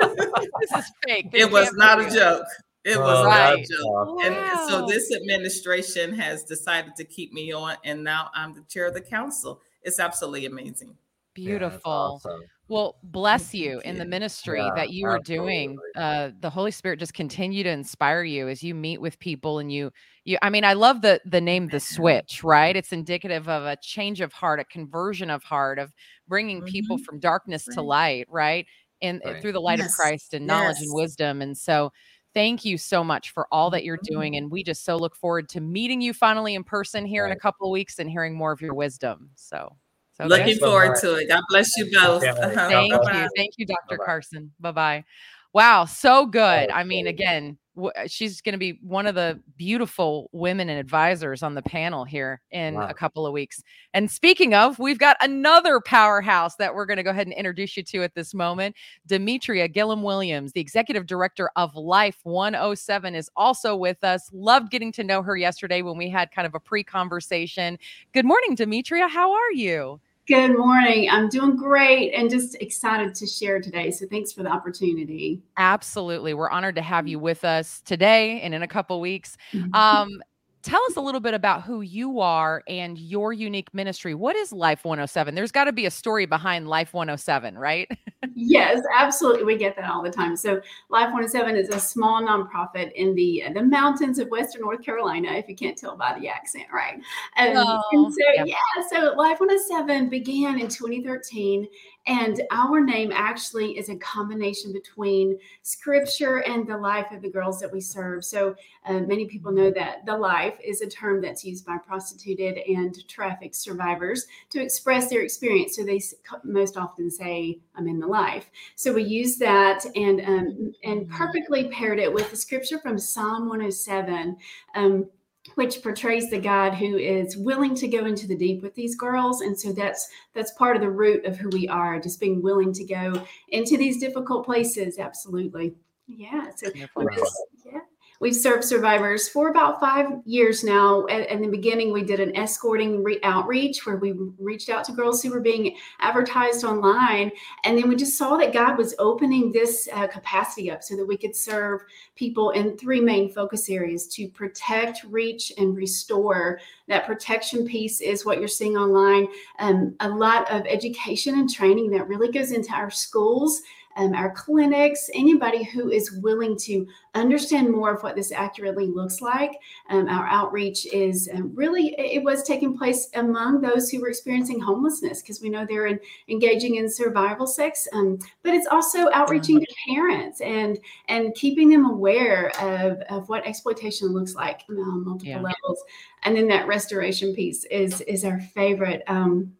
this 0.60 0.72
is 0.72 0.92
fake. 1.06 1.30
This 1.32 1.42
it 1.42 1.50
was 1.52 1.68
can't 1.78 2.00
a 2.00 2.04
real. 2.04 2.14
joke. 2.14 2.44
It 2.84 2.96
was 2.98 3.18
Oh, 3.18 3.28
not 3.28 3.54
a 3.54 3.56
joke. 3.58 3.86
awesome. 3.86 4.26
And 4.26 4.34
Wow. 4.36 4.66
so 4.68 4.86
this 4.86 5.12
administration 5.14 6.14
has 6.14 6.44
decided 6.44 6.96
to 6.96 7.04
keep 7.04 7.32
me 7.32 7.52
on, 7.52 7.76
and 7.84 8.02
now 8.02 8.30
I'm 8.34 8.54
the 8.54 8.62
chair 8.62 8.86
of 8.86 8.94
the 8.94 9.00
council. 9.02 9.60
It's 9.82 10.00
absolutely 10.00 10.46
amazing. 10.46 10.88
Yeah, 11.36 11.44
Beautiful. 11.58 11.80
awesome. 11.92 12.40
Well, 12.70 12.98
bless 13.02 13.50
Thank 13.50 13.54
you 13.64 13.80
in 13.84 13.98
the 13.98 14.04
ministry 14.04 14.66
Yeah, 14.66 14.74
that 14.76 14.90
you 14.90 15.06
are 15.08 15.18
doing. 15.18 15.76
Uh, 15.96 16.30
the 16.38 16.50
Holy 16.50 16.70
Spirit 16.70 17.00
just 17.00 17.14
continue 17.14 17.64
to 17.64 17.70
inspire 17.70 18.22
you 18.22 18.48
as 18.48 18.62
you 18.62 18.76
meet 18.76 19.00
with 19.00 19.18
people 19.18 19.58
and 19.58 19.72
you, 19.72 19.90
you. 20.24 20.38
I 20.40 20.50
mean, 20.50 20.64
I 20.64 20.74
love 20.74 21.02
the 21.02 21.20
the 21.26 21.40
name, 21.40 21.68
the 21.68 21.80
switch. 21.80 22.44
Right? 22.44 22.76
It's 22.76 22.92
indicative 22.92 23.48
of 23.48 23.64
a 23.64 23.76
change 23.82 24.20
of 24.20 24.32
heart, 24.32 24.60
a 24.60 24.64
conversion 24.64 25.30
of 25.30 25.42
heart, 25.42 25.80
of 25.80 25.92
bringing 26.28 26.62
people 26.62 26.96
Mhm. 26.98 27.04
from 27.04 27.18
darkness 27.20 27.68
to 27.70 27.82
light. 27.82 28.26
Right? 28.30 28.66
And 29.02 29.20
uh, 29.26 29.30
Right. 29.32 29.42
through 29.42 29.52
the 29.52 29.60
light 29.60 29.80
of 29.80 29.90
Christ 29.90 30.34
and 30.34 30.46
knowledge 30.46 30.80
and 30.80 30.94
wisdom. 30.94 31.42
And 31.42 31.58
so, 31.58 31.92
thank 32.34 32.64
you 32.64 32.78
so 32.78 33.02
much 33.04 33.30
for 33.32 33.48
all 33.52 33.70
that 33.70 33.84
you're 33.84 33.98
Mm-hmm. 33.98 34.14
doing. 34.14 34.36
And 34.36 34.50
we 34.50 34.62
just 34.62 34.84
so 34.84 34.96
look 34.96 35.16
forward 35.16 35.48
to 35.50 35.60
meeting 35.60 36.00
you 36.00 36.14
finally 36.14 36.54
in 36.54 36.62
person 36.64 37.04
here 37.04 37.26
in 37.26 37.32
a 37.32 37.36
couple 37.36 37.66
of 37.66 37.72
weeks 37.72 37.98
and 37.98 38.08
hearing 38.10 38.36
more 38.36 38.52
of 38.52 38.60
your 38.60 38.74
wisdom. 38.74 39.30
So. 39.34 39.76
So. 40.22 40.26
Looking 40.28 40.58
forward 40.58 40.88
much. 40.90 41.00
to 41.02 41.14
it. 41.16 41.28
God 41.28 41.42
bless 41.48 41.76
you 41.76 41.84
both. 41.92 42.22
Yeah, 42.22 42.32
Uh-huh. 42.34 42.68
Thank 42.68 42.92
you. 42.92 43.28
Thank 43.36 43.52
you, 43.56 43.66
Dr. 43.66 43.78
Bye-bye. 43.96 44.04
Carson. 44.04 44.52
Bye 44.60 44.72
bye. 44.72 45.04
Wow. 45.52 45.84
So 45.84 46.26
good. 46.26 46.70
Oh, 46.70 46.74
I 46.74 46.84
mean, 46.84 47.06
great. 47.06 47.14
again, 47.14 47.58
w- 47.74 47.90
she's 48.06 48.40
going 48.40 48.52
to 48.52 48.58
be 48.58 48.78
one 48.84 49.08
of 49.08 49.16
the 49.16 49.40
beautiful 49.56 50.30
women 50.30 50.68
and 50.68 50.78
advisors 50.78 51.42
on 51.42 51.56
the 51.56 51.62
panel 51.62 52.04
here 52.04 52.40
in 52.52 52.74
Wow. 52.74 52.86
a 52.88 52.94
couple 52.94 53.26
of 53.26 53.32
weeks. 53.32 53.60
And 53.92 54.08
speaking 54.08 54.54
of, 54.54 54.78
we've 54.78 55.00
got 55.00 55.16
another 55.20 55.80
powerhouse 55.80 56.54
that 56.56 56.72
we're 56.72 56.86
going 56.86 56.98
to 56.98 57.02
go 57.02 57.10
ahead 57.10 57.26
and 57.26 57.34
introduce 57.34 57.76
you 57.76 57.82
to 57.82 58.04
at 58.04 58.14
this 58.14 58.32
moment. 58.32 58.76
Demetria 59.08 59.66
Gilliam 59.66 60.04
Williams, 60.04 60.52
the 60.52 60.60
executive 60.60 61.06
director 61.06 61.50
of 61.56 61.74
Life 61.74 62.18
107, 62.22 63.16
is 63.16 63.28
also 63.36 63.74
with 63.74 64.04
us. 64.04 64.30
Loved 64.32 64.70
getting 64.70 64.92
to 64.92 65.02
know 65.02 65.20
her 65.20 65.36
yesterday 65.36 65.82
when 65.82 65.96
we 65.98 66.08
had 66.08 66.30
kind 66.30 66.46
of 66.46 66.54
a 66.54 66.60
pre 66.60 66.84
conversation. 66.84 67.76
Good 68.12 68.24
morning, 68.24 68.54
Demetria. 68.54 69.08
How 69.08 69.32
are 69.32 69.50
you? 69.52 70.00
Good 70.26 70.56
morning. 70.56 71.08
I'm 71.10 71.28
doing 71.28 71.56
great 71.56 72.12
and 72.12 72.30
just 72.30 72.54
excited 72.62 73.14
to 73.16 73.26
share 73.26 73.60
today. 73.60 73.90
So 73.90 74.06
thanks 74.06 74.32
for 74.32 74.42
the 74.42 74.48
opportunity. 74.48 75.42
Absolutely. 75.56 76.34
We're 76.34 76.50
honored 76.50 76.76
to 76.76 76.82
have 76.82 77.08
you 77.08 77.18
with 77.18 77.44
us 77.44 77.80
today 77.80 78.40
and 78.42 78.54
in 78.54 78.62
a 78.62 78.68
couple 78.68 79.00
weeks. 79.00 79.36
Mm-hmm. 79.52 79.74
Um, 79.74 80.22
tell 80.62 80.80
us 80.88 80.96
a 80.96 81.00
little 81.00 81.20
bit 81.20 81.34
about 81.34 81.62
who 81.62 81.80
you 81.80 82.20
are 82.20 82.62
and 82.68 82.98
your 82.98 83.32
unique 83.32 83.72
ministry. 83.72 84.14
What 84.14 84.36
is 84.36 84.52
Life 84.52 84.84
107? 84.84 85.34
There's 85.34 85.52
got 85.52 85.64
to 85.64 85.72
be 85.72 85.86
a 85.86 85.90
story 85.90 86.26
behind 86.26 86.68
Life 86.68 86.92
107, 86.92 87.56
right? 87.56 87.90
yes, 88.34 88.82
absolutely. 88.96 89.44
We 89.44 89.56
get 89.56 89.76
that 89.76 89.90
all 89.90 90.02
the 90.02 90.10
time. 90.10 90.36
So 90.36 90.60
Life 90.88 91.06
107 91.12 91.56
is 91.56 91.68
a 91.70 91.80
small 91.80 92.22
nonprofit 92.22 92.92
in 92.92 93.14
the 93.14 93.44
uh, 93.44 93.52
the 93.52 93.62
mountains 93.62 94.18
of 94.18 94.28
Western 94.28 94.62
North 94.62 94.82
Carolina, 94.82 95.32
if 95.32 95.48
you 95.48 95.56
can't 95.56 95.76
tell 95.76 95.96
by 95.96 96.18
the 96.18 96.28
accent, 96.28 96.66
right? 96.72 96.94
Um, 96.94 97.02
and, 97.36 97.58
Oh, 97.58 97.82
and 97.92 98.12
so 98.12 98.18
yeah. 98.34 98.44
yeah, 98.44 98.88
so 98.90 99.14
Life 99.16 99.40
107 99.40 100.08
began 100.08 100.60
in 100.60 100.68
2013. 100.68 101.66
And 102.10 102.42
our 102.50 102.80
name 102.80 103.12
actually 103.14 103.78
is 103.78 103.88
a 103.88 103.94
combination 103.94 104.72
between 104.72 105.38
scripture 105.62 106.38
and 106.38 106.66
the 106.66 106.76
life 106.76 107.06
of 107.12 107.22
the 107.22 107.30
girls 107.30 107.60
that 107.60 107.72
we 107.72 107.80
serve. 107.80 108.24
So 108.24 108.56
uh, 108.84 108.94
many 108.94 109.26
people 109.26 109.52
know 109.52 109.70
that 109.70 110.04
the 110.06 110.16
life 110.16 110.54
is 110.62 110.80
a 110.80 110.88
term 110.88 111.22
that's 111.22 111.44
used 111.44 111.64
by 111.64 111.78
prostituted 111.78 112.58
and 112.66 113.06
trafficked 113.06 113.54
survivors 113.54 114.26
to 114.48 114.60
express 114.60 115.08
their 115.08 115.22
experience. 115.22 115.76
So 115.76 115.84
they 115.84 116.00
most 116.42 116.76
often 116.76 117.12
say, 117.12 117.60
"I'm 117.76 117.86
in 117.86 118.00
the 118.00 118.08
life." 118.08 118.50
So 118.74 118.92
we 118.92 119.04
use 119.04 119.36
that 119.36 119.86
and 119.94 120.20
um, 120.22 120.72
and 120.82 121.08
perfectly 121.08 121.68
paired 121.68 122.00
it 122.00 122.12
with 122.12 122.28
the 122.32 122.36
scripture 122.36 122.80
from 122.80 122.98
Psalm 122.98 123.48
107. 123.48 124.36
Um, 124.74 125.06
which 125.54 125.82
portrays 125.82 126.30
the 126.30 126.38
God 126.38 126.74
who 126.74 126.96
is 126.96 127.36
willing 127.36 127.74
to 127.76 127.88
go 127.88 128.06
into 128.06 128.26
the 128.26 128.36
deep 128.36 128.62
with 128.62 128.74
these 128.74 128.94
girls, 128.94 129.40
and 129.40 129.58
so 129.58 129.72
that's 129.72 130.08
that's 130.34 130.52
part 130.52 130.76
of 130.76 130.82
the 130.82 130.90
root 130.90 131.24
of 131.24 131.36
who 131.36 131.48
we 131.50 131.68
are, 131.68 132.00
just 132.00 132.20
being 132.20 132.42
willing 132.42 132.72
to 132.72 132.84
go 132.84 133.24
into 133.48 133.76
these 133.76 133.98
difficult 133.98 134.44
places. 134.44 134.98
Absolutely, 134.98 135.74
yeah. 136.06 136.50
So 136.56 136.70
yeah. 136.74 137.80
We've 138.20 138.36
served 138.36 138.64
survivors 138.64 139.30
for 139.30 139.48
about 139.48 139.80
five 139.80 140.06
years 140.26 140.62
now. 140.62 141.06
At, 141.06 141.30
in 141.30 141.40
the 141.40 141.48
beginning, 141.48 141.90
we 141.90 142.02
did 142.02 142.20
an 142.20 142.36
escorting 142.36 143.02
re- 143.02 143.18
outreach 143.22 143.86
where 143.86 143.96
we 143.96 144.12
reached 144.38 144.68
out 144.68 144.84
to 144.84 144.92
girls 144.92 145.22
who 145.22 145.30
were 145.30 145.40
being 145.40 145.74
advertised 146.00 146.62
online. 146.62 147.32
And 147.64 147.78
then 147.78 147.88
we 147.88 147.96
just 147.96 148.18
saw 148.18 148.36
that 148.36 148.52
God 148.52 148.76
was 148.76 148.94
opening 148.98 149.50
this 149.50 149.88
uh, 149.94 150.06
capacity 150.06 150.70
up 150.70 150.82
so 150.82 150.96
that 150.96 151.06
we 151.06 151.16
could 151.16 151.34
serve 151.34 151.80
people 152.14 152.50
in 152.50 152.76
three 152.76 153.00
main 153.00 153.32
focus 153.32 153.70
areas 153.70 154.06
to 154.08 154.28
protect, 154.28 155.02
reach, 155.04 155.50
and 155.56 155.74
restore. 155.74 156.60
That 156.88 157.06
protection 157.06 157.66
piece 157.66 158.02
is 158.02 158.26
what 158.26 158.38
you're 158.38 158.48
seeing 158.48 158.76
online. 158.76 159.28
Um, 159.60 159.96
a 160.00 160.08
lot 160.10 160.50
of 160.50 160.66
education 160.66 161.38
and 161.38 161.48
training 161.48 161.90
that 161.92 162.06
really 162.06 162.30
goes 162.30 162.52
into 162.52 162.72
our 162.74 162.90
schools 162.90 163.62
um, 163.96 164.14
our 164.14 164.30
clinics, 164.30 165.10
anybody 165.14 165.64
who 165.64 165.90
is 165.90 166.12
willing 166.12 166.56
to 166.58 166.86
understand 167.14 167.70
more 167.70 167.94
of 167.94 168.02
what 168.02 168.14
this 168.14 168.30
accurately 168.32 168.86
looks 168.86 169.20
like. 169.20 169.52
Um, 169.88 170.08
our 170.08 170.26
outreach 170.26 170.86
is 170.86 171.28
um, 171.34 171.52
really, 171.54 171.94
it 171.98 172.22
was 172.22 172.44
taking 172.44 172.76
place 172.76 173.08
among 173.14 173.60
those 173.60 173.90
who 173.90 174.00
were 174.00 174.08
experiencing 174.08 174.60
homelessness 174.60 175.22
because 175.22 175.40
we 175.40 175.48
know 175.48 175.66
they're 175.66 175.86
in, 175.86 175.98
engaging 176.28 176.76
in 176.76 176.88
survival 176.88 177.46
sex, 177.46 177.88
um, 177.92 178.18
but 178.42 178.54
it's 178.54 178.68
also 178.68 179.10
outreaching 179.12 179.60
to 179.60 179.66
parents 179.88 180.40
and 180.40 180.78
and 181.08 181.34
keeping 181.34 181.68
them 181.68 181.84
aware 181.84 182.50
of, 182.60 183.00
of 183.10 183.28
what 183.28 183.46
exploitation 183.46 184.08
looks 184.08 184.34
like 184.34 184.62
on 184.68 185.04
multiple 185.04 185.28
yeah. 185.28 185.36
levels. 185.36 185.82
And 186.22 186.36
then 186.36 186.46
that 186.48 186.66
restoration 186.66 187.34
piece 187.34 187.64
is 187.64 188.00
is 188.02 188.24
our 188.24 188.40
favorite. 188.40 189.02
Um, 189.06 189.52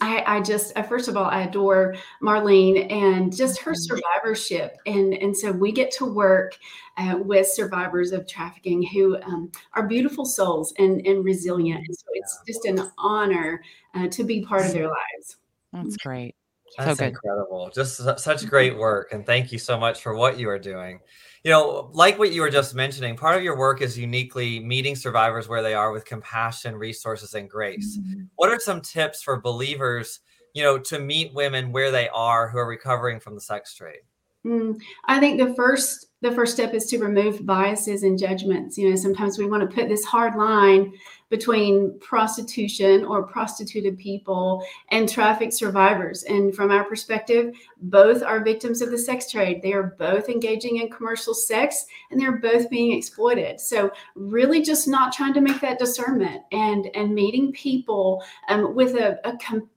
I, 0.00 0.24
I, 0.26 0.40
just 0.40 0.76
uh, 0.76 0.82
first 0.82 1.08
of 1.08 1.16
all 1.16 1.26
I 1.26 1.42
adore 1.42 1.94
Marlene 2.22 2.90
and 2.90 3.34
just 3.34 3.60
her 3.60 3.72
mm-hmm. 3.72 3.96
survivorship 3.96 4.76
and 4.84 5.14
and 5.14 5.36
so 5.36 5.52
we 5.52 5.72
get 5.72 5.90
to 5.92 6.04
work 6.04 6.58
uh, 6.96 7.18
with 7.18 7.46
survivors 7.46 8.12
of 8.12 8.26
trafficking 8.26 8.82
who 8.82 9.16
um, 9.22 9.50
are 9.74 9.86
beautiful 9.86 10.24
souls 10.24 10.74
and 10.78 11.06
and 11.06 11.24
resilient 11.24 11.84
and 11.86 11.96
so 11.96 12.06
it's 12.14 12.40
just 12.46 12.64
an 12.64 12.90
honor 12.98 13.62
uh, 13.94 14.08
to 14.08 14.24
be 14.24 14.44
part 14.44 14.66
of 14.66 14.72
their 14.72 14.88
lives. 14.88 15.36
That's 15.72 15.96
great. 15.96 16.34
That's 16.76 16.98
so 16.98 17.06
incredible. 17.06 17.70
Just 17.72 17.96
such 18.18 18.46
great 18.46 18.76
work 18.76 19.12
and 19.12 19.24
thank 19.24 19.52
you 19.52 19.58
so 19.58 19.78
much 19.78 20.02
for 20.02 20.14
what 20.14 20.38
you 20.38 20.48
are 20.48 20.58
doing 20.58 21.00
you 21.46 21.52
know, 21.52 21.88
like 21.92 22.18
what 22.18 22.32
you 22.32 22.40
were 22.40 22.50
just 22.50 22.74
mentioning, 22.74 23.16
part 23.16 23.36
of 23.36 23.44
your 23.44 23.56
work 23.56 23.80
is 23.80 23.96
uniquely 23.96 24.58
meeting 24.58 24.96
survivors 24.96 25.46
where 25.46 25.62
they 25.62 25.74
are 25.74 25.92
with 25.92 26.04
compassion, 26.04 26.74
resources, 26.74 27.34
and 27.34 27.48
grace. 27.48 27.98
Mm-hmm. 27.98 28.22
What 28.34 28.50
are 28.50 28.58
some 28.58 28.80
tips 28.80 29.22
for 29.22 29.40
believers, 29.40 30.18
you 30.54 30.64
know, 30.64 30.76
to 30.76 30.98
meet 30.98 31.32
women 31.34 31.70
where 31.70 31.92
they 31.92 32.08
are 32.08 32.48
who 32.48 32.58
are 32.58 32.66
recovering 32.66 33.20
from 33.20 33.36
the 33.36 33.40
sex 33.40 33.76
trade? 33.76 34.00
Mm, 34.44 34.80
I 35.04 35.20
think 35.20 35.38
the 35.38 35.54
first 35.54 36.06
the 36.20 36.32
first 36.32 36.54
step 36.54 36.74
is 36.74 36.86
to 36.86 36.98
remove 36.98 37.46
biases 37.46 38.02
and 38.02 38.18
judgments. 38.18 38.76
You 38.76 38.90
know, 38.90 38.96
sometimes 38.96 39.38
we 39.38 39.46
want 39.46 39.70
to 39.70 39.72
put 39.72 39.88
this 39.88 40.04
hard 40.04 40.34
line 40.34 40.94
between 41.28 41.98
prostitution 41.98 43.04
or 43.04 43.22
prostituted 43.22 43.98
people 43.98 44.64
and 44.90 45.08
trafficked 45.08 45.54
survivors. 45.54 46.22
And 46.24 46.54
from 46.54 46.70
our 46.70 46.84
perspective, 46.84 47.56
both 47.78 48.22
are 48.22 48.44
victims 48.44 48.80
of 48.80 48.90
the 48.90 48.98
sex 48.98 49.30
trade. 49.30 49.60
They 49.62 49.72
are 49.72 49.94
both 49.98 50.28
engaging 50.28 50.78
in 50.78 50.90
commercial 50.90 51.34
sex 51.34 51.86
and 52.10 52.20
they're 52.20 52.38
both 52.38 52.70
being 52.70 52.96
exploited. 52.96 53.60
So 53.60 53.90
really 54.14 54.62
just 54.62 54.86
not 54.86 55.12
trying 55.12 55.34
to 55.34 55.40
make 55.40 55.60
that 55.60 55.78
discernment 55.78 56.42
and 56.52 56.88
and 56.94 57.14
meeting 57.14 57.52
people 57.52 58.22
um, 58.48 58.74
with 58.74 58.94
a, 58.94 59.18
a 59.28 59.36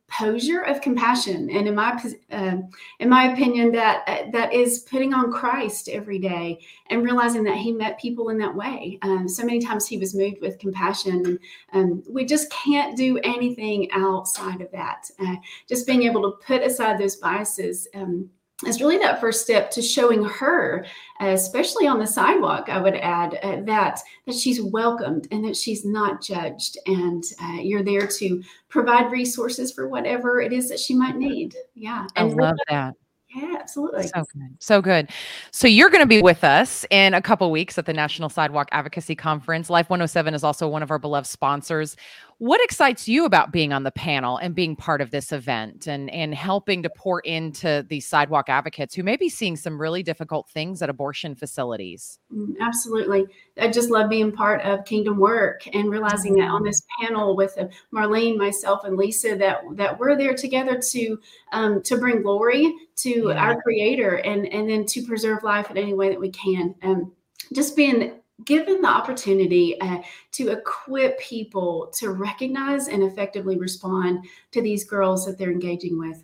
composure 0.10 0.62
of 0.62 0.82
compassion. 0.82 1.50
And 1.50 1.68
in 1.68 1.76
my 1.76 2.00
uh, 2.32 2.58
in 3.00 3.10
my 3.10 3.32
opinion 3.32 3.72
that 3.72 4.04
uh, 4.08 4.30
that 4.32 4.54
is 4.54 4.80
putting 4.80 5.14
on 5.14 5.32
christ 5.32 5.90
every 5.90 6.20
day 6.20 6.60
and 6.90 7.04
realizing 7.04 7.44
that 7.44 7.58
he 7.58 7.72
met 7.72 8.00
people 8.00 8.30
in 8.30 8.38
that 8.40 8.56
way. 8.56 8.98
Um, 9.02 9.28
so 9.28 9.46
many 9.46 9.60
times 9.60 9.88
he 9.88 9.98
was 9.98 10.16
moved 10.16 10.38
with 10.42 10.60
compassion 10.60 11.40
and 11.74 11.92
um, 11.92 12.04
we 12.10 12.26
just 12.26 12.52
can't 12.52 12.98
do 12.98 13.20
anything 13.24 13.90
outside 13.92 14.62
of 14.62 14.72
that. 14.72 15.10
Uh, 15.20 15.36
just 15.68 15.88
being 15.88 16.04
able 16.04 16.22
to 16.24 16.46
put 16.46 16.64
aside 16.64 16.98
those 16.98 17.16
biases 17.18 17.88
um, 17.96 18.30
is 18.66 18.82
really 18.82 18.98
that 18.98 19.22
first 19.22 19.42
step 19.42 19.72
to 19.72 19.82
showing 19.82 20.24
her, 20.24 20.86
especially 21.22 21.88
on 21.88 22.00
the 22.00 22.08
sidewalk, 22.08 22.68
I 22.70 22.80
would 22.80 22.96
add 22.96 23.40
uh, 23.42 23.62
that 23.64 24.02
that 24.26 24.36
she's 24.36 24.62
welcomed 24.62 25.28
and 25.32 25.44
that 25.46 25.56
she's 25.56 25.86
not 25.86 26.22
judged, 26.22 26.78
and 26.86 27.24
uh, 27.42 27.60
you're 27.62 27.84
there 27.84 28.08
to 28.08 28.44
provide 28.68 29.12
resources 29.12 29.72
for 29.72 29.88
whatever 29.88 30.42
it 30.42 30.52
is 30.52 30.70
that 30.70 30.80
she 30.80 30.94
might 30.94 31.16
need. 31.16 31.56
Yeah, 31.74 32.08
and 32.16 32.32
I 32.32 32.36
love 32.36 32.58
that. 32.70 32.96
Yeah, 33.34 33.58
absolutely. 33.60 34.08
So 34.08 34.26
good. 34.34 34.58
So 34.60 34.82
good. 34.82 35.10
So 35.52 35.68
you're 35.68 35.92
going 35.92 36.02
to 36.02 36.08
be 36.08 36.22
with 36.22 36.44
us 36.44 36.84
in 36.90 37.14
a 37.14 37.22
couple 37.22 37.50
weeks 37.52 37.78
at 37.78 37.86
the 37.86 37.94
National 37.94 38.28
Sidewalk 38.28 38.70
Advocacy 38.72 39.16
Conference. 39.16 39.70
Life 39.70 39.88
107 39.88 40.34
is 40.34 40.44
also 40.44 40.68
one 40.68 40.82
of 40.82 40.90
our 40.90 40.98
beloved 40.98 41.28
sponsors. 41.28 41.96
What 42.40 42.64
excites 42.64 43.06
you 43.06 43.26
about 43.26 43.52
being 43.52 43.74
on 43.74 43.84
the 43.84 43.92
panel 43.92 44.38
and 44.38 44.56
being 44.56 44.74
part 44.74 45.02
of 45.02 45.12
this 45.12 45.34
event 45.34 45.88
and, 45.88 46.10
and 46.10 46.34
helping 46.34 46.82
to 46.84 46.90
pour 46.90 47.20
into 47.20 47.86
these 47.90 48.08
sidewalk 48.08 48.48
advocates 48.48 48.96
who 48.96 49.04
may 49.04 49.18
be 49.18 49.28
seeing 49.28 49.58
some 49.58 49.80
really 49.80 50.04
difficult 50.04 50.50
things 50.50 50.82
at 50.82 50.90
abortion 50.90 51.36
facilities? 51.36 52.18
Mm, 52.34 52.56
absolutely. 52.62 53.26
I 53.60 53.68
just 53.68 53.90
love 53.90 54.10
being 54.10 54.32
part 54.32 54.62
of 54.62 54.86
Kingdom 54.86 55.18
Work 55.18 55.68
and 55.74 55.92
realizing 55.92 56.34
that 56.36 56.50
on 56.50 56.62
mm. 56.62 56.68
this 56.68 56.82
panel 57.02 57.36
with 57.36 57.58
uh, 57.58 57.66
Marlene, 57.94 58.38
myself, 58.38 58.86
and 58.86 58.96
Lisa, 58.96 59.36
that 59.36 59.62
that 59.74 60.00
we're 60.00 60.18
there 60.18 60.34
together 60.34 60.80
to 60.92 61.20
um, 61.52 61.82
to 61.84 61.98
bring 61.98 62.22
glory 62.22 62.74
to 63.00 63.28
yeah. 63.28 63.34
our 63.34 63.62
Creator 63.62 64.16
and 64.16 64.48
and 64.48 64.70
then 64.70 64.86
to 64.86 65.06
preserve 65.06 65.44
life 65.44 65.70
in 65.70 65.78
any 65.78 65.94
way 65.94 66.08
that 66.08 66.20
we 66.20 66.32
can. 66.32 66.74
Um, 66.84 67.12
just 67.54 67.76
being 67.76 68.19
given 68.46 68.82
the 68.82 68.88
opportunity 68.88 69.80
uh, 69.82 70.00
to 70.34 70.50
equip 70.50 71.20
people 71.20 71.92
to 71.98 72.12
recognize 72.12 72.88
and 72.88 73.04
effectively 73.04 73.58
respond 73.58 74.26
to 74.52 74.62
these 74.62 74.84
girls 74.84 75.26
that 75.26 75.38
they're 75.38 75.52
engaging 75.52 76.00
with. 76.00 76.24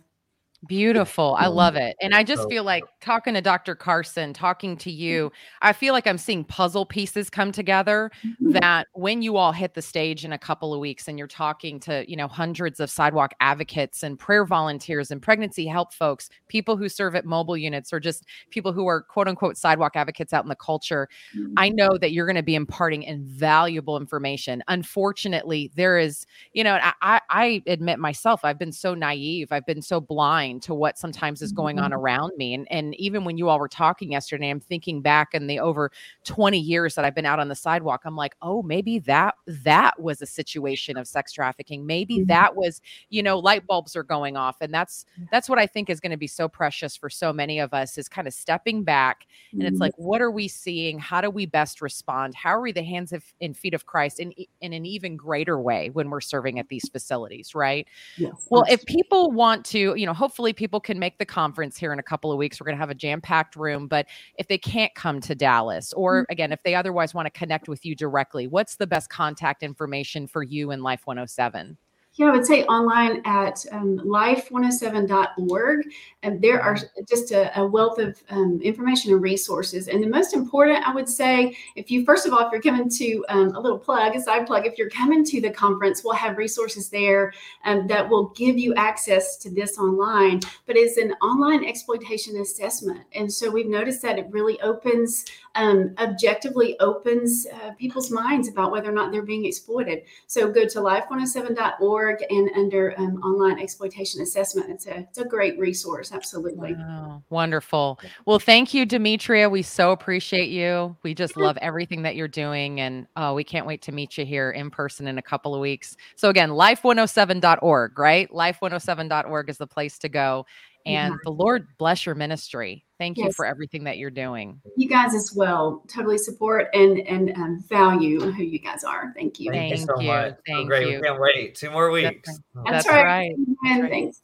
Beautiful. 0.66 1.36
I 1.38 1.46
love 1.46 1.76
it. 1.76 1.96
And 2.00 2.14
I 2.14 2.22
just 2.22 2.48
feel 2.48 2.64
like 2.64 2.84
talking 3.00 3.34
to 3.34 3.40
Dr. 3.40 3.74
Carson, 3.74 4.32
talking 4.32 4.76
to 4.78 4.90
you, 4.90 5.30
I 5.62 5.72
feel 5.72 5.92
like 5.92 6.06
I'm 6.06 6.18
seeing 6.18 6.44
puzzle 6.44 6.86
pieces 6.86 7.30
come 7.30 7.52
together 7.52 8.10
mm-hmm. 8.24 8.52
that 8.52 8.88
when 8.94 9.22
you 9.22 9.36
all 9.36 9.52
hit 9.52 9.74
the 9.74 9.82
stage 9.82 10.24
in 10.24 10.32
a 10.32 10.38
couple 10.38 10.72
of 10.72 10.80
weeks 10.80 11.08
and 11.08 11.18
you're 11.18 11.28
talking 11.28 11.78
to, 11.80 12.08
you 12.08 12.16
know, 12.16 12.26
hundreds 12.26 12.80
of 12.80 12.90
sidewalk 12.90 13.32
advocates 13.40 14.02
and 14.02 14.18
prayer 14.18 14.44
volunteers 14.44 15.10
and 15.10 15.20
pregnancy 15.20 15.66
help 15.66 15.92
folks, 15.92 16.30
people 16.48 16.76
who 16.76 16.88
serve 16.88 17.14
at 17.14 17.24
mobile 17.24 17.56
units 17.56 17.92
or 17.92 18.00
just 18.00 18.24
people 18.50 18.72
who 18.72 18.86
are 18.86 19.02
quote 19.02 19.28
unquote 19.28 19.56
sidewalk 19.56 19.92
advocates 19.94 20.32
out 20.32 20.44
in 20.44 20.48
the 20.48 20.56
culture, 20.56 21.08
mm-hmm. 21.36 21.52
I 21.56 21.68
know 21.68 21.98
that 21.98 22.12
you're 22.12 22.26
going 22.26 22.36
to 22.36 22.42
be 22.42 22.54
imparting 22.54 23.02
invaluable 23.02 23.96
information. 23.96 24.62
Unfortunately, 24.68 25.70
there 25.76 25.98
is, 25.98 26.26
you 26.54 26.64
know, 26.64 26.78
I, 27.02 27.20
I 27.28 27.62
admit 27.66 27.98
myself, 27.98 28.40
I've 28.42 28.58
been 28.58 28.72
so 28.72 28.94
naive, 28.94 29.48
I've 29.52 29.66
been 29.66 29.82
so 29.82 30.00
blind 30.00 30.55
blind 30.56 30.62
to 30.62 30.74
what 30.74 30.98
sometimes 30.98 31.42
is 31.42 31.52
going 31.52 31.78
on 31.78 31.90
mm-hmm. 31.90 32.00
around 32.00 32.32
me. 32.36 32.54
And 32.54 32.66
and 32.70 32.94
even 32.96 33.24
when 33.24 33.38
you 33.38 33.48
all 33.48 33.58
were 33.58 33.68
talking 33.68 34.12
yesterday, 34.12 34.50
I'm 34.50 34.60
thinking 34.60 35.02
back 35.02 35.34
in 35.34 35.46
the 35.46 35.60
over 35.60 35.90
20 36.24 36.58
years 36.58 36.94
that 36.94 37.04
I've 37.04 37.14
been 37.14 37.26
out 37.26 37.40
on 37.40 37.48
the 37.48 37.54
sidewalk. 37.54 38.02
I'm 38.04 38.16
like, 38.16 38.36
oh, 38.42 38.62
maybe 38.62 38.98
that 39.00 39.34
that 39.46 40.00
was 40.00 40.22
a 40.22 40.26
situation 40.26 40.96
of 40.96 41.06
sex 41.06 41.32
trafficking. 41.32 41.86
Maybe 41.86 42.18
mm-hmm. 42.18 42.26
that 42.26 42.56
was, 42.56 42.80
you 43.10 43.22
know, 43.22 43.38
light 43.38 43.66
bulbs 43.66 43.96
are 43.96 44.02
going 44.02 44.36
off. 44.36 44.56
And 44.60 44.72
that's 44.72 45.04
that's 45.30 45.48
what 45.48 45.58
I 45.58 45.66
think 45.66 45.90
is 45.90 46.00
going 46.00 46.12
to 46.12 46.16
be 46.16 46.26
so 46.26 46.48
precious 46.48 46.96
for 46.96 47.10
so 47.10 47.32
many 47.32 47.58
of 47.58 47.72
us 47.72 47.98
is 47.98 48.08
kind 48.08 48.26
of 48.26 48.34
stepping 48.34 48.82
back 48.82 49.26
and 49.52 49.62
it's 49.62 49.74
mm-hmm. 49.74 49.82
like, 49.82 49.94
what 49.96 50.20
are 50.20 50.30
we 50.30 50.48
seeing? 50.48 50.98
How 50.98 51.20
do 51.20 51.30
we 51.30 51.46
best 51.46 51.80
respond? 51.80 52.34
How 52.34 52.50
are 52.50 52.60
we 52.60 52.72
the 52.72 52.82
hands 52.82 53.12
of, 53.12 53.24
and 53.40 53.56
feet 53.56 53.74
of 53.74 53.86
Christ 53.86 54.20
in 54.20 54.32
in 54.60 54.72
an 54.72 54.84
even 54.84 55.16
greater 55.16 55.58
way 55.60 55.90
when 55.90 56.10
we're 56.10 56.20
serving 56.20 56.58
at 56.58 56.68
these 56.68 56.88
facilities, 56.88 57.54
right? 57.54 57.86
Yes, 58.16 58.46
well, 58.50 58.64
if 58.68 58.84
people 58.86 59.30
want 59.30 59.64
to, 59.66 59.94
you 59.96 60.06
know, 60.06 60.12
hopefully 60.12 60.45
hopefully 60.46 60.66
people 60.66 60.78
can 60.78 60.96
make 60.96 61.18
the 61.18 61.26
conference 61.26 61.76
here 61.76 61.92
in 61.92 61.98
a 61.98 62.02
couple 62.04 62.30
of 62.30 62.38
weeks. 62.38 62.60
We're 62.60 62.66
going 62.66 62.76
to 62.76 62.80
have 62.80 62.90
a 62.90 62.94
jam 62.94 63.20
packed 63.20 63.56
room. 63.56 63.88
But 63.88 64.06
if 64.38 64.46
they 64.46 64.58
can't 64.58 64.94
come 64.94 65.20
to 65.22 65.34
Dallas, 65.34 65.92
or 65.92 66.22
mm-hmm. 66.22 66.32
again, 66.32 66.52
if 66.52 66.62
they 66.62 66.76
otherwise 66.76 67.14
want 67.14 67.26
to 67.26 67.36
connect 67.36 67.68
with 67.68 67.84
you 67.84 67.96
directly, 67.96 68.46
what's 68.46 68.76
the 68.76 68.86
best 68.86 69.10
contact 69.10 69.64
information 69.64 70.28
for 70.28 70.44
you 70.44 70.70
in 70.70 70.84
Life 70.84 71.00
107? 71.04 71.76
Yeah, 72.16 72.28
I 72.28 72.30
would 72.30 72.46
say 72.46 72.64
online 72.64 73.20
at 73.26 73.62
um, 73.72 73.98
life107.org. 73.98 75.80
And 76.22 76.40
there 76.40 76.62
are 76.62 76.78
just 77.06 77.30
a, 77.30 77.60
a 77.60 77.66
wealth 77.66 77.98
of 77.98 78.22
um, 78.30 78.58
information 78.62 79.12
and 79.12 79.22
resources. 79.22 79.88
And 79.88 80.02
the 80.02 80.08
most 80.08 80.32
important, 80.32 80.82
I 80.88 80.94
would 80.94 81.10
say, 81.10 81.54
if 81.76 81.90
you, 81.90 82.06
first 82.06 82.26
of 82.26 82.32
all, 82.32 82.40
if 82.40 82.50
you're 82.50 82.62
coming 82.62 82.88
to 82.88 83.24
um, 83.28 83.54
a 83.54 83.60
little 83.60 83.78
plug, 83.78 84.16
a 84.16 84.20
side 84.20 84.46
plug, 84.46 84.66
if 84.66 84.78
you're 84.78 84.88
coming 84.88 85.26
to 85.26 85.42
the 85.42 85.50
conference, 85.50 86.02
we'll 86.02 86.14
have 86.14 86.38
resources 86.38 86.88
there 86.88 87.34
um, 87.66 87.86
that 87.88 88.08
will 88.08 88.30
give 88.30 88.58
you 88.58 88.74
access 88.76 89.36
to 89.36 89.50
this 89.50 89.76
online. 89.76 90.40
But 90.64 90.76
it's 90.78 90.96
an 90.96 91.12
online 91.22 91.66
exploitation 91.66 92.40
assessment. 92.40 93.02
And 93.12 93.30
so 93.30 93.50
we've 93.50 93.68
noticed 93.68 94.00
that 94.02 94.18
it 94.18 94.26
really 94.30 94.58
opens, 94.62 95.26
um, 95.56 95.94
objectively 95.98 96.78
opens 96.80 97.46
uh, 97.46 97.72
people's 97.72 98.10
minds 98.10 98.48
about 98.48 98.70
whether 98.70 98.90
or 98.90 98.92
not 98.92 99.10
they're 99.10 99.22
being 99.22 99.46
exploited. 99.46 100.02
So 100.26 100.50
go 100.50 100.66
to 100.66 100.78
life107.org 100.78 102.24
and 102.30 102.50
under 102.54 102.94
um, 102.98 103.16
online 103.22 103.58
exploitation 103.58 104.20
assessment. 104.20 104.70
It's 104.70 104.86
a, 104.86 104.98
it's 104.98 105.18
a 105.18 105.24
great 105.24 105.58
resource. 105.58 106.12
Absolutely. 106.12 106.74
Wow. 106.74 107.22
Wonderful. 107.30 107.98
Well, 108.26 108.38
thank 108.38 108.74
you, 108.74 108.86
Demetria. 108.86 109.48
We 109.48 109.62
so 109.62 109.92
appreciate 109.92 110.50
you. 110.50 110.96
We 111.02 111.14
just 111.14 111.36
love 111.36 111.56
everything 111.60 112.02
that 112.02 112.16
you're 112.16 112.28
doing. 112.28 112.80
And 112.80 113.06
oh, 113.16 113.34
we 113.34 113.44
can't 113.44 113.66
wait 113.66 113.82
to 113.82 113.92
meet 113.92 114.18
you 114.18 114.24
here 114.24 114.50
in 114.50 114.70
person 114.70 115.08
in 115.08 115.18
a 115.18 115.22
couple 115.22 115.54
of 115.54 115.60
weeks. 115.60 115.96
So, 116.14 116.28
again, 116.28 116.50
life107.org, 116.50 117.98
right? 117.98 118.30
Life107.org 118.30 119.50
is 119.50 119.58
the 119.58 119.66
place 119.66 119.98
to 119.98 120.08
go. 120.08 120.46
And 120.84 121.14
yeah. 121.14 121.18
the 121.24 121.32
Lord 121.32 121.66
bless 121.78 122.06
your 122.06 122.14
ministry. 122.14 122.85
Thank 122.98 123.18
yes. 123.18 123.26
you 123.26 123.32
for 123.32 123.44
everything 123.44 123.84
that 123.84 123.98
you're 123.98 124.10
doing. 124.10 124.60
You 124.76 124.88
guys 124.88 125.14
as 125.14 125.32
well. 125.34 125.84
Totally 125.86 126.16
support 126.16 126.68
and 126.72 126.98
and 127.00 127.30
um, 127.36 127.64
value 127.68 128.20
who 128.20 128.42
you 128.42 128.58
guys 128.58 128.84
are. 128.84 129.12
Thank 129.14 129.38
you. 129.38 129.50
Thank, 129.50 129.74
Thank 129.74 129.80
you 129.80 129.86
so 129.86 130.00
you. 130.00 130.08
much. 130.08 130.36
Thank 130.46 130.64
so 130.64 130.64
great. 130.64 130.88
You. 130.88 131.00
We 131.00 131.06
can't 131.06 131.20
wait. 131.20 131.54
Two 131.54 131.70
more 131.70 131.90
weeks. 131.90 132.26
That's, 132.26 132.40
That's, 132.54 132.70
That's 132.70 132.88
right. 132.88 133.04
right. 133.04 133.34
That's 133.64 133.82
right. 133.82 133.90
Thanks. 133.90 134.20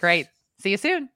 Great. 0.00 0.26
See 0.58 0.70
you 0.70 0.76
soon. 0.78 1.10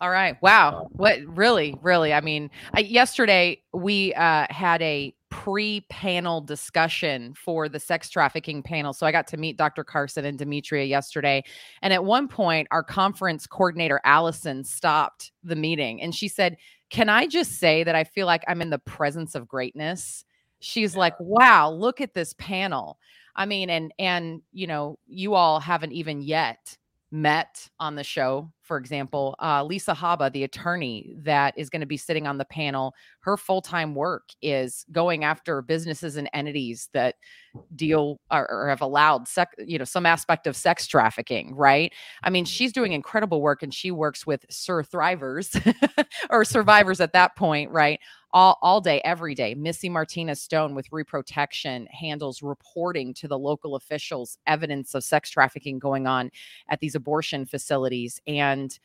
All 0.00 0.10
right. 0.10 0.40
Wow. 0.40 0.88
What 0.92 1.18
really, 1.26 1.78
really? 1.82 2.14
I 2.14 2.22
mean, 2.22 2.50
I, 2.72 2.80
yesterday 2.80 3.62
we 3.74 4.14
uh, 4.14 4.46
had 4.48 4.80
a 4.80 5.14
pre-panel 5.30 6.40
discussion 6.40 7.32
for 7.34 7.68
the 7.68 7.80
sex 7.80 8.10
trafficking 8.10 8.62
panel. 8.62 8.92
So 8.92 9.06
I 9.06 9.12
got 9.12 9.26
to 9.28 9.36
meet 9.36 9.56
Dr. 9.56 9.84
Carson 9.84 10.24
and 10.24 10.38
Demetria 10.38 10.84
yesterday. 10.84 11.42
And 11.82 11.92
at 11.92 12.04
one 12.04 12.28
point, 12.28 12.68
our 12.70 12.82
conference 12.82 13.46
coordinator, 13.46 14.00
Allison, 14.04 14.64
stopped 14.64 15.32
the 15.42 15.56
meeting 15.56 16.02
and 16.02 16.14
she 16.14 16.28
said, 16.28 16.56
Can 16.90 17.08
I 17.08 17.26
just 17.26 17.52
say 17.52 17.84
that 17.84 17.94
I 17.94 18.04
feel 18.04 18.26
like 18.26 18.44
I'm 18.48 18.60
in 18.60 18.70
the 18.70 18.78
presence 18.78 19.34
of 19.34 19.48
greatness? 19.48 20.24
She's 20.58 20.96
like, 20.96 21.14
Wow, 21.18 21.70
look 21.70 22.00
at 22.00 22.14
this 22.14 22.34
panel. 22.34 22.98
I 23.36 23.46
mean, 23.46 23.70
and 23.70 23.92
and 23.98 24.42
you 24.52 24.66
know, 24.66 24.98
you 25.06 25.34
all 25.34 25.60
haven't 25.60 25.92
even 25.92 26.20
yet 26.20 26.76
met 27.12 27.68
on 27.80 27.94
the 27.94 28.04
show. 28.04 28.50
For 28.62 28.76
example, 28.76 29.34
uh, 29.42 29.64
Lisa 29.64 29.92
Haba, 29.92 30.32
the 30.32 30.44
attorney 30.44 31.12
that 31.18 31.54
is 31.56 31.68
going 31.68 31.80
to 31.80 31.86
be 31.86 31.96
sitting 31.96 32.26
on 32.26 32.38
the 32.38 32.44
panel, 32.44 32.94
her 33.20 33.36
full 33.36 33.60
time 33.60 33.94
work 33.94 34.28
is 34.42 34.84
going 34.92 35.24
after 35.24 35.60
businesses 35.60 36.16
and 36.16 36.30
entities 36.32 36.88
that 36.92 37.16
deal 37.74 38.20
or, 38.30 38.48
or 38.48 38.68
have 38.68 38.80
allowed 38.80 39.26
sex, 39.26 39.54
you 39.58 39.78
know, 39.78 39.84
some 39.84 40.06
aspect 40.06 40.46
of 40.46 40.54
sex 40.54 40.86
trafficking. 40.86 41.54
Right? 41.54 41.92
I 42.22 42.30
mean, 42.30 42.44
mm-hmm. 42.44 42.50
she's 42.50 42.72
doing 42.72 42.92
incredible 42.92 43.42
work, 43.42 43.62
and 43.62 43.74
she 43.74 43.90
works 43.90 44.24
with 44.24 44.46
Sir 44.48 44.84
Thrivers 44.84 45.50
or 46.30 46.44
survivors 46.44 47.00
at 47.00 47.12
that 47.12 47.34
point, 47.34 47.70
right? 47.70 47.98
All, 48.32 48.58
all 48.62 48.80
day, 48.80 49.00
every 49.04 49.34
day. 49.34 49.54
Missy 49.54 49.88
Martinez 49.88 50.40
Stone 50.40 50.74
with 50.74 50.86
Reprotection 50.92 51.86
handles 51.86 52.42
reporting 52.42 53.12
to 53.14 53.28
the 53.28 53.38
local 53.38 53.74
officials 53.74 54.38
evidence 54.46 54.94
of 54.94 55.04
sex 55.04 55.30
trafficking 55.30 55.78
going 55.78 56.06
on 56.06 56.30
at 56.68 56.80
these 56.80 56.94
abortion 56.94 57.46
facilities. 57.46 58.20
And 58.26 58.78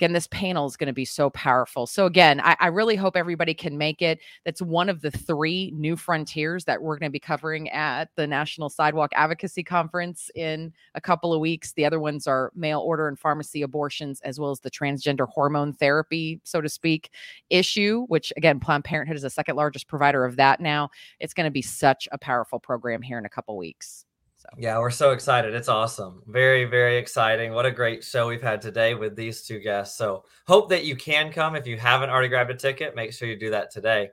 again, 0.00 0.14
this 0.14 0.28
panel 0.28 0.64
is 0.66 0.78
going 0.78 0.86
to 0.86 0.94
be 0.94 1.04
so 1.04 1.28
powerful. 1.28 1.86
So, 1.86 2.06
again, 2.06 2.40
I, 2.40 2.56
I, 2.58 2.66
really 2.68 2.96
hope 2.96 3.18
everybody 3.18 3.52
can 3.52 3.76
make 3.76 4.00
it. 4.00 4.18
That's 4.46 4.62
one 4.62 4.88
of 4.88 5.02
the 5.02 5.10
three 5.10 5.72
new 5.74 5.94
frontiers 5.94 6.64
that 6.64 6.80
we're 6.80 6.96
going 6.96 7.10
to 7.10 7.12
be 7.12 7.20
covering 7.20 7.68
at 7.68 8.08
the 8.16 8.26
National 8.26 8.70
Sidewalk 8.70 9.10
Advocacy 9.14 9.62
Conference 9.62 10.30
in 10.34 10.72
a 10.94 11.02
couple 11.02 11.34
of 11.34 11.40
weeks. 11.40 11.74
The 11.74 11.84
other 11.84 12.00
ones 12.00 12.26
are 12.26 12.50
mail 12.54 12.80
order 12.80 13.08
and 13.08 13.18
pharmacy 13.18 13.60
abortions, 13.60 14.22
as 14.22 14.40
well 14.40 14.50
as 14.50 14.60
the 14.60 14.70
transgender 14.70 15.28
hormone 15.28 15.74
therapy, 15.74 16.40
so 16.44 16.62
to 16.62 16.68
speak, 16.70 17.10
issue, 17.50 18.06
which, 18.06 18.32
again, 18.38 18.58
Planned 18.58 18.84
Parenthood 18.84 19.16
is 19.16 19.22
the 19.22 19.28
second 19.28 19.56
largest 19.56 19.86
provider 19.86 20.24
of 20.24 20.36
that 20.36 20.60
now. 20.60 20.88
It's 21.18 21.34
going 21.34 21.44
to 21.44 21.50
be 21.50 21.60
such 21.60 22.08
a 22.10 22.16
powerful 22.16 22.58
program 22.58 23.02
here 23.02 23.18
in 23.18 23.26
a 23.26 23.30
couple 23.30 23.54
weeks. 23.58 24.06
So. 24.40 24.48
Yeah, 24.56 24.78
we're 24.78 24.90
so 24.90 25.10
excited. 25.10 25.54
It's 25.54 25.68
awesome. 25.68 26.22
Very, 26.26 26.64
very 26.64 26.96
exciting. 26.96 27.52
What 27.52 27.66
a 27.66 27.70
great 27.70 28.02
show 28.02 28.26
we've 28.26 28.40
had 28.40 28.62
today 28.62 28.94
with 28.94 29.14
these 29.14 29.42
two 29.42 29.58
guests. 29.58 29.98
So, 29.98 30.24
hope 30.46 30.70
that 30.70 30.86
you 30.86 30.96
can 30.96 31.30
come. 31.30 31.54
If 31.54 31.66
you 31.66 31.76
haven't 31.76 32.08
already 32.08 32.28
grabbed 32.28 32.50
a 32.50 32.54
ticket, 32.54 32.96
make 32.96 33.12
sure 33.12 33.28
you 33.28 33.38
do 33.38 33.50
that 33.50 33.70
today. 33.70 34.08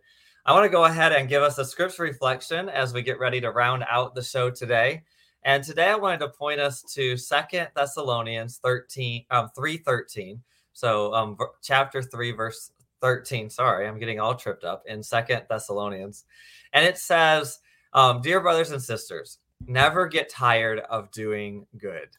I 0.45 0.51
want 0.51 0.65
to 0.65 0.69
go 0.69 0.83
ahead 0.83 1.13
and 1.13 1.29
give 1.29 1.43
us 1.43 1.57
a 1.59 1.63
scripts 1.63 1.97
reflection 1.97 2.67
as 2.67 2.93
we 2.93 3.03
get 3.03 3.19
ready 3.19 3.39
to 3.39 3.51
round 3.51 3.85
out 3.89 4.15
the 4.15 4.21
show 4.21 4.49
today. 4.49 5.03
And 5.43 5.63
today 5.63 5.87
I 5.87 5.95
wanted 5.95 6.19
to 6.19 6.29
point 6.29 6.59
us 6.59 6.81
to 6.95 7.15
Second 7.15 7.69
Thessalonians 7.73 8.59
13, 8.61 9.27
um, 9.31 9.47
313. 9.55 10.41
So 10.73 11.13
um, 11.13 11.37
chapter 11.63 12.01
3, 12.01 12.31
verse 12.33 12.71
13. 13.01 13.49
Sorry, 13.49 13.87
I'm 13.87 13.97
getting 13.97 14.19
all 14.19 14.35
tripped 14.35 14.65
up 14.65 14.83
in 14.87 15.01
Second 15.01 15.43
Thessalonians. 15.49 16.25
And 16.73 16.85
it 16.85 16.97
says, 16.97 17.59
um, 17.93 18.21
Dear 18.21 18.41
brothers 18.41 18.71
and 18.71 18.81
sisters, 18.81 19.39
never 19.65 20.07
get 20.07 20.29
tired 20.29 20.79
of 20.79 21.11
doing 21.11 21.65
good. 21.77 22.09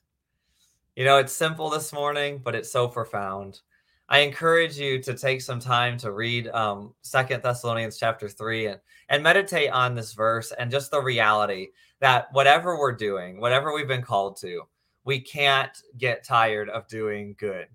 You 0.97 1.05
know, 1.05 1.19
it's 1.19 1.33
simple 1.33 1.71
this 1.71 1.93
morning, 1.93 2.41
but 2.43 2.55
it's 2.55 2.73
so 2.73 2.89
profound. 2.89 3.61
I 4.09 4.21
encourage 4.21 4.79
you 4.79 5.03
to 5.03 5.15
take 5.15 5.43
some 5.43 5.61
time 5.61 5.99
to 5.99 6.13
read 6.13 6.49
um, 6.49 6.95
Second 7.03 7.43
Thessalonians 7.43 7.99
chapter 7.99 8.29
three 8.29 8.67
and 8.67 8.81
and 9.11 9.23
meditate 9.23 9.71
on 9.71 9.95
this 9.95 10.13
verse 10.13 10.53
and 10.53 10.71
just 10.71 10.91
the 10.91 11.01
reality 11.01 11.69
that 12.01 12.29
whatever 12.33 12.79
we're 12.79 12.93
doing, 12.93 13.41
whatever 13.41 13.75
we've 13.75 13.89
been 13.89 14.03
called 14.03 14.37
to, 14.39 14.63
we 15.05 15.21
can't 15.21 15.83
get 15.97 16.25
tired 16.25 16.69
of 16.69 16.87
doing 16.89 17.35
good. 17.39 17.67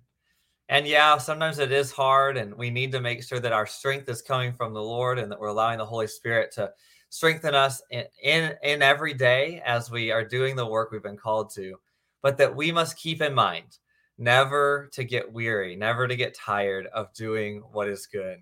And 0.70 0.88
yeah, 0.88 1.18
sometimes 1.18 1.60
it 1.60 1.72
is 1.72 1.92
hard, 1.92 2.38
and 2.38 2.56
we 2.56 2.70
need 2.70 2.92
to 2.94 3.02
make 3.02 3.24
sure 3.24 3.40
that 3.40 3.52
our 3.52 3.66
strength 3.66 4.08
is 4.10 4.22
coming 4.22 4.54
from 4.54 4.74
the 4.74 4.82
Lord 4.82 5.20
and 5.20 5.32
that 5.32 5.40
we're 5.40 5.48
allowing 5.48 5.78
the 5.78 5.86
Holy 5.86 6.08
Spirit 6.08 6.52
to 6.54 6.72
strengthen 7.14 7.54
us 7.54 7.80
in, 7.92 8.06
in, 8.24 8.56
in 8.64 8.82
every 8.82 9.14
day 9.14 9.62
as 9.68 9.92
we 9.92 10.10
are 10.10 10.26
doing 10.26 10.56
the 10.56 10.66
work 10.66 10.90
we've 10.90 11.04
been 11.04 11.16
called 11.16 11.54
to, 11.54 11.76
but 12.24 12.40
that 12.40 12.56
we 12.56 12.72
must 12.72 12.98
keep 12.98 13.22
in 13.22 13.36
mind 13.36 13.78
never 14.18 14.90
to 14.94 15.04
get 15.04 15.32
weary, 15.32 15.76
never 15.76 16.08
to 16.08 16.16
get 16.16 16.34
tired 16.34 16.88
of 16.88 17.14
doing 17.14 17.62
what 17.72 17.88
is 17.88 18.08
good. 18.08 18.40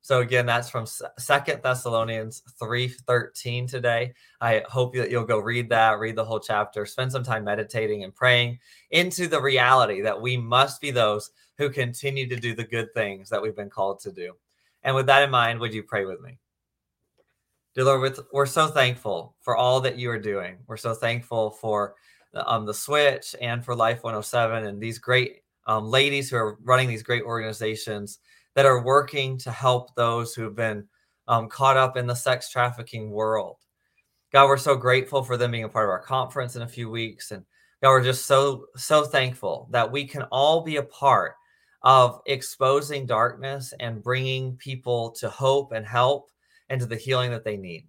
So 0.00 0.20
again, 0.20 0.46
that's 0.46 0.70
from 0.70 0.86
Second 1.18 1.62
Thessalonians 1.62 2.42
3:13 2.58 3.66
today. 3.68 4.14
I 4.40 4.62
hope 4.70 4.94
that 4.94 5.10
you'll 5.10 5.24
go 5.24 5.38
read 5.38 5.68
that, 5.68 5.98
read 5.98 6.16
the 6.16 6.24
whole 6.24 6.40
chapter, 6.40 6.86
spend 6.86 7.12
some 7.12 7.24
time 7.24 7.44
meditating 7.44 8.04
and 8.04 8.14
praying 8.14 8.58
into 8.90 9.28
the 9.28 9.40
reality 9.40 10.00
that 10.00 10.18
we 10.18 10.38
must 10.38 10.80
be 10.80 10.90
those 10.90 11.30
who 11.58 11.68
continue 11.68 12.26
to 12.30 12.36
do 12.36 12.54
the 12.54 12.64
good 12.64 12.88
things 12.94 13.28
that 13.28 13.42
we've 13.42 13.56
been 13.56 13.68
called 13.68 14.00
to 14.00 14.10
do. 14.10 14.32
And 14.82 14.96
with 14.96 15.04
that 15.06 15.22
in 15.22 15.30
mind, 15.30 15.60
would 15.60 15.74
you 15.74 15.82
pray 15.82 16.06
with 16.06 16.22
me? 16.22 16.38
Dear 17.74 17.86
Lord, 17.86 18.16
we're 18.32 18.46
so 18.46 18.68
thankful 18.68 19.34
for 19.40 19.56
all 19.56 19.80
that 19.80 19.98
you 19.98 20.08
are 20.08 20.18
doing. 20.18 20.58
We're 20.68 20.76
so 20.76 20.94
thankful 20.94 21.50
for 21.50 21.96
um, 22.32 22.66
the 22.66 22.74
Switch 22.74 23.34
and 23.40 23.64
for 23.64 23.74
Life 23.74 24.04
107 24.04 24.64
and 24.64 24.80
these 24.80 25.00
great 25.00 25.38
um, 25.66 25.90
ladies 25.90 26.30
who 26.30 26.36
are 26.36 26.56
running 26.62 26.86
these 26.86 27.02
great 27.02 27.24
organizations 27.24 28.20
that 28.54 28.64
are 28.64 28.84
working 28.84 29.36
to 29.38 29.50
help 29.50 29.92
those 29.96 30.34
who 30.34 30.44
have 30.44 30.54
been 30.54 30.86
um, 31.26 31.48
caught 31.48 31.76
up 31.76 31.96
in 31.96 32.06
the 32.06 32.14
sex 32.14 32.48
trafficking 32.48 33.10
world. 33.10 33.56
God, 34.32 34.46
we're 34.46 34.56
so 34.56 34.76
grateful 34.76 35.24
for 35.24 35.36
them 35.36 35.50
being 35.50 35.64
a 35.64 35.68
part 35.68 35.86
of 35.86 35.90
our 35.90 36.02
conference 36.02 36.54
in 36.54 36.62
a 36.62 36.68
few 36.68 36.88
weeks. 36.88 37.32
And 37.32 37.44
God, 37.82 37.90
we're 37.90 38.04
just 38.04 38.26
so, 38.26 38.66
so 38.76 39.02
thankful 39.02 39.66
that 39.72 39.90
we 39.90 40.06
can 40.06 40.22
all 40.30 40.60
be 40.60 40.76
a 40.76 40.82
part 40.84 41.34
of 41.82 42.20
exposing 42.26 43.04
darkness 43.04 43.74
and 43.80 44.00
bringing 44.00 44.56
people 44.58 45.10
to 45.18 45.28
hope 45.28 45.72
and 45.72 45.84
help 45.84 46.30
and 46.68 46.80
to 46.80 46.86
the 46.86 46.96
healing 46.96 47.30
that 47.30 47.44
they 47.44 47.56
need. 47.56 47.86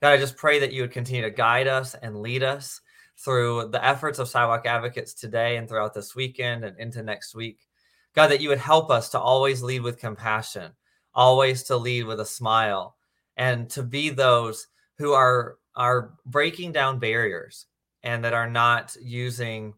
God, 0.00 0.10
I 0.12 0.16
just 0.16 0.36
pray 0.36 0.60
that 0.60 0.72
you 0.72 0.82
would 0.82 0.92
continue 0.92 1.22
to 1.22 1.30
guide 1.30 1.66
us 1.66 1.94
and 1.94 2.20
lead 2.20 2.42
us 2.42 2.80
through 3.18 3.68
the 3.72 3.84
efforts 3.84 4.18
of 4.18 4.28
Sidewalk 4.28 4.64
Advocates 4.66 5.12
today 5.12 5.56
and 5.56 5.68
throughout 5.68 5.92
this 5.92 6.14
weekend 6.14 6.64
and 6.64 6.78
into 6.78 7.02
next 7.02 7.34
week. 7.34 7.66
God, 8.14 8.28
that 8.28 8.40
you 8.40 8.48
would 8.48 8.58
help 8.58 8.90
us 8.90 9.10
to 9.10 9.20
always 9.20 9.62
lead 9.62 9.82
with 9.82 9.98
compassion, 9.98 10.72
always 11.14 11.64
to 11.64 11.76
lead 11.76 12.04
with 12.04 12.20
a 12.20 12.24
smile, 12.24 12.96
and 13.36 13.68
to 13.70 13.82
be 13.82 14.10
those 14.10 14.68
who 14.98 15.12
are 15.12 15.56
are 15.74 16.14
breaking 16.26 16.72
down 16.72 16.98
barriers 16.98 17.66
and 18.02 18.24
that 18.24 18.34
are 18.34 18.50
not 18.50 18.96
using 19.00 19.74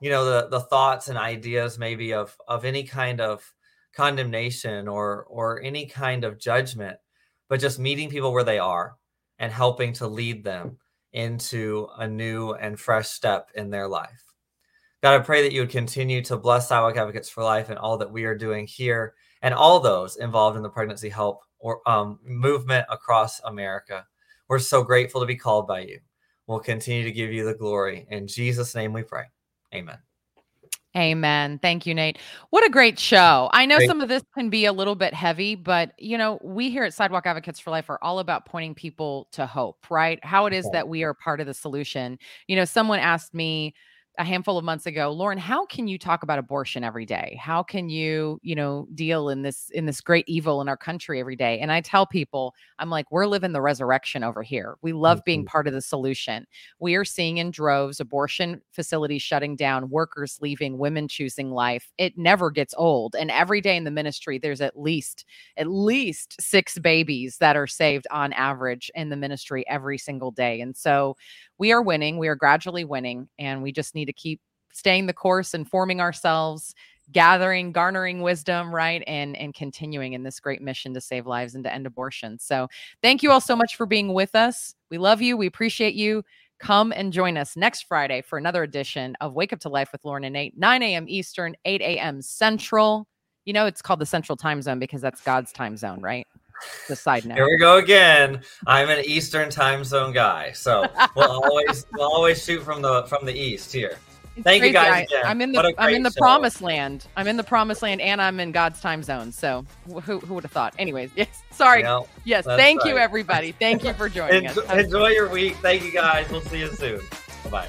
you 0.00 0.10
know 0.10 0.24
the 0.24 0.48
the 0.48 0.60
thoughts 0.60 1.08
and 1.08 1.16
ideas 1.16 1.78
maybe 1.78 2.12
of 2.12 2.36
of 2.48 2.64
any 2.64 2.82
kind 2.82 3.20
of 3.20 3.54
condemnation 3.94 4.88
or 4.88 5.24
or 5.28 5.62
any 5.62 5.86
kind 5.86 6.24
of 6.24 6.40
judgment 6.40 6.98
but 7.52 7.60
just 7.60 7.78
meeting 7.78 8.08
people 8.08 8.32
where 8.32 8.44
they 8.44 8.58
are 8.58 8.96
and 9.38 9.52
helping 9.52 9.92
to 9.92 10.06
lead 10.06 10.42
them 10.42 10.78
into 11.12 11.86
a 11.98 12.08
new 12.08 12.52
and 12.52 12.80
fresh 12.80 13.06
step 13.10 13.50
in 13.54 13.68
their 13.68 13.86
life. 13.86 14.24
God, 15.02 15.20
I 15.20 15.22
pray 15.22 15.42
that 15.42 15.52
you 15.52 15.60
would 15.60 15.68
continue 15.68 16.22
to 16.22 16.38
bless 16.38 16.68
Sidewalk 16.68 16.96
Advocates 16.96 17.28
for 17.28 17.44
Life 17.44 17.68
and 17.68 17.78
all 17.78 17.98
that 17.98 18.10
we 18.10 18.24
are 18.24 18.34
doing 18.34 18.66
here 18.66 19.12
and 19.42 19.52
all 19.52 19.80
those 19.80 20.16
involved 20.16 20.56
in 20.56 20.62
the 20.62 20.70
pregnancy 20.70 21.10
help 21.10 21.42
or 21.58 21.86
um, 21.86 22.18
movement 22.24 22.86
across 22.88 23.38
America. 23.40 24.06
We're 24.48 24.58
so 24.58 24.82
grateful 24.82 25.20
to 25.20 25.26
be 25.26 25.36
called 25.36 25.68
by 25.68 25.80
you. 25.80 26.00
We'll 26.46 26.58
continue 26.58 27.04
to 27.04 27.12
give 27.12 27.34
you 27.34 27.44
the 27.44 27.52
glory. 27.52 28.06
In 28.08 28.26
Jesus' 28.26 28.74
name 28.74 28.94
we 28.94 29.02
pray. 29.02 29.24
Amen. 29.74 29.98
Amen. 30.94 31.58
Thank 31.58 31.86
you, 31.86 31.94
Nate. 31.94 32.18
What 32.50 32.66
a 32.66 32.70
great 32.70 32.98
show. 32.98 33.48
I 33.52 33.64
know 33.64 33.78
some 33.80 34.02
of 34.02 34.10
this 34.10 34.22
can 34.34 34.50
be 34.50 34.66
a 34.66 34.72
little 34.74 34.94
bit 34.94 35.14
heavy, 35.14 35.54
but 35.54 35.92
you 35.98 36.18
know, 36.18 36.38
we 36.42 36.70
here 36.70 36.84
at 36.84 36.92
Sidewalk 36.92 37.26
Advocates 37.26 37.58
for 37.58 37.70
Life 37.70 37.88
are 37.88 37.98
all 38.02 38.18
about 38.18 38.44
pointing 38.44 38.74
people 38.74 39.26
to 39.32 39.46
hope, 39.46 39.86
right? 39.90 40.22
How 40.22 40.44
it 40.44 40.52
is 40.52 40.68
that 40.72 40.88
we 40.88 41.02
are 41.02 41.14
part 41.14 41.40
of 41.40 41.46
the 41.46 41.54
solution. 41.54 42.18
You 42.46 42.56
know, 42.56 42.66
someone 42.66 42.98
asked 42.98 43.32
me, 43.32 43.74
a 44.18 44.24
handful 44.24 44.58
of 44.58 44.64
months 44.64 44.84
ago 44.84 45.10
lauren 45.10 45.38
how 45.38 45.64
can 45.66 45.88
you 45.88 45.98
talk 45.98 46.22
about 46.22 46.38
abortion 46.38 46.84
every 46.84 47.06
day? 47.06 47.38
How 47.40 47.62
can 47.62 47.88
you 47.88 48.38
you 48.42 48.54
know 48.54 48.86
deal 48.94 49.28
in 49.28 49.42
this 49.42 49.70
in 49.70 49.86
this 49.86 50.00
great 50.00 50.24
evil 50.28 50.60
in 50.60 50.68
our 50.68 50.76
country 50.76 51.18
every 51.20 51.36
day? 51.36 51.58
And 51.60 51.72
i 51.72 51.80
tell 51.80 52.06
people 52.06 52.54
i'm 52.78 52.90
like 52.90 53.10
we're 53.10 53.26
living 53.26 53.52
the 53.52 53.60
resurrection 53.60 54.22
over 54.22 54.42
here. 54.42 54.76
We 54.82 54.92
love 54.92 55.18
mm-hmm. 55.18 55.24
being 55.26 55.44
part 55.46 55.66
of 55.66 55.72
the 55.72 55.80
solution. 55.80 56.46
We 56.78 56.94
are 56.94 57.04
seeing 57.04 57.38
in 57.38 57.50
droves 57.50 58.00
abortion 58.00 58.60
facilities 58.70 59.22
shutting 59.22 59.56
down 59.56 59.90
workers 59.90 60.38
leaving 60.40 60.78
women 60.78 61.08
choosing 61.08 61.50
life. 61.50 61.90
It 61.98 62.18
never 62.18 62.50
gets 62.50 62.74
old. 62.76 63.14
And 63.14 63.30
every 63.30 63.60
day 63.60 63.76
in 63.76 63.84
the 63.84 63.90
ministry 63.90 64.38
there's 64.38 64.60
at 64.60 64.78
least 64.78 65.24
at 65.56 65.68
least 65.68 66.40
six 66.40 66.78
babies 66.78 67.38
that 67.38 67.56
are 67.56 67.66
saved 67.66 68.06
on 68.10 68.32
average 68.34 68.90
in 68.94 69.08
the 69.08 69.16
ministry 69.16 69.66
every 69.68 69.98
single 69.98 70.30
day. 70.30 70.60
And 70.60 70.76
so 70.76 71.16
we 71.62 71.70
are 71.70 71.80
winning. 71.80 72.18
We 72.18 72.26
are 72.26 72.34
gradually 72.34 72.82
winning, 72.82 73.28
and 73.38 73.62
we 73.62 73.70
just 73.70 73.94
need 73.94 74.06
to 74.06 74.12
keep 74.12 74.40
staying 74.72 75.06
the 75.06 75.12
course 75.12 75.54
and 75.54 75.70
forming 75.70 76.00
ourselves, 76.00 76.74
gathering, 77.12 77.70
garnering 77.70 78.20
wisdom, 78.20 78.74
right? 78.74 79.04
And 79.06 79.36
and 79.36 79.54
continuing 79.54 80.14
in 80.14 80.24
this 80.24 80.40
great 80.40 80.60
mission 80.60 80.92
to 80.94 81.00
save 81.00 81.24
lives 81.24 81.54
and 81.54 81.62
to 81.62 81.72
end 81.72 81.86
abortion. 81.86 82.36
So 82.40 82.66
thank 83.00 83.22
you 83.22 83.30
all 83.30 83.40
so 83.40 83.54
much 83.54 83.76
for 83.76 83.86
being 83.86 84.12
with 84.12 84.34
us. 84.34 84.74
We 84.90 84.98
love 84.98 85.22
you. 85.22 85.36
We 85.36 85.46
appreciate 85.46 85.94
you. 85.94 86.24
Come 86.58 86.90
and 86.90 87.12
join 87.12 87.36
us 87.36 87.56
next 87.56 87.82
Friday 87.82 88.22
for 88.22 88.38
another 88.38 88.64
edition 88.64 89.14
of 89.20 89.34
Wake 89.34 89.52
Up 89.52 89.60
to 89.60 89.68
Life 89.68 89.92
with 89.92 90.04
Lauren 90.04 90.24
and 90.24 90.32
Nate, 90.32 90.58
9 90.58 90.82
a.m. 90.82 91.04
Eastern, 91.06 91.54
8 91.64 91.80
a.m. 91.80 92.22
Central. 92.22 93.06
You 93.44 93.52
know, 93.52 93.66
it's 93.66 93.82
called 93.82 94.00
the 94.00 94.06
Central 94.06 94.36
Time 94.36 94.62
Zone 94.62 94.80
because 94.80 95.00
that's 95.00 95.20
God's 95.20 95.52
time 95.52 95.76
zone, 95.76 96.00
right? 96.00 96.26
The 96.88 96.96
side 96.96 97.24
note. 97.24 97.36
Here 97.36 97.46
we 97.46 97.56
go 97.56 97.78
again. 97.78 98.42
I'm 98.66 98.88
an 98.88 99.04
Eastern 99.04 99.50
time 99.50 99.84
zone 99.84 100.12
guy, 100.12 100.52
so 100.52 100.86
we'll 101.14 101.30
always 101.44 101.86
we'll 101.92 102.12
always 102.12 102.44
shoot 102.44 102.62
from 102.62 102.82
the 102.82 103.04
from 103.04 103.24
the 103.24 103.34
east 103.34 103.72
here. 103.72 103.98
It's 104.34 104.44
Thank 104.44 104.64
you 104.64 104.72
guys 104.72 104.92
I, 104.92 105.00
again. 105.00 105.22
I'm 105.24 105.40
in 105.42 105.52
the 105.52 105.74
I'm 105.76 105.94
in 105.94 106.02
the 106.02 106.10
show. 106.10 106.18
promised 106.18 106.62
land. 106.62 107.06
I'm 107.16 107.28
in 107.28 107.36
the 107.36 107.44
promised 107.44 107.82
land, 107.82 108.00
and 108.00 108.20
I'm 108.20 108.40
in 108.40 108.50
God's 108.50 108.80
time 108.80 109.02
zone. 109.02 109.30
So 109.30 109.66
who 109.86 110.20
who 110.20 110.34
would 110.34 110.44
have 110.44 110.52
thought? 110.52 110.74
Anyways, 110.78 111.10
yes. 111.16 111.42
Sorry. 111.50 111.82
Know, 111.82 112.08
yes. 112.24 112.46
Thank 112.46 112.84
you, 112.84 112.96
everybody. 112.96 113.52
Thank 113.52 113.84
you 113.84 113.92
for 113.92 114.08
joining 114.08 114.46
us. 114.46 114.56
enjoy, 114.56 114.78
enjoy 114.78 115.08
your 115.08 115.28
week. 115.28 115.56
Thank 115.56 115.84
you 115.84 115.92
guys. 115.92 116.30
We'll 116.30 116.40
see 116.40 116.60
you 116.60 116.68
soon. 116.68 117.00
Bye 117.44 117.50
bye. 117.50 117.68